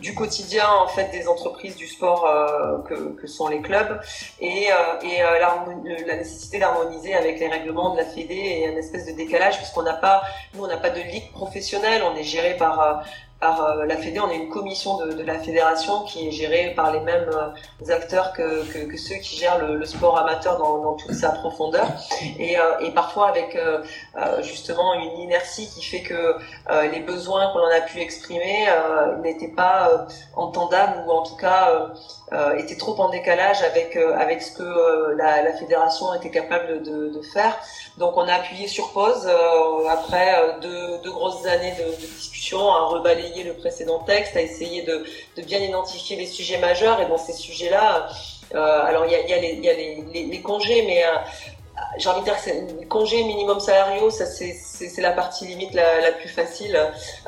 du 0.00 0.14
quotidien 0.14 0.66
en 0.82 0.88
fait 0.88 1.10
des 1.10 1.28
entreprises 1.28 1.76
du 1.76 1.86
sport 1.86 2.26
euh, 2.26 2.78
que, 2.82 3.20
que, 3.20 3.26
sont 3.26 3.48
les 3.48 3.60
clubs 3.60 4.00
et, 4.40 4.68
euh, 4.70 5.00
et 5.02 5.22
euh, 5.22 6.06
la 6.06 6.16
nécessité 6.16 6.58
d'harmoniser 6.58 7.14
avec 7.14 7.40
les 7.40 7.48
règlements 7.48 7.92
de 7.92 7.98
la 7.98 8.04
Fédé 8.04 8.34
et 8.34 8.68
un 8.68 8.76
espèce 8.76 9.06
de 9.06 9.12
décalage 9.12 9.56
puisqu'on 9.58 9.82
n'a 9.82 9.94
pas 9.94 10.22
nous 10.54 10.64
on 10.64 10.68
n'a 10.68 10.76
pas 10.76 10.90
de 10.90 11.00
ligue 11.00 11.30
professionnelle. 11.32 12.02
On 12.04 12.16
est 12.16 12.22
géré 12.22 12.56
par 12.56 13.02
par 13.40 13.64
euh, 13.64 13.86
la 13.86 13.96
Fédé, 13.96 14.20
on 14.20 14.28
a 14.28 14.34
une 14.34 14.50
commission 14.50 14.98
de, 14.98 15.12
de, 15.12 15.22
la 15.22 15.38
fédération 15.38 16.02
qui 16.04 16.28
est 16.28 16.30
gérée 16.30 16.74
par 16.76 16.92
les 16.92 17.00
mêmes 17.00 17.30
euh, 17.32 17.92
acteurs 17.92 18.32
que, 18.34 18.64
que, 18.70 18.90
que, 18.90 18.96
ceux 18.98 19.16
qui 19.16 19.36
gèrent 19.36 19.58
le, 19.58 19.76
le 19.76 19.86
sport 19.86 20.18
amateur 20.18 20.58
dans, 20.58 20.78
dans, 20.78 20.94
toute 20.94 21.14
sa 21.14 21.30
profondeur, 21.30 21.86
et, 22.38 22.58
euh, 22.58 22.78
et 22.80 22.90
parfois 22.90 23.28
avec 23.28 23.58
justement 24.42 24.94
une 24.94 25.18
inertie 25.20 25.68
qui 25.74 25.82
fait 25.82 26.02
que 26.02 26.36
les 26.92 27.00
besoins 27.00 27.52
qu'on 27.52 27.60
en 27.60 27.70
a 27.70 27.80
pu 27.80 28.00
exprimer 28.00 28.66
n'étaient 29.22 29.54
pas 29.54 30.06
entendables 30.36 31.04
ou 31.06 31.10
en 31.10 31.22
tout 31.22 31.36
cas 31.36 31.90
était 32.58 32.76
trop 32.76 32.94
en 33.00 33.08
décalage 33.08 33.62
avec 33.62 33.96
euh, 33.96 34.14
avec 34.16 34.40
ce 34.40 34.52
que 34.52 34.62
euh, 34.62 35.16
la, 35.16 35.42
la, 35.42 35.52
fédération 35.52 36.14
était 36.14 36.30
capable 36.30 36.82
de, 36.82 37.08
de, 37.08 37.22
faire. 37.22 37.58
Donc 37.98 38.16
on 38.16 38.26
a 38.28 38.34
appuyé 38.34 38.68
sur 38.68 38.92
pause 38.92 39.28
après 39.88 40.32
deux, 40.62 40.98
deux, 41.02 41.10
grosses 41.10 41.44
années 41.46 41.74
de, 41.78 41.84
de, 41.84 42.06
discussion, 42.06 42.60
à 42.72 42.82
rebalayer 42.86 43.44
le 43.44 43.54
précédent 43.54 43.98
texte, 44.00 44.36
à 44.36 44.42
essayer 44.42 44.82
de, 44.82 45.04
de 45.36 45.42
bien 45.42 45.58
identifier 45.58 46.16
les 46.16 46.26
sujets 46.26 46.58
majeurs. 46.58 47.00
Et 47.00 47.06
dans 47.06 47.18
ces 47.18 47.32
sujets-là, 47.32 48.08
alors 48.54 49.06
il 49.06 49.12
y 49.12 49.16
a, 49.16 49.26
y 49.26 49.32
a, 49.32 49.38
les, 49.38 49.54
y 49.54 49.68
a 49.68 49.74
les, 49.74 50.04
les, 50.12 50.24
les, 50.24 50.40
congés, 50.40 50.82
mais 50.86 51.02
j'ai 51.98 52.08
envie 52.08 52.20
de 52.20 52.24
dire 52.24 52.36
que 52.42 52.84
congé 52.86 53.22
minimum 53.24 53.60
salariaux, 53.60 54.10
ça 54.10 54.26
c'est 54.26 55.00
la 55.00 55.12
partie 55.12 55.46
limite 55.46 55.74
la, 55.74 56.12
plus 56.12 56.28
facile, 56.28 56.78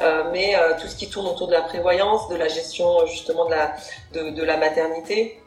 euh, 0.00 0.24
mais 0.32 0.56
euh, 0.56 0.74
tout 0.80 0.88
ce 0.88 0.96
qui 0.96 1.08
tourne 1.08 1.26
autour 1.26 1.48
de 1.48 1.52
la 1.52 1.62
prévoyance, 1.62 2.28
de 2.28 2.36
la 2.36 2.48
gestion 2.48 3.06
justement 3.06 3.46
de 3.46 3.50
la, 3.50 3.74
de, 4.12 4.42
la 4.42 4.56
maternité, 4.56 5.42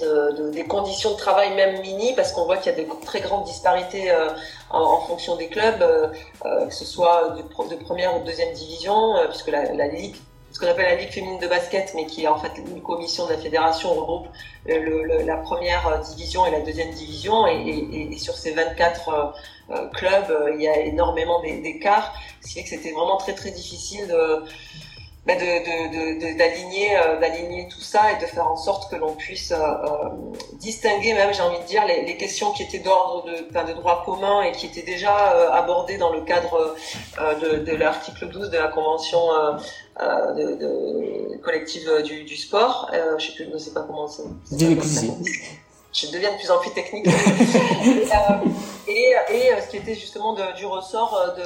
de, 0.00 0.32
de, 0.36 0.50
des 0.50 0.64
conditions 0.64 1.12
de 1.12 1.16
travail 1.16 1.54
même 1.54 1.80
mini, 1.80 2.14
parce 2.14 2.32
qu'on 2.32 2.44
voit 2.44 2.56
qu'il 2.56 2.72
y 2.72 2.80
a 2.80 2.82
de 2.82 2.88
très 3.04 3.20
grandes 3.20 3.44
disparités 3.44 4.10
euh, 4.10 4.30
en, 4.70 5.00
fonction 5.00 5.36
des 5.36 5.48
clubs, 5.48 5.82
euh, 5.82 6.08
euh, 6.44 6.66
que 6.66 6.74
ce 6.74 6.84
soit 6.84 7.36
de, 7.36 7.76
première 7.76 8.16
ou 8.16 8.20
de 8.20 8.24
deuxième 8.24 8.52
division, 8.54 9.14
puisque 9.30 9.48
la 9.48 9.86
ligue 9.88 10.16
ce 10.54 10.60
qu'on 10.60 10.68
appelle 10.68 10.86
la 10.86 10.94
Ligue 10.94 11.10
féminine 11.10 11.40
de 11.40 11.48
basket, 11.48 11.92
mais 11.96 12.06
qui 12.06 12.22
est 12.24 12.28
en 12.28 12.38
fait 12.38 12.52
une 12.56 12.80
commission 12.80 13.26
de 13.26 13.32
la 13.32 13.38
fédération, 13.38 13.92
regroupe 13.92 14.28
le, 14.66 15.02
le, 15.02 15.22
la 15.24 15.36
première 15.38 15.86
euh, 15.88 15.98
division 15.98 16.46
et 16.46 16.52
la 16.52 16.60
deuxième 16.60 16.90
division. 16.90 17.46
Et, 17.48 17.56
et, 17.56 18.12
et 18.12 18.18
sur 18.18 18.34
ces 18.36 18.52
24 18.52 19.08
euh, 19.08 19.74
euh, 19.74 19.88
clubs, 19.88 20.52
il 20.54 20.62
y 20.62 20.68
a 20.68 20.78
énormément 20.78 21.42
d'écarts, 21.42 22.14
ce 22.40 22.46
qui 22.46 22.54
fait 22.54 22.62
que 22.62 22.68
c'était 22.68 22.92
vraiment 22.92 23.16
très 23.16 23.34
très 23.34 23.50
difficile 23.50 24.06
de 24.06 24.44
bah, 25.26 25.32
d'aligner 25.36 26.98
euh, 26.98 27.18
d'aligner 27.18 27.66
tout 27.68 27.80
ça 27.80 28.12
et 28.12 28.20
de 28.20 28.26
faire 28.26 28.46
en 28.46 28.56
sorte 28.56 28.90
que 28.90 28.96
l'on 28.96 29.14
puisse 29.14 29.52
euh, 29.52 29.56
euh, 29.56 30.10
distinguer 30.60 31.14
même 31.14 31.32
j'ai 31.32 31.40
envie 31.40 31.60
de 31.60 31.64
dire 31.64 31.86
les, 31.86 32.02
les 32.02 32.18
questions 32.18 32.52
qui 32.52 32.62
étaient 32.62 32.80
d'ordre 32.80 33.24
de, 33.24 33.38
de 33.38 33.72
droit 33.72 34.02
commun 34.04 34.42
et 34.42 34.52
qui 34.52 34.66
étaient 34.66 34.82
déjà 34.82 35.14
abordées 35.54 35.96
dans 35.96 36.12
le 36.12 36.20
cadre 36.20 36.76
de, 37.40 37.56
de 37.56 37.74
l'article 37.74 38.28
12 38.28 38.50
de 38.50 38.58
la 38.58 38.68
convention 38.68 39.20
de, 40.00 40.56
de, 40.56 41.36
collective 41.38 42.02
du, 42.02 42.24
du 42.24 42.36
sport 42.36 42.90
je 43.18 43.26
sais 43.26 43.32
plus 43.32 43.48
je 43.52 43.58
sais 43.58 43.72
pas 43.72 43.82
comment 43.82 44.08
ça, 44.08 44.24
je 45.94 46.10
deviens 46.10 46.32
de 46.32 46.38
plus 46.38 46.50
en 46.50 46.58
plus 46.58 46.72
technique. 46.72 47.06
et, 48.88 49.14
et, 49.30 49.60
ce 49.60 49.68
qui 49.70 49.76
était 49.76 49.94
justement 49.94 50.34
de, 50.34 50.56
du 50.56 50.66
ressort 50.66 51.36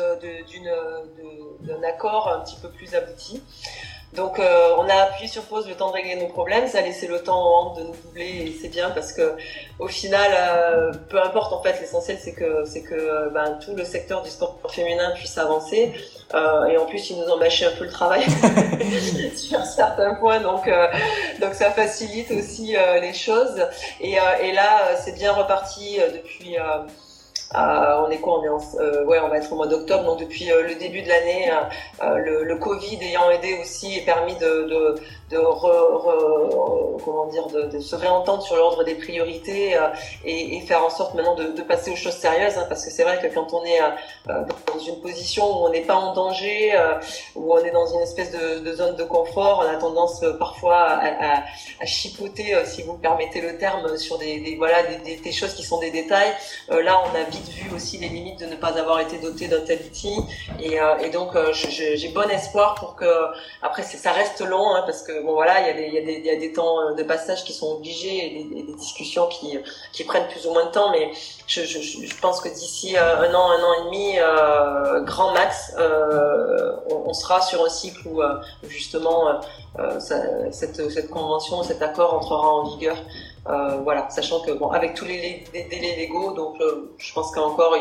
d'un 1.61 1.83
accord 1.83 2.29
un 2.29 2.41
petit 2.41 2.57
peu 2.57 2.71
plus 2.71 2.95
abouti. 2.95 3.43
Donc 4.15 4.39
euh, 4.39 4.71
on 4.79 4.89
a 4.89 4.95
appuyé 4.95 5.29
sur 5.29 5.43
pause 5.43 5.69
le 5.69 5.75
temps 5.75 5.89
de 5.89 5.93
régler 5.93 6.17
nos 6.17 6.29
problèmes, 6.29 6.67
ça 6.67 6.79
a 6.79 6.81
laissé 6.81 7.07
le 7.07 7.23
temps 7.23 7.43
aux 7.43 7.55
handes 7.55 7.79
de 7.79 7.83
nous 7.85 7.95
doubler 7.95 8.25
et 8.25 8.59
c'est 8.59 8.69
bien 8.69 8.91
parce 8.91 9.13
que 9.13 9.37
au 9.79 9.87
final, 9.87 10.31
euh, 10.35 10.93
peu 11.11 11.23
importe 11.23 11.53
en 11.53 11.63
fait, 11.63 11.79
l'essentiel 11.79 12.17
c'est 12.19 12.33
que 12.33 12.65
c'est 12.65 12.83
que 12.83 13.29
ben, 13.35 13.59
tout 13.63 13.75
le 13.77 13.85
secteur 13.85 14.23
du 14.23 14.31
sport 14.31 14.59
féminin 14.71 15.13
puisse 15.15 15.37
avancer 15.37 15.93
euh, 16.33 16.65
et 16.65 16.79
en 16.79 16.87
plus 16.87 17.11
ils 17.11 17.19
nous 17.19 17.29
ont 17.29 17.37
mâché 17.37 17.67
un 17.67 17.71
peu 17.73 17.85
le 17.85 17.91
travail 17.91 18.25
sur 19.37 19.63
certains 19.65 20.15
points 20.15 20.41
donc 20.41 20.69
euh, 20.69 20.87
donc 21.41 21.53
ça 21.55 21.71
facilite 21.71 22.31
aussi 22.31 22.77
euh, 22.77 23.01
les 23.01 23.13
choses. 23.13 23.63
Et, 24.01 24.17
et 24.41 24.53
là 24.53 24.97
c'est 24.97 25.17
bien 25.17 25.33
reparti 25.33 25.99
depuis 26.15 26.57
on 27.55 28.11
est 28.11 28.19
quoi 28.19 28.41
On 28.41 28.45
est 28.45 28.49
en, 28.49 28.59
ouais, 29.07 29.19
on 29.21 29.29
va 29.29 29.39
être 29.39 29.53
au 29.53 29.57
mois 29.57 29.67
d'octobre. 29.67 30.05
Donc 30.05 30.21
depuis 30.21 30.47
le 30.47 30.75
début 30.79 31.03
de 31.03 31.09
l'année, 31.09 31.51
le, 32.03 32.45
le, 32.45 32.57
Covid 32.57 32.99
ayant 33.03 33.31
aidé 33.31 33.59
aussi 33.61 33.99
et 33.99 34.03
permis 34.03 34.37
de, 34.37 34.65
de 34.65 35.01
de 35.31 35.37
re, 35.37 37.03
comment 37.05 37.27
dire 37.27 37.47
de, 37.49 37.63
de, 37.65 37.81
se 37.81 37.95
réentendre 37.95 38.43
sur 38.43 38.57
l'ordre 38.57 38.85
des 38.85 38.95
priorités 38.95 39.77
euh, 39.77 39.89
et, 40.25 40.57
et, 40.57 40.61
faire 40.63 40.85
en 40.85 40.91
sorte 40.91 41.15
maintenant 41.15 41.35
de, 41.35 41.63
passer 41.63 41.91
aux 41.91 41.97
choses 41.97 42.15
sérieuses 42.15 42.57
hein, 42.57 42.65
parce 42.69 42.85
que 42.85 42.91
c'est 42.91 43.03
vrai 43.03 43.21
que 43.21 43.33
quand 43.33 43.53
on 43.53 43.63
est 43.65 43.81
euh, 43.81 44.45
dans 44.73 44.79
une 44.79 45.01
position 45.01 45.45
où 45.45 45.67
on 45.67 45.71
n'est 45.71 45.83
pas 45.83 45.97
en 45.97 46.15
danger 46.15 46.75
euh, 46.75 46.95
où 47.35 47.53
on 47.53 47.59
est 47.59 47.71
dans 47.71 47.87
une 47.87 48.01
espèce 48.01 48.31
de, 48.33 48.73
zone 48.73 48.97
de 48.97 49.05
confort 49.05 49.65
on 49.65 49.69
a 49.69 49.77
tendance 49.77 50.25
parfois 50.39 50.77
à, 50.77 51.37
à, 51.37 51.45
à 51.81 51.87
chipoter 51.87 52.55
si 52.65 52.83
vous 52.83 52.95
me 52.95 52.99
permettez 52.99 53.41
le 53.41 53.59
terme 53.59 53.97
sur 53.99 54.19
des, 54.19 54.41
des 54.41 54.57
voilà 54.57 54.83
des, 54.85 55.17
des, 55.17 55.33
choses 55.33 55.55
qui 55.55 55.63
sont 55.63 55.79
des 55.81 55.91
détails 55.91 56.33
là 56.69 57.03
on 57.05 57.17
a 57.17 57.25
vu 57.41 57.75
aussi 57.75 57.99
les 57.99 58.09
limites 58.09 58.41
de 58.41 58.47
ne 58.47 58.57
pas 58.57 58.79
avoir 58.79 59.01
été 59.01 59.19
doté 59.19 59.49
d'un 59.49 59.61
tel 59.61 59.81
outil 59.87 60.17
et, 60.61 60.79
et 61.01 61.11
donc 61.11 61.37
j'ai 61.53 62.09
bon 62.09 62.29
espoir 62.31 62.75
pour 62.77 62.97
que 62.97 63.07
après 63.63 63.83
ça 63.83 64.13
reste 64.13 64.41
long 64.41 64.75
hein, 64.75 64.83
parce 64.87 65.03
que 65.03 65.23
bon 65.23 65.33
voilà, 65.33 65.71
il 65.71 65.95
y, 65.95 66.31
a 66.31 66.37
des, 66.37 66.53
temps 66.53 66.81
euh, 66.81 66.95
de 66.95 67.03
passage 67.03 67.45
qui 67.45 67.53
sont 67.53 67.77
obligés 67.77 68.27
et 68.27 68.45
des, 68.45 68.73
discussions 68.75 69.29
qui, 69.29 70.05
prennent 70.05 70.29
plus 70.29 70.47
ou 70.47 70.53
moins 70.53 70.67
de 70.67 70.71
temps, 70.71 70.91
mais 70.91 71.11
je, 71.47 72.21
pense 72.21 72.41
que 72.41 72.49
d'ici 72.49 72.97
euh, 72.97 73.29
un 73.29 73.35
an, 73.35 73.51
un 73.51 73.63
an 73.63 73.73
et 73.81 73.85
demi, 73.85 74.19
euh, 74.19 75.01
grand 75.03 75.33
max, 75.33 75.75
euh, 75.79 76.77
on, 76.91 77.13
sera 77.13 77.41
sur 77.41 77.65
un 77.65 77.69
cycle 77.69 78.07
où, 78.07 78.21
justement 78.69 79.41
cette 80.51 81.11
convention, 81.11 81.63
cet 81.63 81.83
accord 81.83 82.15
entrera 82.15 82.49
en 82.49 82.65
vigueur. 82.65 82.97
Voilà, 83.83 84.09
sachant 84.11 84.41
que 84.41 84.53
bon, 84.53 84.71
avec 84.71 84.95
tous 84.95 85.05
les, 85.05 85.45
délais 85.53 85.97
légaux, 85.97 86.33
donc 86.33 86.57
je 86.99 87.13
pense 87.13 87.33
qu'il 87.33 87.41
y 87.41 87.45
a 87.45 87.49
encore 87.49 87.75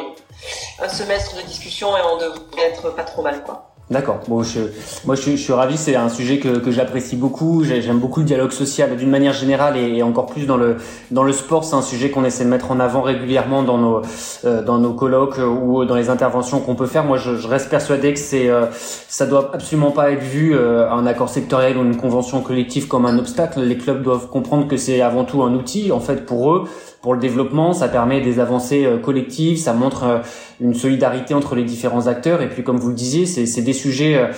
un 0.79 0.89
semestre 0.89 1.35
de 1.35 1.41
discussion 1.41 1.95
et 1.97 2.01
on 2.01 2.17
devrait 2.17 2.63
être 2.63 2.89
pas 2.95 3.03
trop 3.03 3.21
mal, 3.21 3.43
quoi. 3.43 3.76
D'accord. 3.89 4.19
Bon, 4.27 4.43
je, 4.43 4.59
moi, 5.05 5.15
je, 5.15 5.31
je 5.31 5.35
suis 5.37 5.53
ravi. 5.53 5.77
C'est 5.77 5.95
un 5.95 6.09
sujet 6.09 6.39
que, 6.39 6.57
que 6.57 6.71
j'apprécie 6.71 7.15
beaucoup. 7.15 7.63
J'aime 7.63 7.99
beaucoup 7.99 8.19
le 8.19 8.25
dialogue 8.25 8.51
social 8.51 8.97
d'une 8.97 9.09
manière 9.09 9.31
générale 9.31 9.77
et, 9.77 10.03
encore 10.03 10.25
plus 10.25 10.45
dans 10.45 10.57
le 10.57 10.75
dans 11.09 11.23
le 11.23 11.31
sport. 11.31 11.63
C'est 11.63 11.75
un 11.75 11.81
sujet 11.81 12.09
qu'on 12.09 12.25
essaie 12.25 12.43
de 12.43 12.49
mettre 12.49 12.69
en 12.71 12.81
avant 12.81 13.01
régulièrement 13.01 13.63
dans 13.63 13.77
nos 13.77 14.01
euh, 14.43 14.61
dans 14.61 14.77
nos 14.77 14.91
colloques 14.91 15.37
ou 15.37 15.85
dans 15.85 15.95
les 15.95 16.09
interventions 16.09 16.59
qu'on 16.59 16.75
peut 16.75 16.85
faire. 16.85 17.05
Moi, 17.05 17.15
je, 17.15 17.37
je 17.37 17.47
reste 17.47 17.69
persuadé 17.69 18.13
que 18.13 18.19
c'est 18.19 18.49
euh, 18.49 18.65
ça 19.07 19.25
doit 19.25 19.51
absolument 19.53 19.91
pas 19.91 20.11
être 20.11 20.23
vu 20.23 20.53
euh, 20.53 20.91
un 20.91 21.05
accord 21.05 21.29
sectoriel 21.29 21.77
ou 21.77 21.83
une 21.83 21.95
convention 21.95 22.41
collective 22.41 22.89
comme 22.89 23.05
un 23.05 23.17
obstacle. 23.17 23.61
Les 23.61 23.77
clubs 23.77 24.03
doivent 24.03 24.27
comprendre 24.27 24.67
que 24.67 24.75
c'est 24.75 24.99
avant 24.99 25.23
tout 25.23 25.43
un 25.43 25.53
outil 25.53 25.93
en 25.93 26.01
fait 26.01 26.25
pour 26.25 26.51
eux 26.51 26.65
pour 27.07 27.13
le 27.13 27.21
développement, 27.21 27.71
ça 27.71 27.87
permet 27.87 28.19
des 28.19 28.41
avancées 28.41 28.83
euh, 28.85 28.97
collectives, 28.97 29.57
ça 29.57 29.71
montre 29.71 30.03
euh, 30.03 30.17
une 30.59 30.73
solidarité 30.73 31.33
entre 31.33 31.55
les 31.55 31.63
différents 31.63 32.07
acteurs. 32.07 32.41
Et 32.41 32.49
puis, 32.49 32.65
comme 32.65 32.75
vous 32.75 32.89
le 32.89 32.95
disiez, 32.95 33.25
c'est 33.25 33.61
des 33.61 33.71
sujets 33.71 34.29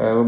euh, 0.00 0.22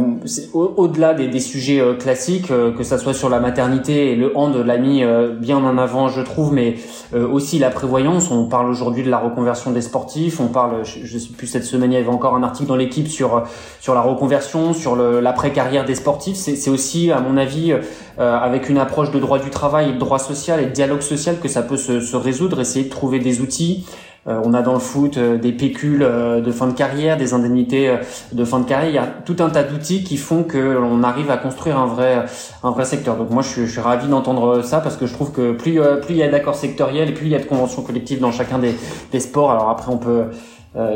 au-delà 0.53 1.15
des, 1.15 1.39
sujets 1.39 1.81
euh, 1.81 1.95
classiques, 1.95 2.51
euh, 2.51 2.73
que 2.73 2.83
ça 2.83 2.99
soit 2.99 3.15
sur 3.15 3.29
la 3.29 3.39
maternité 3.39 4.11
et 4.11 4.17
le 4.17 4.37
hand 4.37 4.57
l'a 4.57 4.79
mis 4.79 5.05
bien 5.39 5.59
en 5.59 5.79
avant, 5.79 6.09
je 6.09 6.21
trouve, 6.21 6.53
mais 6.53 6.77
aussi 7.15 7.59
la 7.59 7.71
prévoyance. 7.71 8.31
On 8.31 8.47
parle 8.47 8.69
aujourd'hui 8.69 9.03
de 9.03 9.11
la 9.11 9.19
reconversion 9.19 9.71
des 9.71 9.81
sportifs. 9.81 10.41
On 10.41 10.49
parle, 10.49 10.85
je, 10.85 11.01
je 11.05 11.19
sais 11.19 11.33
plus 11.37 11.47
cette 11.47 11.65
semaine, 11.65 11.93
il 11.93 11.95
y 11.95 11.99
avait 11.99 12.09
encore 12.09 12.35
un 12.35 12.43
article 12.43 12.69
dans 12.69 12.77
l'équipe 12.77 13.09
sur 13.09 13.45
sur 13.81 13.95
la 13.95 14.01
reconversion, 14.01 14.73
sur 14.73 14.97
l'après 14.97 15.53
carrière 15.53 15.85
des 15.85 15.95
sportifs. 15.95 16.37
C'est 16.37 16.71
aussi, 16.71 17.13
à 17.13 17.21
mon 17.21 17.37
avis, 17.37 17.75
avec 18.19 18.69
une 18.69 18.79
approche 18.79 19.11
de 19.11 19.19
droit 19.19 19.39
du 19.39 19.51
travail, 19.51 19.95
de 19.95 19.99
droit 19.99 20.19
social 20.19 20.61
et 20.61 20.67
de 20.67 20.73
dialogue 20.73 21.03
social 21.03 21.39
que 21.41 21.49
ça 21.49 21.63
peut 21.63 21.77
se, 21.77 22.01
se 22.01 22.17
résoudre. 22.17 22.61
Essayer 22.61 22.85
de 22.85 22.91
trouver 22.91 23.19
des 23.19 23.41
outils. 23.41 23.85
Euh, 24.27 24.41
on 24.45 24.53
a 24.53 24.61
dans 24.61 24.75
le 24.75 24.81
foot 24.81 25.17
euh, 25.17 25.39
des 25.39 25.53
pécules 25.53 26.03
euh, 26.03 26.43
de 26.43 26.53
fin 26.53 26.67
de 26.67 26.75
carrière, 26.75 27.17
des 27.17 27.33
indemnités 27.33 27.97
de 28.33 28.45
fin 28.45 28.61
de 28.61 28.67
carrière. 28.67 28.91
Il 28.91 28.95
y 28.95 28.99
a 28.99 29.07
tout 29.07 29.37
un 29.41 29.49
tas 29.49 29.63
d'outils 29.63 30.05
qui 30.05 30.19
font 30.19 30.43
que 30.43 30.59
l'on 30.59 31.03
arrive 31.03 31.31
à 31.31 31.39
construire 31.39 31.79
un 31.79 31.87
vrai 31.87 32.25
un 32.63 32.71
vrai 32.71 32.85
secteur. 32.85 33.17
Donc 33.17 33.31
moi, 33.31 33.43
je 33.43 33.49
suis, 33.49 33.67
je 33.67 33.81
ravi 33.81 34.09
d'entendre 34.09 34.63
ça 34.63 34.81
parce 34.81 34.97
que 34.97 35.07
je 35.07 35.15
trouve 35.15 35.33
que 35.33 35.53
plus 35.53 35.81
plus 36.03 36.15
il 36.15 36.17
y 36.17 36.23
a 36.23 36.29
d'accords 36.29 36.55
sectoriels 36.55 37.09
et 37.09 37.13
plus 37.13 37.27
il 37.27 37.33
y 37.33 37.35
a 37.35 37.39
de 37.39 37.45
conventions 37.45 37.83
collectives 37.83 38.21
dans 38.21 38.33
chacun 38.33 38.59
des, 38.59 39.21
sports. 39.21 39.51
Alors 39.51 39.71
après, 39.71 39.91
on 39.91 39.99
peut 39.99 40.25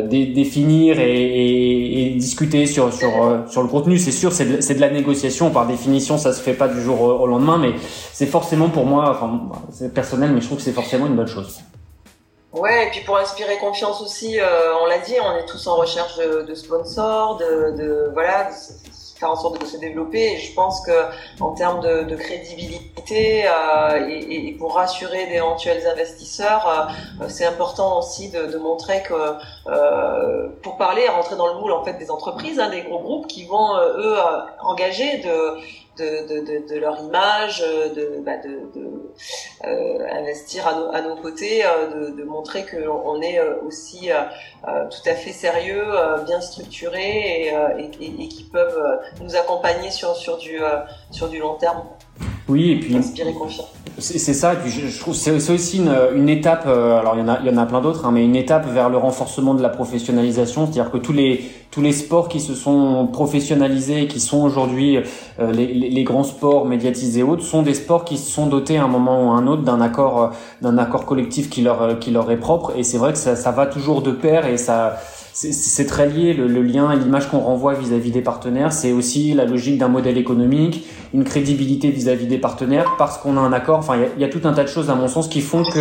définir 0.08 0.98
et, 1.00 2.14
discuter 2.18 2.66
sur 2.66 2.92
sur 2.92 3.10
sur 3.48 3.62
le 3.62 3.68
contenu. 3.68 3.96
C'est 3.98 4.12
sûr, 4.12 4.32
c'est 4.32 4.44
de, 4.44 4.74
de, 4.74 4.80
la 4.80 4.90
négociation. 4.90 5.50
Par 5.50 5.66
définition, 5.66 6.18
ça 6.18 6.32
se 6.34 6.42
fait 6.42 6.54
pas 6.54 6.68
du 6.68 6.80
jour 6.82 7.00
au, 7.00 7.12
au 7.20 7.26
lendemain, 7.26 7.58
mais 7.58 7.72
c'est 8.12 8.26
forcément 8.26 8.68
pour 8.68 8.84
moi, 8.84 9.10
enfin, 9.10 9.40
c'est 9.70 9.94
personnel, 9.94 10.30
mais 10.34 10.40
je 10.40 10.46
trouve 10.46 10.58
que 10.58 10.64
c'est 10.64 10.72
forcément 10.72 11.06
une 11.06 11.16
bonne 11.16 11.26
chose. 11.26 11.60
Ouais, 12.54 12.86
et 12.86 12.90
puis 12.90 13.00
pour 13.00 13.16
inspirer 13.16 13.58
confiance 13.58 14.00
aussi, 14.00 14.38
euh, 14.38 14.78
on 14.80 14.86
l'a 14.86 14.98
dit, 14.98 15.14
on 15.20 15.36
est 15.36 15.44
tous 15.44 15.66
en 15.66 15.74
recherche 15.74 16.16
de, 16.18 16.42
de 16.42 16.54
sponsors, 16.54 17.36
de, 17.36 17.74
de 17.76 18.10
voilà, 18.12 18.44
de 18.44 18.54
faire 19.18 19.30
en 19.30 19.36
sorte 19.36 19.60
de 19.60 19.66
se 19.66 19.76
développer. 19.76 20.34
Et 20.34 20.38
je 20.38 20.54
pense 20.54 20.80
que 20.86 20.92
en 21.40 21.52
termes 21.52 21.80
de, 21.80 22.14
crédibilité 22.14 23.44
euh, 23.46 24.06
et, 24.08 24.48
et, 24.48 24.52
pour 24.52 24.74
rassurer 24.74 25.26
d'éventuels 25.26 25.84
investisseurs, 25.86 26.92
euh, 27.20 27.26
c'est 27.28 27.44
important 27.44 27.98
aussi 27.98 28.30
de, 28.30 28.46
de 28.46 28.58
montrer 28.58 29.02
que 29.02 29.14
euh, 29.66 30.48
pour 30.62 30.76
parler, 30.76 31.08
rentrer 31.08 31.34
dans 31.36 31.48
le 31.48 31.54
moule 31.54 31.72
en 31.72 31.84
fait 31.84 31.94
des 31.94 32.10
entreprises, 32.10 32.60
hein, 32.60 32.70
des 32.70 32.82
gros 32.82 33.00
groupes 33.00 33.26
qui 33.26 33.46
vont 33.46 33.74
euh, 33.74 33.98
eux 33.98 34.16
engager 34.60 35.18
de 35.18 35.56
de, 35.96 36.40
de, 36.40 36.68
de, 36.68 36.78
leur 36.78 37.00
image, 37.00 37.60
de, 37.60 38.20
bah 38.24 38.36
de, 38.38 38.78
de 38.78 38.88
euh, 39.64 40.06
investir 40.10 40.66
à 40.66 40.74
nos, 40.74 40.92
à 40.92 41.00
nos 41.00 41.16
côtés, 41.16 41.64
euh, 41.64 42.10
de, 42.10 42.16
de 42.16 42.24
montrer 42.24 42.66
qu'on 42.66 43.20
est 43.22 43.38
euh, 43.38 43.60
aussi 43.66 44.10
tout 44.64 45.08
à 45.08 45.14
fait 45.14 45.32
sérieux, 45.32 45.84
bien 46.24 46.40
structuré 46.40 47.48
et, 47.48 47.54
et, 47.78 48.24
et, 48.24 48.28
qui 48.28 48.44
peuvent 48.44 49.00
nous 49.20 49.36
accompagner 49.36 49.90
sur, 49.90 50.16
sur, 50.16 50.38
du, 50.38 50.60
sur 51.10 51.28
du 51.28 51.38
long 51.38 51.54
terme. 51.54 51.82
Oui, 52.48 52.72
et 52.72 52.76
puis. 52.80 52.96
Inspirer 52.96 53.32
confiance. 53.32 53.68
C'est 53.98 54.18
ça, 54.34 54.54
et 54.54 54.56
puis 54.56 54.70
je, 54.72 54.98
trouve 54.98 55.14
c'est 55.14 55.30
aussi 55.30 55.78
une, 55.78 55.94
une 56.16 56.28
étape, 56.28 56.64
euh, 56.66 56.98
alors 56.98 57.14
il 57.14 57.20
y 57.20 57.22
en 57.22 57.28
a, 57.28 57.38
il 57.40 57.46
y 57.46 57.50
en 57.50 57.56
a 57.58 57.64
plein 57.64 57.80
d'autres, 57.80 58.04
hein, 58.06 58.10
mais 58.12 58.24
une 58.24 58.34
étape 58.34 58.66
vers 58.66 58.88
le 58.88 58.96
renforcement 58.96 59.54
de 59.54 59.62
la 59.62 59.68
professionnalisation, 59.68 60.64
c'est-à-dire 60.64 60.90
que 60.90 60.96
tous 60.96 61.12
les 61.12 61.44
tous 61.70 61.80
les 61.80 61.92
sports 61.92 62.28
qui 62.28 62.40
se 62.40 62.54
sont 62.54 63.06
professionnalisés, 63.06 64.08
qui 64.08 64.18
sont 64.18 64.42
aujourd'hui 64.42 64.98
euh, 65.38 65.52
les, 65.52 65.66
les, 65.72 66.04
grands 66.04 66.24
sports 66.24 66.66
médiatisés 66.66 67.22
autres, 67.22 67.44
sont 67.44 67.62
des 67.62 67.74
sports 67.74 68.04
qui 68.04 68.16
sont 68.16 68.46
dotés 68.46 68.78
à 68.78 68.84
un 68.84 68.88
moment 68.88 69.28
ou 69.28 69.30
à 69.30 69.34
un 69.34 69.46
autre 69.46 69.62
d'un 69.62 69.80
accord 69.80 70.22
euh, 70.22 70.28
d'un 70.60 70.76
accord 70.76 71.06
collectif 71.06 71.48
qui 71.48 71.62
leur 71.62 72.00
qui 72.00 72.10
leur 72.10 72.28
est 72.32 72.36
propre, 72.36 72.72
et 72.76 72.82
c'est 72.82 72.98
vrai 72.98 73.12
que 73.12 73.18
ça, 73.18 73.36
ça 73.36 73.52
va 73.52 73.66
toujours 73.66 74.02
de 74.02 74.10
pair 74.10 74.46
et 74.46 74.56
ça 74.56 74.96
c'est 75.34 75.86
très 75.86 76.08
lié, 76.08 76.32
le, 76.32 76.62
lien 76.62 76.92
et 76.92 76.96
l'image 76.96 77.28
qu'on 77.28 77.40
renvoie 77.40 77.74
vis-à-vis 77.74 78.12
des 78.12 78.20
partenaires, 78.20 78.72
c'est 78.72 78.92
aussi 78.92 79.34
la 79.34 79.44
logique 79.44 79.78
d'un 79.78 79.88
modèle 79.88 80.16
économique, 80.16 80.86
une 81.12 81.24
crédibilité 81.24 81.90
vis-à-vis 81.90 82.26
des 82.26 82.38
partenaires, 82.38 82.94
parce 82.98 83.18
qu'on 83.18 83.36
a 83.36 83.40
un 83.40 83.52
accord. 83.52 83.78
Enfin, 83.80 83.96
il 84.16 84.20
y, 84.20 84.24
a, 84.24 84.28
tout 84.28 84.42
un 84.44 84.52
tas 84.52 84.62
de 84.62 84.68
choses, 84.68 84.90
à 84.90 84.94
mon 84.94 85.08
sens, 85.08 85.26
qui 85.26 85.40
font 85.40 85.64
que 85.64 85.80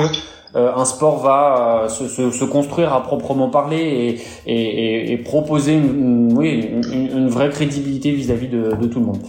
euh, 0.56 0.72
un 0.76 0.86
sport 0.86 1.20
va 1.20 1.84
euh, 1.84 1.90
se, 1.90 2.08
se, 2.08 2.32
se, 2.32 2.46
construire 2.46 2.94
à 2.94 3.04
proprement 3.04 3.50
parler 3.50 4.20
et, 4.48 4.52
et, 4.52 5.14
et 5.14 5.18
proposer 5.18 5.74
une, 5.74 6.36
oui, 6.36 6.70
une, 6.92 7.18
une, 7.18 7.28
vraie 7.28 7.50
crédibilité 7.50 8.12
vis-à-vis 8.12 8.48
de, 8.48 8.76
de 8.76 8.88
tout 8.88 9.00
le 9.00 9.06
monde. 9.06 9.20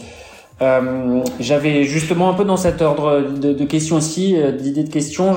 Euh, 0.64 1.22
J'avais 1.40 1.84
justement 1.84 2.30
un 2.30 2.34
peu 2.34 2.44
dans 2.44 2.56
cet 2.56 2.80
ordre 2.80 3.20
de, 3.20 3.64
questions 3.64 3.96
aussi, 3.96 4.36
euh, 4.36 4.52
d'idées 4.52 4.84
de 4.84 4.90
questions, 4.90 5.34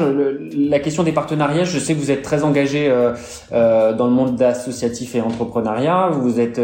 la 0.55 0.79
question 0.79 1.03
des 1.03 1.11
partenariats. 1.11 1.65
Je 1.65 1.79
sais 1.79 1.93
que 1.93 1.99
vous 1.99 2.11
êtes 2.11 2.21
très 2.21 2.43
engagé 2.43 2.89
euh, 2.89 3.93
dans 3.93 4.05
le 4.05 4.13
monde 4.13 4.41
associatif 4.41 5.15
et 5.15 5.21
entrepreneuriat. 5.21 6.09
Vous 6.11 6.39
êtes 6.39 6.61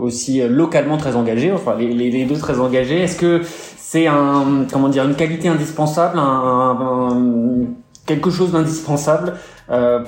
aussi 0.00 0.46
localement 0.48 0.96
très 0.96 1.16
engagé, 1.16 1.52
enfin 1.52 1.74
les, 1.78 2.24
deux 2.24 2.36
très 2.36 2.60
engagés. 2.60 3.00
Est-ce 3.00 3.18
que 3.18 3.40
c'est 3.76 4.06
un 4.06 4.66
comment 4.70 4.88
dire 4.88 5.04
une 5.04 5.14
qualité 5.14 5.48
indispensable, 5.48 6.20
quelque 8.06 8.30
chose 8.30 8.52
d'indispensable 8.52 9.34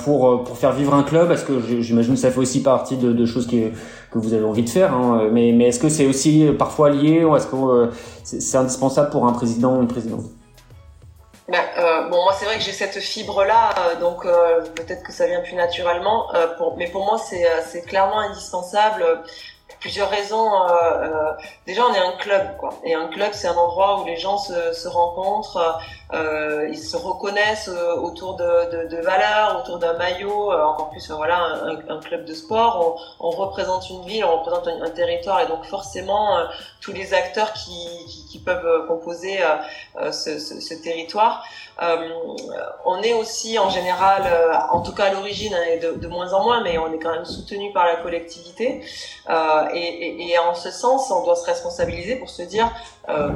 pour 0.04 0.44
pour 0.44 0.59
faire 0.59 0.72
vivre 0.72 0.94
un 0.94 1.02
club? 1.02 1.30
Est-ce 1.30 1.44
que 1.44 1.54
j'imagine 1.80 2.14
que 2.14 2.20
ça 2.20 2.30
fait 2.30 2.40
aussi 2.40 2.62
partie 2.62 2.96
de 2.96 3.26
choses 3.26 3.46
qui 3.46 3.64
que 4.11 4.18
vous 4.18 4.34
avez 4.34 4.44
envie 4.44 4.62
de 4.62 4.70
faire. 4.70 4.92
Hein. 4.94 5.28
Mais, 5.32 5.52
mais 5.52 5.68
est-ce 5.68 5.80
que 5.80 5.88
c'est 5.88 6.06
aussi 6.06 6.46
parfois 6.59 6.90
lié 6.90 7.24
ou 7.24 7.36
est-ce 7.36 7.46
que 7.46 7.56
euh, 7.56 7.86
c'est 8.24 8.56
indispensable 8.56 9.11
pour 9.11 9.26
un 9.26 9.32
président 9.32 9.76
ou 9.76 9.82
une 9.82 9.88
présidente? 9.88 10.24
Ben, 11.48 11.64
euh, 11.78 12.09
bon, 12.11 12.22
moi 12.24 12.34
c'est 12.38 12.44
vrai 12.44 12.59
que 12.59 12.62
j'ai 12.62 12.72
cette 12.72 12.98
fibre-là, 12.98 13.70
euh, 13.78 14.00
donc 14.00 14.26
euh, 14.26 14.61
peut-être 14.74 15.02
que 15.02 15.12
ça 15.12 15.26
vient 15.26 15.40
plus 15.40 15.54
naturellement. 15.54 16.28
Mais 16.76 16.88
pour 16.88 17.06
moi, 17.06 17.18
c'est 17.18 17.82
clairement 17.86 18.20
indispensable 18.20 19.22
pour 19.68 19.78
plusieurs 19.78 20.11
raisons. 20.11 20.50
déjà, 21.66 21.82
on 21.86 21.94
est 21.94 21.98
un 21.98 22.16
club, 22.18 22.56
quoi. 22.59 22.74
Et 22.84 22.94
un 22.94 23.09
club, 23.09 23.30
c'est 23.32 23.48
un 23.48 23.56
endroit 23.56 24.02
où 24.02 24.04
les 24.04 24.16
gens 24.16 24.36
se, 24.36 24.72
se 24.72 24.88
rencontrent, 24.88 25.80
ils 26.12 26.78
se 26.78 26.96
reconnaissent 26.96 27.68
autour 27.68 28.36
de, 28.36 28.86
de, 28.88 28.96
valeurs, 28.96 29.61
autour 29.61 29.78
d'un 29.78 29.94
maillot, 29.94 30.52
encore 30.52 30.90
plus 30.90 31.11
voilà 31.11 31.61
un, 31.88 32.00
club 32.00 32.24
de 32.24 32.34
sport. 32.34 33.00
On, 33.20 33.30
représente 33.30 33.90
une 33.90 34.04
ville, 34.04 34.24
on 34.24 34.38
représente 34.38 34.68
un, 34.68 34.90
territoire, 34.90 35.40
et 35.40 35.46
donc 35.46 35.64
forcément 35.64 36.38
tous 36.80 36.92
les 36.92 37.14
acteurs 37.14 37.52
qui, 37.52 38.26
qui, 38.30 38.38
peuvent 38.38 38.86
composer 38.86 39.38
ce, 40.11 40.38
ce, 40.38 40.74
territoire. 40.82 41.44
on 42.84 43.02
est 43.02 43.12
aussi 43.12 43.59
en 43.59 43.68
général, 43.68 44.22
en 44.72 44.80
tout 44.80 44.94
cas 44.94 45.04
à 45.04 45.12
l'origine, 45.12 45.54
hein, 45.54 45.64
et 45.70 45.78
de, 45.78 45.92
de, 45.92 46.09
moins 46.09 46.32
en 46.32 46.42
moins, 46.42 46.62
mais 46.62 46.78
on 46.78 46.92
est 46.92 46.98
quand 46.98 47.12
même 47.12 47.24
soutenu 47.24 47.72
par 47.72 47.86
la 47.86 47.96
collectivité. 47.96 48.82
Euh, 49.28 49.68
et, 49.74 49.78
et, 49.78 50.30
et, 50.30 50.38
en 50.38 50.54
ce 50.54 50.70
sens, 50.70 51.11
on 51.11 51.24
doit 51.24 51.36
se 51.36 51.44
responsabiliser 51.44 52.16
pour 52.16 52.30
se 52.30 52.42
dire, 52.42 52.70
euh, 53.09 53.30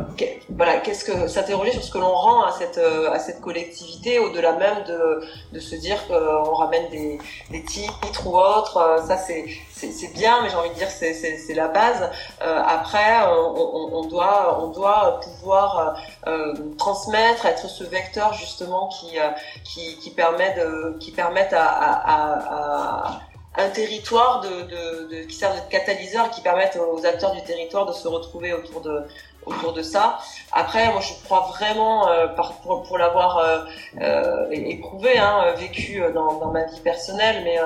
voilà, 0.50 0.78
qu'est-ce 0.80 1.04
que 1.04 1.28
s'interroger 1.28 1.72
sur 1.72 1.82
ce 1.82 1.90
que 1.90 1.98
l'on 1.98 2.12
rend 2.12 2.42
à 2.44 2.52
cette 2.52 2.78
euh, 2.78 3.10
à 3.10 3.18
cette 3.18 3.40
collectivité, 3.40 4.18
au-delà 4.18 4.52
même 4.52 4.84
de 4.84 5.22
de 5.52 5.60
se 5.60 5.74
dire 5.76 6.06
qu'on 6.06 6.54
ramène 6.54 6.90
des 6.90 7.18
des 7.50 7.64
titres 7.64 8.26
ou 8.26 8.36
autres. 8.38 8.76
Euh, 8.76 8.98
ça 9.06 9.16
c'est 9.16 9.46
c'est 9.74 10.12
bien, 10.12 10.42
mais 10.42 10.50
j'ai 10.50 10.56
envie 10.56 10.70
de 10.70 10.74
dire 10.74 10.90
c'est 10.90 11.14
c'est 11.14 11.38
c'est 11.38 11.54
la 11.54 11.68
base. 11.68 12.10
Euh, 12.42 12.62
après, 12.66 13.22
on, 13.26 13.54
on, 13.56 13.94
on, 13.94 14.04
doit 14.06 14.58
on 14.62 14.68
doit 14.68 15.20
pouvoir 15.20 15.96
euh, 16.26 16.54
transmettre, 16.78 17.46
être 17.46 17.66
ce 17.68 17.84
vecteur 17.84 18.34
justement 18.34 18.88
qui 18.88 19.16
qui 19.64 19.98
qui 19.98 20.10
permet 20.10 20.54
de 20.54 20.96
qui 21.00 21.12
permettent 21.12 21.54
à, 21.54 21.64
à, 21.64 23.06
à 23.06 23.20
un 23.58 23.68
territoire 23.68 24.40
de, 24.40 24.62
de, 24.62 25.22
qui 25.24 25.34
sert 25.34 25.54
de 25.54 25.60
catalyseur, 25.70 26.30
qui 26.30 26.40
permettent 26.40 26.76
aux 26.78 27.04
acteurs 27.04 27.32
du 27.32 27.42
territoire 27.42 27.84
de 27.84 27.92
se 27.92 28.08
retrouver 28.08 28.52
autour 28.54 28.80
de 28.80 29.02
autour 29.46 29.72
de 29.72 29.82
ça. 29.82 30.18
Après, 30.52 30.90
moi, 30.92 31.00
je 31.00 31.12
crois 31.24 31.40
vraiment, 31.40 32.08
euh, 32.08 32.28
par, 32.28 32.54
pour, 32.60 32.82
pour 32.82 32.98
l'avoir 32.98 33.38
euh, 33.38 33.58
euh 34.00 34.46
éprouvé, 34.50 35.18
hein, 35.18 35.52
vécu 35.56 36.02
euh, 36.02 36.12
dans, 36.12 36.38
dans, 36.38 36.50
ma 36.50 36.64
vie 36.64 36.80
personnelle, 36.80 37.42
mais 37.44 37.58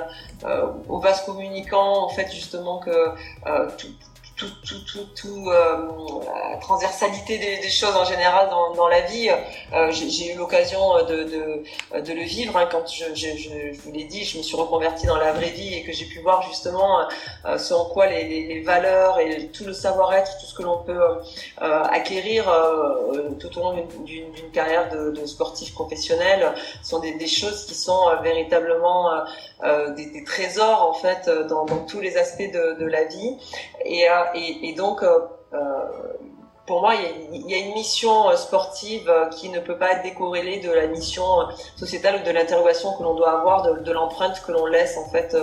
au 0.88 0.98
vase 0.98 1.24
communicant, 1.24 2.04
en 2.04 2.08
fait, 2.08 2.30
justement 2.32 2.78
que 2.78 3.10
tout, 3.76 3.88
tout, 4.36 4.50
tout, 4.66 5.06
tout, 5.14 5.50
euh, 5.50 5.88
la 6.50 6.58
transversalité 6.58 7.38
des, 7.38 7.70
choses 7.70 7.96
en 7.96 8.04
général 8.04 8.50
dans, 8.50 8.88
la 8.88 9.00
vie. 9.00 9.30
Euh, 9.72 9.90
j'ai 9.90 10.32
eu 10.32 10.36
l'occasion 10.36 11.04
de, 11.04 11.24
de, 11.24 12.12
le 12.12 12.22
vivre 12.22 12.56
hein, 12.56 12.68
quand 12.70 12.86
je, 12.86 13.72
vous 13.72 13.92
l'ai 13.92 14.04
dit, 14.04 14.24
je 14.24 14.38
me 14.38 14.42
suis 14.42 14.56
reconvertie 14.56 15.06
dans 15.06 15.16
la 15.16 15.32
vraie 15.32 15.50
vie 15.50 15.74
et 15.74 15.82
que 15.82 15.92
j'ai 15.92 16.04
pu 16.04 16.20
voir 16.20 16.42
justement 16.42 17.08
euh, 17.46 17.58
ce 17.58 17.74
en 17.74 17.86
quoi 17.86 18.06
les, 18.06 18.60
valeurs 18.60 19.18
et 19.18 19.48
tout 19.48 19.64
le 19.64 19.72
savoir-être, 19.72 20.38
tout 20.38 20.46
ce 20.46 20.54
que 20.54 20.62
l'on 20.62 20.78
peut 20.78 21.00
euh, 21.62 21.82
acquérir 21.84 22.48
euh, 22.48 23.30
tout 23.40 23.58
au 23.58 23.62
long 23.62 23.86
d'une 24.04 24.50
carrière 24.52 24.90
de, 24.90 25.24
sportif 25.26 25.72
professionnel 25.72 26.52
sont 26.82 27.00
des, 27.00 27.26
choses 27.26 27.66
qui 27.66 27.74
sont 27.74 28.08
euh, 28.08 28.16
véritablement 28.16 29.10
des, 29.96 30.24
trésors 30.24 30.88
en 30.88 30.94
fait 30.94 31.28
dans, 31.48 31.64
dans 31.64 31.84
tous 31.86 32.00
les 32.00 32.16
aspects 32.16 32.50
de, 32.52 32.78
de 32.78 32.86
la 32.86 33.04
vie 33.04 33.36
et 33.84 34.06
et, 34.34 34.72
donc, 34.74 35.02
euh, 35.02 35.20
euh, 35.52 35.58
pour 36.66 36.80
moi, 36.80 36.94
il 36.94 37.48
y, 37.48 37.54
a, 37.54 37.58
une 37.58 37.74
mission 37.74 38.28
euh, 38.28 38.36
sportive 38.36 39.10
qui 39.32 39.48
ne 39.48 39.60
peut 39.60 39.78
pas 39.78 39.92
être 39.92 40.02
décorrélée 40.02 40.60
de 40.60 40.70
la 40.70 40.86
mission 40.86 41.24
sociétale 41.76 42.20
ou 42.20 42.26
de 42.26 42.30
l'interrogation 42.30 42.96
que 42.96 43.02
l'on 43.02 43.14
doit 43.14 43.38
avoir, 43.38 43.72
de, 43.80 43.92
l'empreinte 43.92 44.42
que 44.46 44.52
l'on 44.52 44.66
laisse 44.66 44.96
en 44.96 45.08
fait 45.10 45.36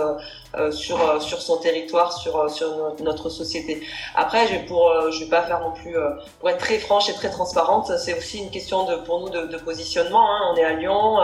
sur 0.70 1.00
euh, 1.00 1.20
sur 1.20 1.40
son 1.40 1.56
territoire, 1.58 2.12
sur 2.12 2.36
euh, 2.36 2.48
sur 2.48 2.68
notre 3.00 3.28
société. 3.28 3.82
Après, 4.14 4.46
je 4.46 4.66
pour 4.66 4.92
je 5.10 5.20
vais 5.20 5.30
pas 5.30 5.42
faire 5.42 5.60
non 5.60 5.72
plus 5.72 5.96
pour 6.40 6.50
être 6.50 6.58
très 6.58 6.78
franche 6.78 7.08
et 7.08 7.14
très 7.14 7.30
transparente. 7.30 7.90
C'est 7.98 8.16
aussi 8.16 8.38
une 8.38 8.50
question 8.50 8.84
de 8.84 8.96
pour 8.96 9.20
nous 9.20 9.30
de, 9.30 9.46
de 9.46 9.56
positionnement. 9.58 10.24
Hein. 10.30 10.40
On 10.52 10.56
est 10.56 10.64
à 10.64 10.74
Lyon, 10.74 11.18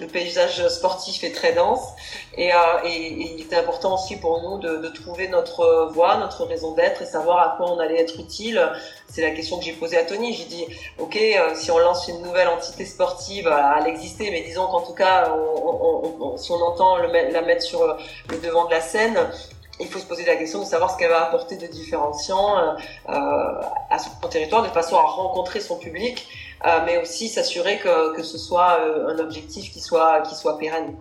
le 0.00 0.06
paysage 0.06 0.66
sportif 0.68 1.24
est 1.24 1.32
très 1.32 1.52
dense 1.52 1.84
et, 2.36 2.50
et, 2.84 2.88
et 2.88 3.34
il 3.34 3.40
était 3.40 3.56
important 3.56 3.94
aussi 3.94 4.16
pour 4.16 4.42
nous 4.42 4.58
de, 4.58 4.76
de 4.76 4.88
trouver 4.88 5.28
notre 5.28 5.90
voie, 5.92 6.16
notre 6.16 6.44
raison 6.44 6.72
d'être 6.72 7.02
et 7.02 7.06
savoir 7.06 7.38
à 7.38 7.56
quoi 7.56 7.70
on 7.72 7.78
allait 7.78 8.00
être 8.00 8.18
utile. 8.18 8.60
C'est 9.08 9.22
la 9.22 9.30
question 9.30 9.58
que 9.58 9.64
j'ai 9.64 9.72
posée 9.72 9.96
à 9.96 10.04
Tony. 10.04 10.32
J'ai 10.34 10.46
dit, 10.46 10.64
ok, 10.98 11.18
si 11.54 11.70
on 11.70 11.78
lance 11.78 12.08
une 12.08 12.22
nouvelle 12.22 12.48
entité 12.48 12.84
sportive, 12.84 13.48
elle 13.78 13.86
existait, 13.86 14.30
mais 14.30 14.42
disons 14.42 14.66
qu'en 14.66 14.80
tout 14.80 14.94
cas, 14.94 15.32
si 16.36 16.50
on 16.50 16.60
entend 16.60 16.96
la 16.96 17.42
mettre 17.42 17.62
sur 17.62 17.96
le 18.28 18.38
devant 18.38 18.66
de 18.66 18.72
la 18.72 18.80
scène, 18.80 19.16
il 19.80 19.86
faut 19.86 19.98
se 19.98 20.06
poser 20.06 20.24
la 20.24 20.36
question 20.36 20.60
de 20.60 20.66
savoir 20.66 20.90
ce 20.90 20.98
qu'elle 20.98 21.10
va 21.10 21.26
apporter 21.26 21.56
de 21.56 21.66
différenciant 21.66 22.56
euh, 23.08 23.12
à 23.90 23.98
son 23.98 24.28
territoire, 24.28 24.62
de 24.62 24.68
façon 24.68 24.96
à 24.96 25.02
rencontrer 25.02 25.60
son 25.60 25.76
public, 25.76 26.26
euh, 26.64 26.80
mais 26.86 27.00
aussi 27.02 27.28
s'assurer 27.28 27.78
que, 27.78 28.22
ce 28.22 28.38
soit 28.38 28.78
euh, 28.80 29.08
un 29.08 29.18
objectif 29.18 29.72
qui 29.72 29.80
soit 29.80 30.22
pérenne. 30.58 30.94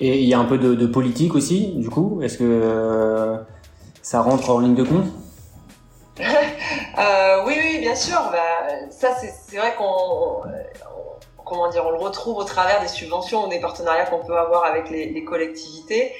Et 0.00 0.20
il 0.20 0.28
y 0.28 0.34
a 0.34 0.38
un 0.38 0.44
peu 0.44 0.58
de, 0.58 0.86
politique 0.86 1.34
aussi, 1.34 1.74
du 1.76 1.90
coup? 1.90 2.20
Est-ce 2.22 2.38
que 2.38 3.36
ça 4.00 4.22
rentre 4.22 4.50
en 4.50 4.58
ligne 4.60 4.74
de 4.74 4.82
compte? 4.84 5.06
oui, 7.46 7.54
oui, 7.58 7.78
bien 7.80 7.94
sûr. 7.94 8.20
Bah, 8.30 8.90
ça, 8.90 9.16
c'est 9.16 9.56
vrai 9.56 9.74
qu'on 9.74 10.42
comment 11.52 11.68
dire, 11.68 11.84
on 11.86 11.90
le 11.90 11.98
retrouve 11.98 12.38
au 12.38 12.44
travers 12.44 12.80
des 12.80 12.88
subventions 12.88 13.46
ou 13.46 13.48
des 13.48 13.60
partenariats 13.60 14.06
qu'on 14.06 14.24
peut 14.24 14.38
avoir 14.38 14.64
avec 14.64 14.90
les, 14.90 15.24
collectivités. 15.24 16.12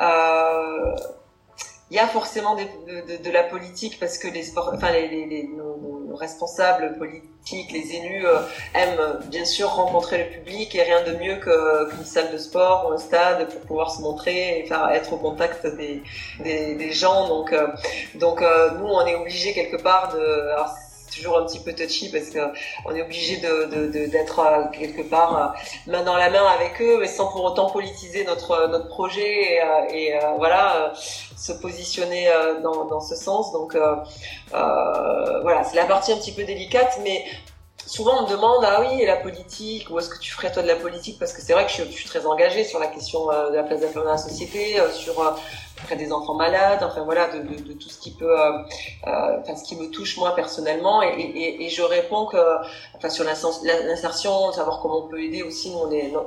Euh, 0.00 0.94
il 1.90 1.96
y 1.96 1.98
a 1.98 2.06
forcément 2.06 2.56
de, 2.56 3.30
la 3.30 3.42
politique 3.44 3.98
parce 4.00 4.18
que 4.18 4.28
les 4.28 4.42
sports, 4.42 4.72
enfin 4.74 4.92
les, 4.92 5.08
les, 5.08 5.48
nos, 5.48 5.95
responsables 6.16 6.96
politiques, 6.98 7.72
les 7.72 7.94
élus 7.94 8.26
euh, 8.26 8.40
aiment 8.74 9.20
bien 9.26 9.44
sûr 9.44 9.68
rencontrer 9.68 10.18
le 10.18 10.30
public 10.30 10.74
et 10.74 10.82
rien 10.82 11.02
de 11.04 11.12
mieux 11.16 11.36
qu'une 11.36 12.04
salle 12.04 12.32
de 12.32 12.38
sport 12.38 12.88
ou 12.88 12.92
un 12.92 12.98
stade 12.98 13.48
pour 13.48 13.60
pouvoir 13.62 13.90
se 13.90 14.02
montrer 14.02 14.60
et 14.60 14.66
faire 14.66 14.88
être 14.90 15.12
au 15.12 15.16
contact 15.16 15.66
des, 15.66 16.02
des, 16.40 16.92
gens. 16.92 17.28
Donc 17.28 17.52
euh, 17.52 17.68
donc 18.14 18.40
nous 18.40 18.86
on 18.86 19.06
est 19.06 19.14
obligé 19.14 19.52
quelque 19.52 19.76
part 19.76 20.12
de 20.14 20.18
toujours 21.16 21.38
un 21.38 21.46
petit 21.46 21.60
peu 21.60 21.74
touchy 21.74 22.10
parce 22.10 22.30
que 22.30 22.38
on 22.84 22.94
est 22.94 23.02
obligé 23.02 23.38
de, 23.38 24.06
d'être 24.06 24.38
euh, 24.38 24.64
quelque 24.72 25.02
part 25.02 25.36
euh, 25.36 25.90
main 25.90 26.02
dans 26.02 26.16
la 26.16 26.30
main 26.30 26.44
avec 26.46 26.80
eux, 26.80 26.98
mais 27.00 27.08
sans 27.08 27.28
pour 27.28 27.44
autant 27.44 27.70
politiser 27.70 28.24
notre 28.24 28.68
notre 28.68 28.88
projet 28.88 29.58
et, 29.90 30.14
euh, 30.14 30.18
voilà 30.38 30.92
se 31.36 31.52
positionner 31.52 32.30
dans, 32.62 33.00
ce 33.00 33.14
sens. 33.14 33.52
Donc 33.52 33.76
voilà, 34.50 35.64
c'est 35.64 35.76
la 35.76 35.84
partie 35.84 36.12
un 36.12 36.16
petit 36.16 36.32
peu 36.32 36.44
délicate, 36.44 36.98
mais 37.02 37.24
souvent 37.86 38.20
on 38.20 38.26
me 38.26 38.30
demande 38.30 38.64
ah 38.64 38.80
oui 38.80 39.02
et 39.02 39.06
la 39.06 39.16
politique 39.16 39.88
où 39.90 39.98
est-ce 39.98 40.08
que 40.08 40.18
tu 40.18 40.32
ferais 40.32 40.50
toi 40.50 40.62
de 40.62 40.68
la 40.68 40.76
politique? 40.76 41.18
Parce 41.18 41.32
que 41.32 41.40
c'est 41.40 41.52
vrai 41.52 41.66
que 41.66 41.72
je, 41.72 41.82
suis 41.84 42.08
très 42.08 42.26
engagée 42.26 42.64
sur 42.64 42.78
la 42.78 42.88
question 42.88 43.26
de 43.26 43.54
la 43.54 43.62
place 43.62 43.80
de 43.80 43.86
la 43.86 43.92
femme 43.92 44.04
dans 44.04 44.10
la 44.10 44.18
société 44.18 44.76
sur 44.92 45.20
près 45.86 45.96
des 45.96 46.12
enfants 46.12 46.34
malades, 46.34 46.80
enfin 46.82 47.02
voilà, 47.04 47.28
de, 47.28 47.72
tout 47.72 47.88
ce 47.88 47.98
qui 47.98 48.10
peut, 48.10 48.38
euh, 48.38 48.58
euh, 49.06 49.38
enfin 49.40 49.54
ce 49.56 49.64
qui 49.64 49.76
me 49.76 49.88
touche 49.90 50.16
moi 50.18 50.34
personnellement, 50.34 51.00
et, 51.02 51.68
je 51.68 51.82
réponds 51.82 52.26
que, 52.26 52.36
enfin 52.96 53.08
sur 53.08 53.24
l'insertion, 53.24 54.52
savoir 54.52 54.80
comment 54.80 55.04
on 55.04 55.08
peut 55.08 55.22
aider 55.22 55.42
aussi. 55.42 55.70
Nous 55.70 55.78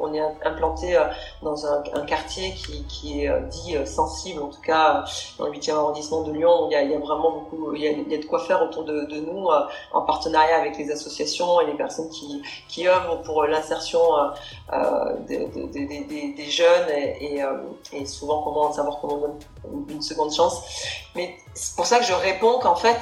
on 0.01 0.13
est, 0.13 0.23
implanté 0.45 0.95
euh, 0.95 1.05
dans 1.41 1.65
un, 1.65 2.05
quartier 2.05 2.53
qui, 2.87 3.23
est 3.23 3.41
dit 3.49 3.75
sensible, 3.85 4.41
en 4.41 4.47
tout 4.47 4.61
cas 4.61 5.03
dans 5.37 5.47
le 5.47 5.51
8e 5.51 5.73
arrondissement 5.73 6.21
de 6.23 6.31
Lyon, 6.31 6.69
il 6.69 6.73
y 6.73 6.95
a, 6.95 6.99
vraiment 6.99 7.31
beaucoup, 7.31 7.73
il 7.75 7.81
y 7.81 8.15
a, 8.15 8.17
de 8.17 8.25
quoi 8.25 8.39
faire 8.39 8.63
autour 8.63 8.83
de, 8.85 9.19
nous, 9.19 9.47
en 9.93 10.01
partenariat 10.03 10.57
avec 10.57 10.77
les 10.77 10.91
associations 10.91 11.59
et 11.61 11.65
les 11.65 11.73
personnes 11.73 12.09
qui, 12.09 12.41
qui 12.67 12.87
œuvrent 12.87 13.21
pour 13.23 13.43
l'insertion 13.43 13.99
des, 15.27 16.49
jeunes 16.49 16.89
et, 16.89 17.35
et, 17.35 17.43
et 17.93 18.05
souvent 18.05 18.41
comment 18.43 18.71
savoir 18.71 18.99
comment 19.01 19.19
une 19.89 20.01
seconde 20.01 20.33
chance. 20.33 20.61
Mais 21.15 21.35
c'est 21.53 21.75
pour 21.75 21.85
ça 21.85 21.99
que 21.99 22.05
je 22.05 22.13
réponds 22.13 22.59
qu'en 22.59 22.75
fait, 22.75 22.97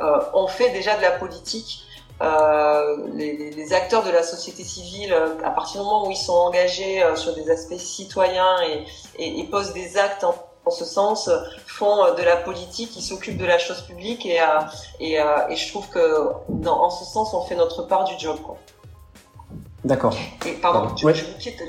euh, 0.00 0.20
on 0.34 0.46
fait 0.46 0.70
déjà 0.70 0.96
de 0.96 1.02
la 1.02 1.12
politique. 1.12 1.84
Euh, 2.20 3.08
les, 3.14 3.50
les, 3.50 3.72
acteurs 3.72 4.04
de 4.04 4.10
la 4.10 4.22
société 4.22 4.62
civile, 4.62 5.12
euh, 5.12 5.34
à 5.42 5.50
partir 5.50 5.80
du 5.80 5.86
moment 5.86 6.06
où 6.06 6.10
ils 6.10 6.16
sont 6.16 6.34
engagés 6.34 7.02
euh, 7.02 7.16
sur 7.16 7.34
des 7.34 7.50
aspects 7.50 7.78
citoyens 7.78 8.62
et, 8.62 8.84
et, 9.16 9.40
et 9.40 9.44
posent 9.44 9.72
des 9.72 9.98
actes 9.98 10.22
en, 10.22 10.70
ce 10.70 10.84
sens, 10.84 11.28
font 11.66 12.04
euh, 12.04 12.14
de 12.14 12.22
la 12.22 12.36
politique, 12.36 12.96
ils 12.96 13.02
s'occupent 13.02 13.38
de 13.38 13.46
la 13.46 13.58
chose 13.58 13.80
publique 13.80 14.24
et, 14.24 14.38
et, 15.00 15.14
et 15.14 15.56
je 15.56 15.68
trouve 15.68 15.88
que 15.88 16.28
dans, 16.48 16.84
en 16.84 16.90
ce 16.90 17.04
sens, 17.04 17.34
on 17.34 17.42
fait 17.42 17.56
notre 17.56 17.82
part 17.82 18.04
du 18.04 18.16
job. 18.18 18.36
Quoi. 18.44 18.56
D'accord. 19.84 20.16
Et 20.46 20.52
pardon, 20.52 20.96
je, 20.96 21.12
je, 21.12 21.24
quitte, 21.40 21.60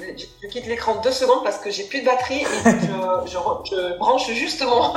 je, 0.42 0.48
quitte 0.48 0.68
l'écran 0.68 1.02
deux 1.02 1.12
secondes 1.12 1.44
parce 1.44 1.58
que 1.58 1.72
j'ai 1.72 1.86
plus 1.86 2.02
de 2.02 2.06
batterie 2.06 2.42
et 2.42 3.26
je, 3.26 3.32
je, 3.32 3.98
branche 3.98 4.30
justement. 4.32 4.94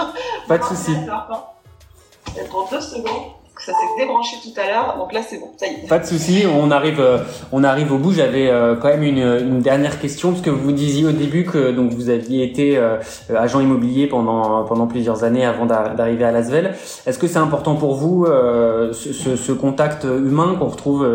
Pas 0.49 0.59
de 0.59 0.65
souci. 0.65 0.95
Pour 2.51 2.69
deux 2.69 2.81
secondes. 2.81 3.36
Ça 3.61 3.73
s'est 3.73 4.05
débranché 4.05 4.37
tout 4.43 4.61
à 4.61 4.67
l'heure, 4.67 4.97
donc 4.99 5.13
là 5.13 5.21
c'est 5.27 5.39
bon, 5.39 5.49
ça 5.57 5.67
y 5.67 5.71
est. 5.71 5.89
Pas 5.89 5.99
de 5.99 6.05
souci, 6.05 6.45
on 6.47 6.71
arrive, 6.71 7.01
euh, 7.01 7.19
on 7.53 7.65
arrive 7.65 7.93
au 7.93 7.99
bout. 7.99 8.13
J'avais 8.13 8.49
euh, 8.51 8.77
quand 8.77 8.89
même 8.89 9.03
une, 9.03 9.61
dernière 9.61 9.99
question 9.99 10.31
parce 10.31 10.43
que 10.43 10.51
vous 10.51 10.73
disiez 10.73 11.07
au 11.07 11.13
début 11.13 11.45
que 11.45 11.73
donc 11.73 11.93
vous 11.93 12.11
aviez 12.11 12.45
été 12.45 12.77
euh, 12.77 12.99
agent 13.35 13.61
immobilier 13.61 14.07
pendant 14.07 14.65
pendant 14.65 14.87
plusieurs 14.87 15.25
années 15.25 15.45
avant 15.45 15.67
d'arriver 15.67 16.25
à 16.25 16.33
Lasvel. 16.33 16.75
Est-ce 17.07 17.19
que 17.19 17.27
c'est 17.27 17.39
important 17.39 17.75
pour 17.77 17.95
vous 17.95 18.27
ce, 18.27 19.53
contact 19.53 20.05
humain 20.05 20.57
qu'on 20.59 20.67
retrouve 20.67 21.07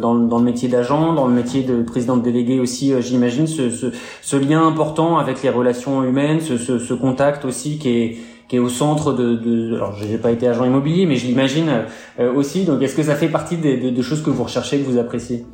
dans, 0.00 0.14
le 0.14 0.44
métier 0.44 0.68
d'agent, 0.68 1.12
dans 1.12 1.26
le 1.26 1.34
métier 1.34 1.62
de 1.62 1.82
président 1.82 2.16
de 2.16 2.22
délégué 2.22 2.58
aussi, 2.58 2.94
j'imagine, 3.00 3.46
ce, 3.46 4.36
lien 4.36 4.66
important 4.66 5.18
avec 5.18 5.42
les 5.42 5.50
relations 5.50 6.02
humaines, 6.02 6.40
ce, 6.40 6.56
ce 6.56 6.94
contact 6.94 7.44
aussi 7.44 7.78
qui 7.78 7.88
est 7.88 8.18
qui 8.52 8.56
est 8.56 8.60
au 8.60 8.68
centre 8.68 9.14
de, 9.14 9.34
de 9.34 9.76
alors 9.76 9.94
j'ai 9.96 10.18
pas 10.18 10.30
été 10.30 10.46
agent 10.46 10.66
immobilier 10.66 11.06
mais 11.06 11.16
je 11.16 11.24
l'imagine 11.24 11.86
euh, 12.20 12.34
aussi 12.34 12.66
donc 12.66 12.82
est-ce 12.82 12.94
que 12.94 13.02
ça 13.02 13.16
fait 13.16 13.30
partie 13.30 13.56
des, 13.56 13.78
de, 13.78 14.02
choses 14.02 14.22
que 14.22 14.28
vous 14.28 14.44
recherchez 14.44 14.78
que 14.78 14.84
vous 14.84 14.98
appréciez? 14.98 15.46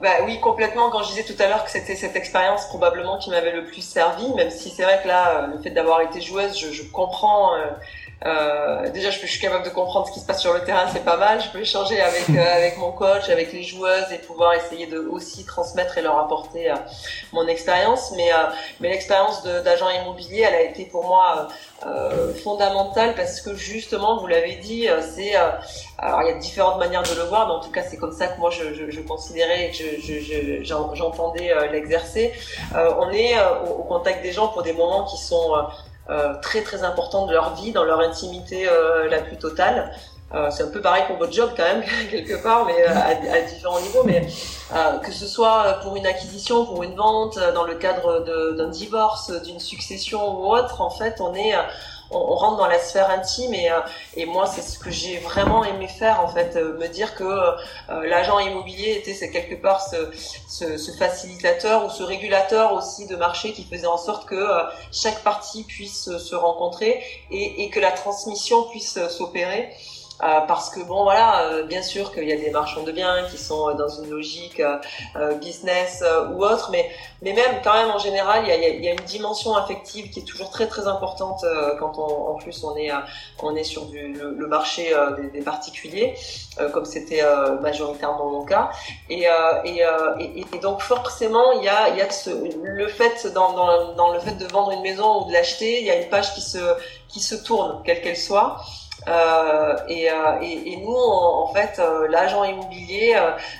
Bah 0.00 0.10
oui, 0.24 0.38
complètement. 0.38 0.90
Quand 0.90 1.02
je 1.02 1.08
disais 1.08 1.24
tout 1.24 1.42
à 1.42 1.48
l'heure 1.48 1.64
que 1.64 1.70
c'était 1.72 1.96
cette 1.96 2.14
expérience 2.14 2.66
probablement 2.66 3.18
qui 3.18 3.30
m'avait 3.30 3.56
le 3.56 3.64
plus 3.64 3.80
servi, 3.80 4.32
même 4.36 4.50
si 4.50 4.70
c'est 4.70 4.84
vrai 4.84 5.00
que 5.02 5.08
là, 5.08 5.48
le 5.52 5.60
fait 5.62 5.70
d'avoir 5.70 6.00
été 6.02 6.20
joueuse, 6.20 6.56
je, 6.56 6.70
je 6.70 6.82
comprends 6.92 7.54
euh, 7.54 7.64
euh, 8.26 8.88
déjà, 8.90 9.10
je, 9.10 9.18
suis 9.26 9.38
capable 9.38 9.64
de 9.64 9.70
comprendre 9.70 10.06
ce 10.06 10.12
qui 10.12 10.20
se 10.20 10.24
passe 10.24 10.40
sur 10.40 10.54
le 10.54 10.64
terrain, 10.64 10.86
c'est 10.90 11.04
pas 11.04 11.18
mal. 11.18 11.42
Je 11.42 11.48
peux 11.50 11.60
échanger 11.60 12.00
avec 12.00 12.30
euh, 12.30 12.56
avec 12.56 12.78
mon 12.78 12.90
coach, 12.90 13.28
avec 13.28 13.52
les 13.52 13.62
joueuses 13.62 14.10
et 14.12 14.18
pouvoir 14.18 14.54
essayer 14.54 14.86
de 14.86 14.98
aussi 14.98 15.44
transmettre 15.44 15.98
et 15.98 16.02
leur 16.02 16.18
apporter 16.18 16.70
euh, 16.70 16.74
mon 17.32 17.46
expérience. 17.46 18.12
Mais 18.16 18.32
euh, 18.32 18.36
mais 18.80 18.88
l'expérience 18.88 19.42
d'agent 19.42 19.90
immobilier, 19.90 20.46
elle 20.48 20.54
a 20.54 20.62
été 20.62 20.86
pour 20.86 21.04
moi 21.04 21.48
fondamentale 22.42 23.14
parce 23.14 23.42
que 23.42 23.54
justement, 23.54 24.18
vous 24.18 24.26
l'avez 24.26 24.56
dit, 24.56 24.88
c'est 25.14 25.34
alors 25.98 26.22
il 26.22 26.28
y 26.28 26.30
a 26.30 26.38
différentes 26.38 26.78
manières 26.78 27.02
de 27.02 27.14
le 27.14 27.24
voir, 27.24 27.46
mais 27.46 27.52
en 27.52 27.60
tout 27.60 27.70
cas 27.70 27.82
c'est 27.82 27.98
comme 27.98 28.12
ça 28.12 28.28
que 28.28 28.40
moi 28.40 28.50
je, 28.50 28.72
je, 28.72 28.90
je 28.90 29.00
considérais 29.02 29.66
et 29.66 29.70
que 29.70 30.64
j'entendais 30.64 31.52
l'exercer. 31.70 32.32
on 32.74 33.10
est 33.10 33.34
au, 33.66 33.80
au, 33.80 33.82
contact 33.82 34.22
des 34.22 34.32
gens 34.32 34.48
pour 34.48 34.62
des 34.62 34.72
moments 34.72 35.04
qui 35.04 35.18
sont 35.18 35.52
euh, 36.10 36.34
très 36.42 36.62
très 36.62 36.84
important 36.84 37.26
de 37.26 37.32
leur 37.32 37.54
vie, 37.54 37.72
dans 37.72 37.84
leur 37.84 38.00
intimité 38.00 38.68
euh, 38.68 39.08
la 39.08 39.20
plus 39.20 39.38
totale. 39.38 39.90
Euh, 40.34 40.50
c'est 40.50 40.64
un 40.64 40.68
peu 40.68 40.80
pareil 40.80 41.04
pour 41.06 41.16
votre 41.16 41.32
job 41.32 41.50
quand 41.56 41.62
même 41.62 41.82
quelque 42.10 42.42
part, 42.42 42.66
mais 42.66 42.84
à, 42.84 43.06
à, 43.06 43.40
différents 43.42 43.80
niveaux. 43.80 44.02
Mais 44.04 44.26
que 45.02 45.12
ce 45.12 45.26
soit 45.26 45.78
pour 45.82 45.96
une 45.96 46.06
acquisition, 46.06 46.66
pour 46.66 46.82
une 46.82 46.94
vente, 46.94 47.38
dans 47.54 47.64
le 47.64 47.74
cadre 47.74 48.24
d'un 48.56 48.68
divorce, 48.68 49.30
d'une 49.42 49.60
succession 49.60 50.38
ou 50.38 50.52
autre, 50.52 50.80
en 50.80 50.90
fait, 50.90 51.20
on 51.20 51.34
est 51.34 51.54
on, 52.14 52.34
rentre 52.34 52.56
dans 52.56 52.66
la 52.66 52.78
sphère 52.78 53.10
intime 53.10 53.54
et, 53.54 53.70
euh, 53.70 53.80
et 54.16 54.26
moi 54.26 54.46
c'est 54.46 54.62
ce 54.62 54.78
que 54.78 54.90
j'ai 54.90 55.18
vraiment 55.18 55.64
aimé 55.64 55.88
faire 55.88 56.20
en 56.20 56.28
fait, 56.28 56.56
euh, 56.56 56.78
me 56.78 56.88
dire 56.88 57.14
que 57.14 57.24
euh, 57.24 58.06
l'agent 58.06 58.38
immobilier 58.38 58.92
était 58.92 59.14
c'est 59.14 59.30
quelque 59.30 59.60
part 59.60 59.80
ce, 59.80 60.92
facilitateur 60.98 61.84
ou 61.84 61.90
ce 61.90 62.02
régulateur 62.02 62.72
aussi 62.72 63.06
de 63.06 63.16
marché 63.16 63.52
qui 63.52 63.64
faisait 63.64 63.86
en 63.86 63.98
sorte 63.98 64.26
que 64.26 64.46
chaque 64.92 65.22
partie 65.22 65.64
puisse 65.64 66.16
se 66.16 66.34
rencontrer 66.34 67.02
et 67.30 67.68
que 67.70 67.80
la 67.80 67.90
transmission 67.90 68.64
puisse 68.70 68.98
s'opérer. 69.08 69.72
Euh, 70.22 70.40
parce 70.46 70.70
que 70.70 70.78
bon 70.80 71.02
voilà, 71.02 71.42
euh, 71.48 71.64
bien 71.64 71.82
sûr 71.82 72.12
qu'il 72.12 72.28
y 72.28 72.32
a 72.32 72.36
des 72.36 72.50
marchands 72.50 72.84
de 72.84 72.92
biens 72.92 73.24
qui 73.30 73.36
sont 73.36 73.68
euh, 73.68 73.74
dans 73.74 73.88
une 73.88 74.10
logique 74.10 74.62
business 75.40 76.04
ou 76.32 76.44
autre, 76.44 76.68
mais 76.70 76.88
mais 77.22 77.32
même 77.32 77.60
quand 77.64 77.72
même 77.74 77.90
en 77.90 77.98
général, 77.98 78.44
il 78.44 78.48
y 78.48 78.52
a, 78.52 78.68
y 78.68 78.88
a 78.88 78.92
une 78.92 79.06
dimension 79.06 79.56
affective 79.56 80.10
qui 80.10 80.20
est 80.20 80.24
toujours 80.24 80.50
très 80.50 80.68
très 80.68 80.86
importante 80.86 81.44
quand 81.80 81.98
on, 81.98 82.30
en 82.30 82.34
plus 82.34 82.62
on 82.62 82.76
est 82.76 82.90
on 83.42 83.56
est 83.56 83.64
sur 83.64 83.86
du, 83.86 84.12
le, 84.12 84.46
marché 84.46 84.94
des, 85.16 85.30
des, 85.30 85.40
particuliers, 85.40 86.14
comme 86.72 86.84
c'était 86.84 87.22
majoritairement 87.60 88.30
mon 88.30 88.44
cas, 88.44 88.70
et, 89.10 89.26
et, 89.64 89.82
et, 90.20 90.44
et, 90.54 90.58
donc 90.60 90.80
forcément 90.80 91.52
il 91.52 91.64
y 91.64 91.68
a 91.68 91.88
il 91.88 91.96
y 91.96 92.02
a 92.02 92.10
ce, 92.10 92.30
le 92.62 92.88
fait 92.88 93.26
dans, 93.34 93.52
dans 93.52 93.94
dans 93.94 94.12
le 94.12 94.20
fait 94.20 94.34
de 94.34 94.46
vendre 94.46 94.72
une 94.72 94.82
maison 94.82 95.22
ou 95.22 95.28
de 95.28 95.32
l'acheter, 95.32 95.80
il 95.80 95.86
y 95.86 95.90
a 95.90 95.96
une 96.00 96.08
page 96.08 96.34
qui 96.34 96.40
se 96.40 96.58
qui 97.08 97.20
se 97.20 97.34
tourne 97.34 97.82
quelle 97.84 98.00
qu'elle 98.00 98.16
soit. 98.16 98.58
Euh, 99.06 99.76
et, 99.88 100.10
euh, 100.10 100.40
et, 100.40 100.72
et, 100.72 100.76
nous, 100.78 100.94
en, 100.94 101.46
fait, 101.48 101.78
euh, 101.78 102.08
l'agent 102.08 102.44
immobilier 102.44 103.16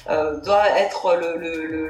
euh, 0.08 0.40
doit 0.40 0.68
être 0.78 1.16
le, 1.16 1.36
le, 1.36 1.66
le, 1.66 1.88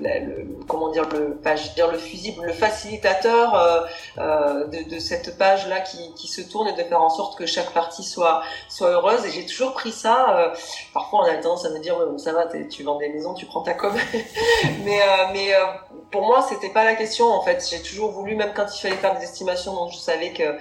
le, 0.00 0.46
comment 0.68 0.90
dire 0.90 1.08
le, 1.08 1.36
pas, 1.36 1.56
je 1.56 1.70
dire 1.70 1.90
le 1.90 1.98
fusible, 1.98 2.44
le 2.44 2.52
facilitateur 2.52 3.86
de, 4.16 4.90
de, 4.90 4.98
cette 4.98 5.38
page 5.38 5.66
là 5.68 5.80
qui, 5.80 6.12
qui, 6.14 6.28
se 6.28 6.40
tourne 6.40 6.68
et 6.68 6.72
de 6.72 6.82
faire 6.82 7.00
en 7.00 7.10
sorte 7.10 7.38
que 7.38 7.46
chaque 7.46 7.70
partie 7.72 8.02
soit 8.02 8.42
soit 8.68 8.90
heureuse. 8.90 9.24
Et 9.26 9.30
j'ai 9.30 9.46
toujours 9.46 9.72
pris 9.72 9.92
ça. 9.92 10.52
parfois, 10.92 11.20
on 11.20 11.22
a 11.24 11.34
tendance 11.36 11.64
à 11.64 11.70
me 11.70 11.78
dire 11.78 11.96
ça 12.18 12.32
va, 12.32 12.46
tu 12.46 12.82
vends 12.82 12.98
des 12.98 13.08
maisons, 13.08 13.34
tu 13.34 13.46
prends 13.46 13.62
ta 13.62 13.74
com. 13.74 13.94
mais 14.84 15.00
mais 15.32 15.52
pour 16.10 16.22
moi, 16.22 16.42
c'était 16.48 16.70
pas 16.70 16.84
la 16.84 16.94
question 16.94 17.26
en 17.26 17.42
fait. 17.42 17.66
J'ai 17.70 17.82
toujours 17.82 18.10
voulu, 18.10 18.34
même 18.34 18.52
quand 18.54 18.66
il 18.74 18.80
fallait 18.80 18.96
faire 18.96 19.16
des 19.18 19.24
estimations 19.24 19.74
dont 19.74 19.88
je 19.88 19.96
savais 19.96 20.32
que 20.32 20.58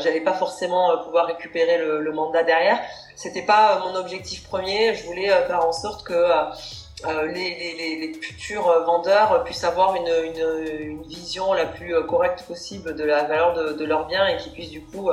j'allais 0.00 0.20
pas 0.20 0.34
forcément 0.34 0.98
pouvoir 1.04 1.26
récupérer 1.26 1.51
le, 1.54 2.12
mandat 2.12 2.42
derrière. 2.42 2.80
C'était 3.16 3.42
pas 3.42 3.76
euh, 3.76 3.80
mon 3.80 3.94
objectif 3.96 4.46
premier. 4.48 4.94
Je 4.94 5.04
voulais 5.04 5.30
euh, 5.30 5.46
faire 5.46 5.64
en 5.66 5.72
sorte 5.72 6.04
que 6.04 6.12
euh, 6.14 7.26
les, 7.26 8.12
futurs 8.20 8.84
vendeurs 8.84 9.42
puissent 9.44 9.64
avoir 9.64 9.96
une, 9.96 11.02
vision 11.06 11.52
la 11.52 11.66
plus 11.66 11.94
correcte 12.06 12.44
possible 12.44 12.94
de 12.94 13.04
la 13.04 13.24
valeur 13.24 13.54
de, 13.54 13.84
leurs 13.84 14.06
biens 14.06 14.26
et 14.28 14.36
qu'ils 14.36 14.52
puissent 14.52 14.70
du 14.70 14.82
coup 14.82 15.10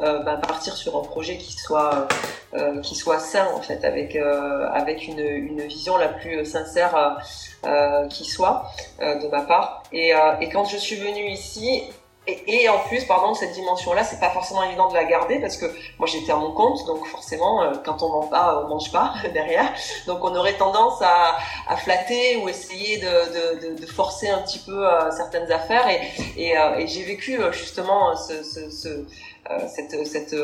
bah, 0.00 0.40
partir 0.46 0.74
sur 0.74 0.96
un 0.96 1.02
projet 1.02 1.36
qui 1.36 1.52
soit 1.52 2.08
qui 2.82 2.94
soit 2.94 3.18
sain 3.18 3.46
en 3.54 3.60
fait 3.60 3.84
avec 3.84 4.16
avec 4.16 5.06
une, 5.08 5.60
vision 5.66 5.98
la 5.98 6.08
plus 6.08 6.46
sincère 6.46 7.18
qui 8.08 8.24
soit 8.24 8.70
de 8.98 9.28
ma 9.28 9.42
part 9.42 9.82
et, 9.92 10.12
et 10.40 10.48
quand 10.48 10.64
je 10.64 10.78
suis 10.78 10.96
venue 10.96 11.28
ici 11.28 11.82
et, 12.26 12.62
et, 12.62 12.68
en 12.68 12.78
plus, 12.80 13.04
pardon, 13.04 13.34
cette 13.34 13.52
dimension-là, 13.52 14.02
c'est 14.02 14.18
pas 14.18 14.30
forcément 14.30 14.64
évident 14.64 14.88
de 14.88 14.94
la 14.94 15.04
garder 15.04 15.38
parce 15.38 15.56
que 15.56 15.66
moi 15.98 16.08
j'étais 16.08 16.32
à 16.32 16.36
mon 16.36 16.52
compte, 16.52 16.84
donc 16.86 17.06
forcément, 17.06 17.62
euh, 17.62 17.74
quand 17.84 18.02
on 18.02 18.10
vend 18.10 18.26
pas, 18.26 18.62
on 18.64 18.68
mange 18.68 18.90
pas 18.90 19.14
derrière. 19.32 19.72
Donc 20.06 20.24
on 20.24 20.34
aurait 20.34 20.54
tendance 20.54 21.00
à, 21.02 21.36
à 21.68 21.76
flatter 21.76 22.36
ou 22.38 22.48
essayer 22.48 22.98
de, 22.98 23.74
de, 23.74 23.80
de, 23.80 23.86
forcer 23.86 24.28
un 24.28 24.38
petit 24.42 24.58
peu 24.58 24.86
euh, 24.86 25.10
certaines 25.12 25.50
affaires. 25.52 25.88
Et, 25.88 26.00
et, 26.36 26.58
euh, 26.58 26.78
et 26.78 26.86
j'ai 26.86 27.04
vécu 27.04 27.38
justement 27.52 28.16
ce, 28.16 28.42
ce, 28.42 28.70
ce 28.70 28.88
cette, 29.68 30.06
cette 30.06 30.34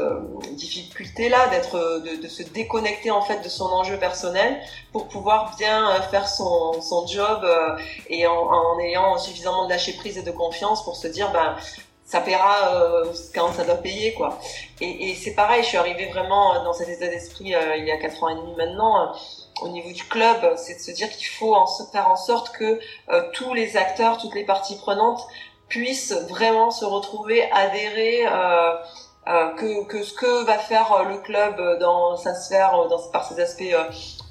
difficulté 0.52 1.28
là 1.28 1.48
d'être 1.48 2.00
de, 2.00 2.22
de, 2.22 2.28
se 2.28 2.42
déconnecter 2.42 3.10
en 3.10 3.22
fait 3.22 3.42
de 3.42 3.48
son 3.48 3.66
enjeu 3.66 3.96
personnel 3.98 4.60
pour 4.92 5.08
pouvoir 5.08 5.56
bien 5.56 6.00
faire 6.10 6.28
son, 6.28 6.80
son 6.80 7.06
job 7.06 7.46
et 8.08 8.26
en, 8.26 8.32
en 8.32 8.78
ayant 8.78 9.18
suffisamment 9.18 9.64
de 9.64 9.70
lâcher 9.70 9.94
prise 9.94 10.18
et 10.18 10.22
de 10.22 10.30
confiance 10.30 10.84
pour 10.84 10.96
se 10.96 11.08
dire 11.08 11.32
ben 11.32 11.56
ça 12.12 12.20
paiera 12.20 12.74
euh, 12.74 13.06
quand 13.34 13.52
ça 13.52 13.64
doit 13.64 13.76
payer 13.76 14.12
quoi. 14.12 14.38
Et, 14.82 15.10
et 15.10 15.14
c'est 15.14 15.34
pareil, 15.34 15.62
je 15.62 15.68
suis 15.68 15.78
arrivée 15.78 16.06
vraiment 16.06 16.62
dans 16.62 16.74
cet 16.74 16.90
état 16.90 17.08
d'esprit 17.08 17.54
euh, 17.54 17.76
il 17.76 17.86
y 17.86 17.90
a 17.90 17.96
quatre 17.96 18.22
ans 18.22 18.28
et 18.28 18.34
demi 18.34 18.54
maintenant. 18.54 19.02
Euh, 19.02 19.06
au 19.62 19.68
niveau 19.68 19.92
du 19.92 20.02
club, 20.04 20.54
c'est 20.56 20.74
de 20.74 20.80
se 20.80 20.90
dire 20.90 21.08
qu'il 21.08 21.28
faut 21.28 21.54
en, 21.54 21.66
faire 21.92 22.10
en 22.10 22.16
sorte 22.16 22.50
que 22.50 22.80
tous 23.32 23.54
les 23.54 23.76
acteurs, 23.76 24.18
toutes 24.18 24.34
les 24.34 24.44
parties 24.44 24.76
prenantes 24.76 25.20
puissent 25.72 26.12
vraiment 26.28 26.70
se 26.70 26.84
retrouver, 26.84 27.50
adhérer, 27.50 28.26
que, 29.24 29.84
que 29.86 30.02
ce 30.02 30.12
que 30.12 30.44
va 30.44 30.58
faire 30.58 31.04
le 31.08 31.16
club 31.18 31.78
dans 31.78 32.16
sa 32.16 32.34
sphère, 32.34 32.72
dans, 32.90 33.00
par 33.10 33.26
ses 33.26 33.40
aspects 33.40 33.74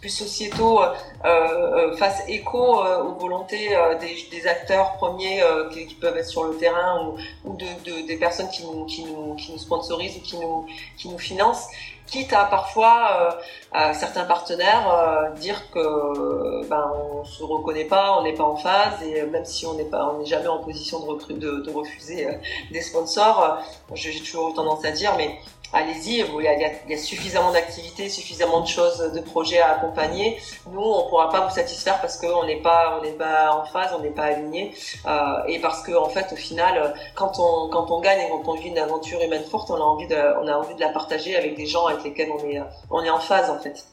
plus 0.01 0.09
sociétaux 0.09 0.81
euh, 0.81 0.93
euh, 1.23 1.95
fassent 1.95 2.23
écho 2.27 2.83
euh, 2.83 3.03
aux 3.03 3.13
volontés 3.13 3.69
des, 4.01 4.47
acteurs 4.47 4.93
premiers 4.93 5.41
qui, 5.71 5.93
peuvent 5.95 6.17
être 6.17 6.27
sur 6.27 6.43
le 6.45 6.57
terrain 6.57 7.05
ou, 7.05 7.49
ou 7.49 7.55
de, 7.55 7.65
de, 7.85 8.07
des 8.07 8.17
personnes 8.17 8.49
qui 8.49 8.65
nous, 8.65 8.85
qui, 8.85 9.05
nous, 9.05 9.35
qui 9.35 9.51
nous 9.51 9.59
sponsorisent 9.59 10.17
ou 10.17 10.21
qui 10.21 10.37
nous, 10.37 10.65
qui 10.97 11.09
nous 11.09 11.19
financent 11.19 11.67
quitte 12.11 12.33
à 12.33 12.45
parfois 12.45 13.39
à 13.71 13.93
certains 13.93 14.25
partenaires 14.25 15.31
dire 15.37 15.71
que 15.71 16.67
ben 16.67 16.91
on 16.93 17.23
se 17.23 17.41
reconnaît 17.43 17.85
pas, 17.85 18.17
on 18.19 18.23
n'est 18.23 18.33
pas 18.33 18.43
en 18.43 18.57
phase 18.57 19.01
et 19.03 19.23
même 19.23 19.45
si 19.45 19.65
on 19.65 19.73
n'est 19.75 19.85
pas, 19.85 20.11
on 20.13 20.19
n'est 20.19 20.25
jamais 20.25 20.47
en 20.47 20.59
position 20.59 20.99
de, 20.99 21.33
de, 21.33 21.51
de 21.61 21.71
refuser 21.71 22.27
des 22.71 22.81
sponsors, 22.81 23.59
j'ai 23.93 24.19
toujours 24.19 24.53
tendance 24.53 24.83
à 24.85 24.91
dire 24.91 25.13
mais 25.17 25.39
allez-y, 25.73 26.19
il, 26.19 26.89
y 26.89 26.93
a, 26.93 26.97
suffisamment 26.97 27.51
d'activités, 27.51 28.09
suffisamment 28.09 28.61
de 28.61 28.67
choses, 28.67 28.97
de 29.13 29.21
projets 29.21 29.59
à 29.59 29.75
accompagner. 29.75 30.37
Nous, 30.71 30.81
on 30.81 31.09
pourra 31.09 31.29
pas 31.29 31.41
vous 31.41 31.53
satisfaire 31.53 31.99
parce 32.01 32.17
qu'on 32.17 32.45
n'est 32.45 32.61
pas, 32.61 32.97
on 32.99 33.03
n'est 33.03 33.13
pas 33.13 33.55
en 33.55 33.65
phase, 33.65 33.91
on 33.97 34.01
n'est 34.01 34.09
pas 34.09 34.25
aligné, 34.25 34.73
euh, 35.05 35.43
et 35.47 35.59
parce 35.59 35.81
que 35.83 35.93
en 35.93 36.09
fait, 36.09 36.31
au 36.33 36.35
final, 36.35 36.93
quand 37.15 37.39
on 37.39 37.69
quand 37.69 37.91
on 37.91 37.99
gagne 38.01 38.19
et 38.21 38.29
quand 38.29 38.47
on 38.47 38.55
vit 38.55 38.69
une 38.69 38.79
aventure 38.79 39.21
humaine 39.21 39.43
forte, 39.43 39.69
on 39.71 39.75
a 39.75 39.79
envie 39.79 40.07
de, 40.07 40.17
on 40.41 40.47
a 40.47 40.53
envie 40.53 40.75
de 40.75 40.81
la 40.81 40.89
partager 40.89 41.35
avec 41.35 41.55
des 41.55 41.65
gens 41.65 41.87
avec 41.87 42.03
lesquels 42.03 42.31
on 42.31 42.39
est 42.47 42.61
on 42.89 43.03
est 43.03 43.09
en 43.09 43.19
phase 43.19 43.49
en 43.49 43.59
fait. 43.59 43.85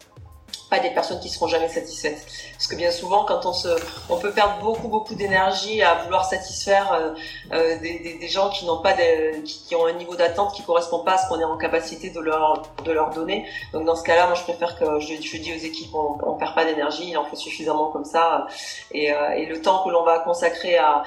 Pas 0.68 0.78
des 0.80 0.90
personnes 0.90 1.20
qui 1.20 1.28
seront 1.28 1.46
jamais 1.46 1.68
satisfaites. 1.68 2.26
Parce 2.52 2.66
que 2.66 2.76
bien 2.76 2.90
souvent, 2.90 3.24
quand 3.24 3.46
on 3.46 3.52
se, 3.52 3.68
on 4.08 4.18
peut 4.18 4.32
perdre 4.32 4.58
beaucoup 4.60 4.88
beaucoup 4.88 5.14
d'énergie 5.14 5.82
à 5.82 5.94
vouloir 6.04 6.24
satisfaire 6.24 6.92
euh, 6.92 7.14
euh 7.52 7.78
des, 7.78 7.98
des, 8.00 8.18
des, 8.18 8.28
gens 8.28 8.50
qui 8.50 8.66
n'ont 8.66 8.82
pas 8.82 8.94
des, 8.94 9.42
qui, 9.44 9.64
qui, 9.66 9.74
ont 9.74 9.86
un 9.86 9.92
niveau 9.92 10.16
d'attente 10.16 10.54
qui 10.54 10.62
correspond 10.62 11.00
pas 11.00 11.14
à 11.14 11.18
ce 11.18 11.28
qu'on 11.28 11.40
est 11.40 11.44
en 11.44 11.56
capacité 11.56 12.10
de 12.10 12.20
leur 12.20 12.62
de 12.84 12.92
leur 12.92 13.10
donner. 13.10 13.46
Donc 13.72 13.84
dans 13.84 13.96
ce 13.96 14.02
cas-là, 14.02 14.26
moi 14.26 14.34
je 14.34 14.42
préfère 14.42 14.78
que 14.78 15.00
je, 15.00 15.14
je 15.20 15.36
dis 15.36 15.52
aux 15.52 15.64
équipes, 15.64 15.94
on, 15.94 16.18
on 16.26 16.34
perd 16.34 16.54
pas 16.54 16.64
d'énergie, 16.64 17.10
il 17.10 17.16
en 17.16 17.24
faut 17.24 17.36
suffisamment 17.36 17.90
comme 17.90 18.04
ça. 18.04 18.46
Et, 18.92 19.12
euh, 19.12 19.30
et 19.30 19.46
le 19.46 19.60
temps 19.60 19.82
que 19.84 19.90
l'on 19.90 20.04
va 20.04 20.18
consacrer 20.20 20.76
à, 20.76 21.02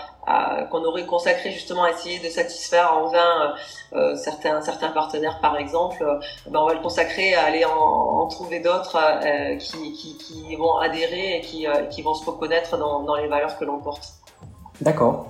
qu'on 0.69 0.84
aurait 0.84 1.05
consacré 1.05 1.51
justement 1.51 1.84
à 1.84 1.91
essayer 1.91 2.19
de 2.19 2.30
satisfaire 2.30 2.93
en 2.93 3.07
vain 3.07 3.55
euh, 3.93 4.13
euh, 4.13 4.15
certains 4.15 4.91
partenaires 4.93 5.39
par 5.41 5.57
exemple, 5.57 6.03
euh, 6.03 6.19
ben 6.49 6.59
on 6.59 6.67
va 6.67 6.74
le 6.74 6.80
consacrer 6.80 7.34
à 7.34 7.45
aller 7.45 7.65
en, 7.65 8.28
trouver 8.28 8.59
d'autres 8.59 8.97
qui, 9.57 10.55
vont 10.55 10.78
adhérer 10.78 11.38
et 11.38 11.41
qui, 11.41 12.01
vont 12.01 12.13
se 12.13 12.30
reconnaître 12.30 12.78
dans 12.78 13.15
les 13.15 13.28
valeurs 13.28 13.57
que 13.57 13.65
l'on 13.65 13.80
porte. 13.80 14.13
D'accord. 14.80 15.28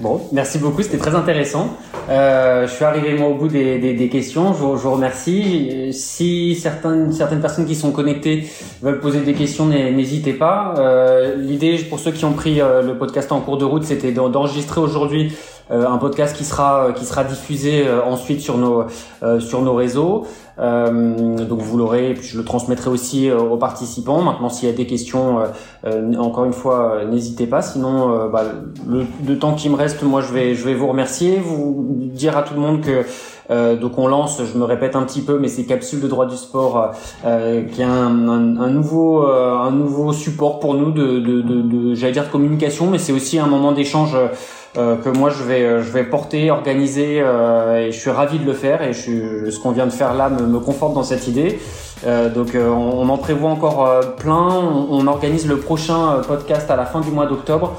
Bon, 0.00 0.20
merci 0.30 0.58
beaucoup, 0.58 0.82
c'était 0.82 0.98
très 0.98 1.16
intéressant. 1.16 1.70
Euh, 2.08 2.68
je 2.68 2.72
suis 2.72 2.84
arrivé 2.84 3.14
moi 3.14 3.28
au 3.28 3.34
bout 3.34 3.48
des, 3.48 3.78
des, 3.78 3.94
des 3.94 4.08
questions. 4.08 4.52
Je, 4.52 4.60
vous 4.60 4.92
remercie. 4.92 5.92
Si 5.92 6.54
certaines 6.54 7.12
certaines 7.12 7.40
personnes 7.40 7.66
qui 7.66 7.74
sont 7.74 7.90
connectées 7.90 8.46
veulent 8.80 9.00
poser 9.00 9.22
des 9.22 9.34
questions, 9.34 9.66
n'hésitez 9.66 10.34
pas. 10.34 10.74
Euh, 10.78 11.34
L'idée 11.34 11.78
pour 11.78 11.98
ceux 11.98 12.12
qui 12.12 12.24
ont 12.24 12.32
pris 12.32 12.60
euh, 12.60 12.82
le 12.82 12.96
podcast 12.96 13.32
en 13.32 13.40
cours 13.40 13.58
de 13.58 13.64
route, 13.64 13.82
c'était 13.82 14.12
d'enregistrer 14.12 14.80
aujourd'hui 14.80 15.32
un 15.70 15.98
podcast 15.98 16.34
qui 16.34 16.44
sera 16.44 16.92
qui 16.96 17.04
sera 17.04 17.24
diffusé 17.24 17.84
ensuite 18.06 18.40
sur 18.40 18.56
nos 18.56 18.86
sur 19.38 19.60
nos 19.60 19.74
réseaux. 19.74 20.26
Donc 20.58 21.60
vous 21.60 21.78
l'aurez, 21.78 22.14
puis 22.14 22.26
je 22.26 22.38
le 22.38 22.44
transmettrai 22.44 22.90
aussi 22.90 23.30
aux 23.30 23.56
participants. 23.56 24.22
Maintenant, 24.22 24.48
s'il 24.48 24.68
y 24.68 24.72
a 24.72 24.74
des 24.74 24.86
questions, 24.86 25.38
encore 26.18 26.44
une 26.44 26.52
fois, 26.52 27.04
n'hésitez 27.08 27.46
pas. 27.46 27.62
Sinon, 27.62 28.28
bah, 28.28 28.42
le, 28.86 29.38
temps 29.38 29.54
qui 29.54 29.70
me 29.70 29.76
reste, 29.76 30.02
moi, 30.02 30.20
je 30.20 30.32
vais 30.32 30.54
je 30.54 30.64
vais 30.64 30.74
vous 30.74 30.88
remercier, 30.88 31.38
vous 31.38 31.96
dire 31.98 32.36
à 32.36 32.42
tout 32.42 32.54
le 32.54 32.60
monde 32.60 32.80
que 32.80 33.04
euh, 33.50 33.76
donc 33.76 33.98
on 33.98 34.06
lance, 34.06 34.42
je 34.44 34.58
me 34.58 34.64
répète 34.64 34.94
un 34.94 35.02
petit 35.04 35.22
peu, 35.22 35.38
mais 35.38 35.48
c'est 35.48 35.64
Capsule 35.64 36.00
de 36.00 36.08
droit 36.08 36.26
du 36.26 36.36
sport 36.36 36.92
euh, 37.24 37.64
qui 37.64 37.80
est 37.80 37.84
un, 37.84 38.28
un, 38.28 38.56
un 38.58 38.70
nouveau 38.70 39.26
un 39.26 39.70
nouveau 39.70 40.12
support 40.12 40.60
pour 40.60 40.74
nous 40.74 40.90
de, 40.90 41.18
de, 41.18 41.40
de, 41.40 41.62
de 41.62 41.94
j'allais 41.94 42.12
dire 42.12 42.26
de 42.26 42.30
communication, 42.30 42.88
mais 42.90 42.98
c'est 42.98 43.12
aussi 43.12 43.38
un 43.38 43.46
moment 43.46 43.72
d'échange 43.72 44.14
euh, 44.14 44.28
que 44.74 45.08
moi 45.08 45.30
je 45.30 45.42
vais 45.42 45.62
euh, 45.62 45.82
je 45.82 45.90
vais 45.90 46.04
porter, 46.04 46.50
organiser 46.50 47.20
euh, 47.20 47.86
et 47.86 47.92
je 47.92 47.98
suis 47.98 48.10
ravi 48.10 48.38
de 48.38 48.44
le 48.44 48.52
faire 48.52 48.82
et 48.82 48.92
je 48.92 49.50
ce 49.50 49.58
qu'on 49.60 49.72
vient 49.72 49.86
de 49.86 49.92
faire 49.92 50.14
là 50.14 50.28
me, 50.28 50.46
me 50.46 50.60
conforte 50.60 50.94
dans 50.94 51.02
cette 51.02 51.26
idée. 51.26 51.58
donc 52.34 52.50
on, 52.54 52.68
on, 52.68 53.08
en 53.08 53.18
prévoit 53.18 53.50
encore 53.50 54.00
plein. 54.16 54.48
On, 54.48 54.88
on, 54.90 55.06
organise 55.06 55.46
le 55.46 55.58
prochain 55.58 56.20
podcast 56.26 56.70
à 56.70 56.76
la 56.76 56.86
fin 56.86 57.00
du 57.00 57.10
mois 57.10 57.26
d'octobre 57.26 57.74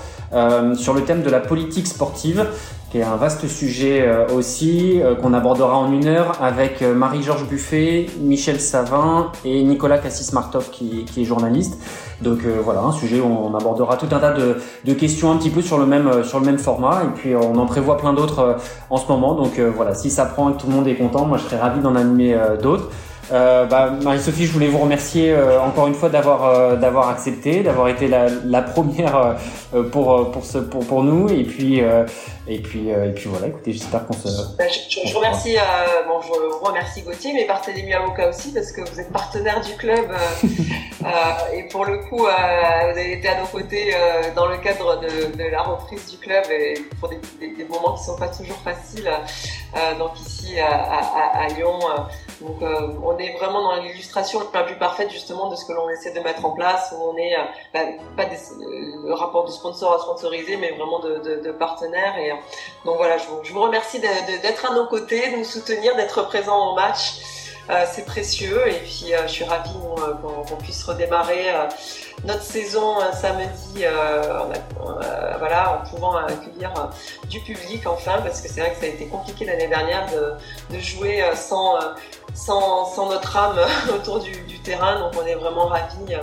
sur 0.76 0.94
le 0.94 1.02
thème 1.04 1.24
de 1.24 1.30
la 1.30 1.40
politique 1.40 1.88
sportive 1.88 2.46
qui 2.90 2.98
est 2.98 3.04
un 3.04 3.18
vaste 3.18 3.48
sujet 3.48 4.02
euh, 4.02 4.28
aussi, 4.36 5.02
euh, 5.02 5.16
qu'on 5.16 5.34
abordera 5.34 5.78
en 5.78 5.92
une 5.92 6.08
heure 6.08 6.38
avec 6.42 6.82
euh, 6.82 6.96
Marie-Georges 6.96 7.48
Buffet, 7.48 8.08
Michel 8.20 8.60
Savin 8.60 9.32
et 9.46 9.62
Nicolas 9.64 10.00
Cassis-Martov 10.00 10.72
qui, 10.72 11.06
qui, 11.06 11.22
est 11.22 11.26
journaliste. 11.26 11.78
Donc 12.22 12.40
voilà, 12.66 12.82
un 12.82 12.92
sujet 12.92 13.22
où 13.22 13.28
on 13.28 13.56
abordera 13.56 13.96
tout 13.96 14.08
un 14.12 14.20
tas 14.20 14.34
de, 14.34 14.58
de, 14.84 14.94
questions 14.94 15.32
un 15.32 15.38
petit 15.38 15.50
peu 15.50 15.62
sur 15.62 15.78
le 15.78 15.86
même 15.86 16.22
sur 16.26 16.42
le 16.42 16.46
même 16.46 16.58
format 16.58 17.04
et 17.06 17.18
puis 17.18 17.34
on 17.34 17.56
en 17.56 17.66
prévoit 17.66 17.96
plein 17.98 18.12
d'autres 18.12 18.58
en 18.90 18.98
ce 18.98 19.08
moment. 19.08 19.36
Donc 19.36 19.58
voilà, 19.58 19.96
si 19.96 20.10
ça 20.10 20.26
prend 20.26 20.50
et 20.50 20.54
que 20.54 20.60
tout 20.60 20.68
le 20.68 20.74
monde 20.74 20.88
est 20.90 20.96
content, 20.96 21.24
moi 21.24 21.38
je 21.38 21.44
serais 21.44 21.60
ravi 21.60 21.80
d'en 21.80 21.96
animer 21.96 22.38
d'autres. 22.62 22.90
Euh, 23.32 23.66
bah, 23.66 23.92
Marie-Sophie, 24.04 24.46
je 24.46 24.52
voulais 24.52 24.68
vous 24.68 24.80
remercier 24.80 25.32
euh, 25.32 25.62
encore 25.62 25.88
une 25.88 25.94
fois 25.94 26.10
d'avoir 26.10 26.46
euh, 26.46 26.76
d'avoir 26.76 27.10
accepté, 27.10 27.62
d'avoir 27.62 27.88
été 27.88 28.08
la, 28.08 28.28
la 28.28 28.62
première 28.62 29.38
pour 29.92 30.32
pour 30.32 30.46
ce 30.46 30.58
pour 30.58 30.86
pour 30.86 31.04
nous 31.04 31.30
et 31.30 31.44
puis 31.44 31.82
et 32.48 32.60
puis 32.60 32.90
et 32.90 33.12
puis 33.16 33.30
voilà. 33.30 33.48
Écoutez, 33.48 33.74
j'espère 33.74 34.06
qu'on 34.08 34.14
se. 34.14 34.28
Bah, 34.58 34.64
je, 34.68 35.08
je, 35.08 35.16
remercie 35.16 35.58
bon, 36.08 36.22
je 36.22 36.66
remercie 36.66 37.02
Gauthier, 37.04 37.34
mais 37.34 37.46
Barthélémy 37.46 37.94
Avocat 37.94 38.30
aussi 38.30 38.52
parce 38.52 38.72
que 38.72 38.82
vous 38.82 39.00
êtes 39.00 39.12
partenaire 39.12 39.62
du 39.62 39.76
club 39.76 40.06
et 41.54 41.64
pour 41.70 41.86
le 41.86 42.00
coup, 42.00 42.18
vous 42.20 42.28
avez 42.28 43.14
été 43.14 43.28
à 43.28 43.40
nos 43.40 43.48
côtés 43.48 43.94
dans 44.36 44.48
le 44.48 44.58
cadre 44.58 45.00
de, 45.02 45.38
de, 45.38 45.50
la 45.52 45.62
reprise 45.62 46.10
du 46.10 46.18
club 46.18 46.46
et 46.50 46.74
pour 47.00 47.10
des, 47.10 47.20
des, 47.40 47.56
des, 47.56 47.66
moments 47.66 47.94
qui 47.94 48.04
sont 48.06 48.18
pas 48.18 48.30
toujours 48.30 48.60
faciles. 48.64 49.10
donc 50.00 50.20
ici 50.20 50.60
à, 50.60 50.68
à, 50.68 51.44
à 51.44 51.48
Lyon. 51.50 51.80
Donc 52.42 52.62
on 53.04 53.18
est 53.18 53.34
vraiment 53.38 53.64
dans 53.64 53.76
l'illustration 53.82 54.42
la 54.54 54.64
plus 54.64 54.76
parfaite 54.76 55.12
justement 55.12 55.50
de 55.50 55.56
ce 55.56 55.66
que 55.66 55.74
l'on 55.74 55.90
essaie 55.90 56.12
de 56.12 56.20
mettre 56.20 56.46
en 56.46 56.52
place, 56.52 56.94
où 56.96 57.12
on 57.12 57.18
est 57.18 57.36
euh, 57.36 57.44
bah, 57.74 57.80
pas 58.16 58.26
des, 58.26 58.36
euh, 58.36 59.08
le 59.08 59.14
rapport 59.14 59.46
de 59.46 59.52
sponsor 59.52 59.94
à 59.94 60.00
sponsoriser, 60.00 60.58
mais 60.58 60.72
vraiment 60.72 61.00
de, 61.00 61.18
de, 61.20 61.42
de 61.44 61.52
partenaires. 61.52 62.18
Et 62.18 62.32
euh, 62.32 62.36
donc 62.86 62.98
voilà, 62.98 63.18
je 63.18 63.28
vous, 63.28 63.40
je 63.44 63.54
vous 63.54 63.62
remercie 63.62 64.00
d'être 64.00 64.72
à 64.72 64.74
nos 64.74 64.88
côtés, 64.88 65.32
de 65.32 65.38
nous 65.38 65.44
soutenir, 65.44 65.96
d'être 65.96 66.24
présent 66.28 66.72
au 66.72 66.76
match. 66.76 67.22
Euh, 67.70 67.86
c'est 67.92 68.06
précieux 68.06 68.68
et 68.68 68.80
puis 68.80 69.14
euh, 69.14 69.28
je 69.28 69.32
suis 69.32 69.44
ravie 69.44 69.70
euh, 70.00 70.14
qu'on 70.16 70.56
puisse 70.56 70.84
redémarrer 70.84 71.54
notre 72.26 72.42
saison 72.42 72.96
samedi 73.14 73.84
voilà, 75.38 75.80
en 75.80 75.90
pouvant 75.90 76.16
accueillir 76.16 76.74
du 77.30 77.40
public 77.42 77.86
enfin 77.86 78.22
parce 78.24 78.42
que 78.42 78.50
c'est 78.50 78.62
vrai 78.62 78.72
que 78.72 78.80
ça 78.80 78.86
a 78.86 78.90
été 78.90 79.06
compliqué 79.06 79.46
l'année 79.46 79.68
dernière 79.68 80.08
de, 80.12 80.76
de 80.76 80.80
jouer 80.82 81.24
sans, 81.36 81.76
sans, 82.34 83.10
notre 83.10 83.36
âme 83.36 83.60
autour 83.96 84.20
du, 84.20 84.32
du, 84.42 84.60
terrain. 84.60 85.00
Donc 85.00 85.14
on 85.22 85.26
est 85.26 85.36
vraiment 85.36 85.68
ravis 85.68 86.14
euh, 86.14 86.22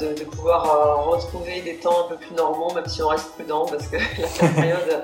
de, 0.00 0.18
de, 0.18 0.24
pouvoir 0.24 0.64
euh, 0.64 1.10
retrouver 1.10 1.60
des 1.62 1.76
temps 1.76 2.06
un 2.06 2.08
peu 2.08 2.16
plus 2.16 2.34
normaux, 2.34 2.72
même 2.74 2.86
si 2.86 3.02
on 3.02 3.08
reste 3.08 3.32
prudent, 3.32 3.66
parce 3.66 3.86
que 3.86 3.96
la 4.42 4.48
période, 4.48 5.02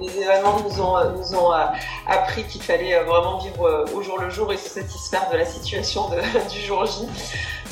les 0.00 0.18
événements 0.18 0.60
nous 0.60 0.80
ont, 0.80 1.12
nous 1.16 1.34
ont 1.34 1.52
euh, 1.52 1.64
appris 2.06 2.44
qu'il 2.44 2.62
fallait 2.62 3.02
vraiment 3.04 3.38
vivre 3.38 3.86
au 3.94 4.02
jour 4.02 4.18
le 4.18 4.30
jour 4.30 4.52
et 4.52 4.56
se 4.56 4.68
satisfaire 4.68 5.28
de 5.30 5.36
la 5.36 5.44
situation 5.44 6.08
de, 6.08 6.16
du 6.50 6.60
jour 6.60 6.86
J. 6.86 7.06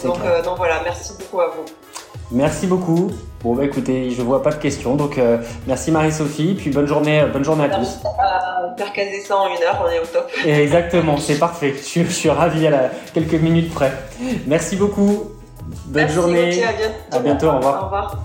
Donc, 0.05 0.18
donc 0.45 0.57
voilà, 0.57 0.82
merci 0.84 1.12
beaucoup 1.18 1.40
à 1.40 1.49
vous. 1.49 1.64
Merci 2.30 2.66
beaucoup. 2.66 3.11
Bon 3.42 3.55
bah 3.55 3.64
écoutez, 3.64 4.11
je 4.11 4.22
vois 4.22 4.42
pas 4.42 4.51
de 4.51 4.57
questions, 4.57 4.97
donc 4.97 5.18
euh, 5.18 5.36
merci 5.66 5.90
Marie-Sophie, 5.90 6.55
puis 6.55 6.70
bonne 6.70 6.86
journée, 6.86 7.22
bonne 7.30 7.45
journée 7.45 7.64
à 7.64 7.68
tous. 7.68 7.99
Euh, 8.05 8.76
faire 8.76 8.92
caser 8.92 9.20
ça 9.20 9.36
en 9.36 9.49
une 9.49 9.62
heure, 9.62 9.84
on 9.86 9.90
est 9.90 10.01
au 10.01 10.07
top. 10.07 10.30
Exactement, 10.47 11.18
c'est 11.18 11.38
parfait. 11.38 11.74
Je 11.76 11.82
suis, 11.82 12.05
je 12.05 12.11
suis 12.11 12.30
ravi 12.30 12.66
à 12.66 12.70
la, 12.70 12.90
quelques 13.12 13.34
minutes 13.34 13.72
près. 13.74 13.92
Merci 14.47 14.76
beaucoup. 14.76 15.34
Bonne 15.65 16.03
Merci 16.03 16.15
journée. 16.15 16.65
à 16.65 16.73
bientôt. 16.73 16.95
À 17.12 17.19
bientôt. 17.21 17.47
Au 17.49 17.57
revoir. 17.57 17.81
Au 17.81 17.85
revoir. 17.85 18.23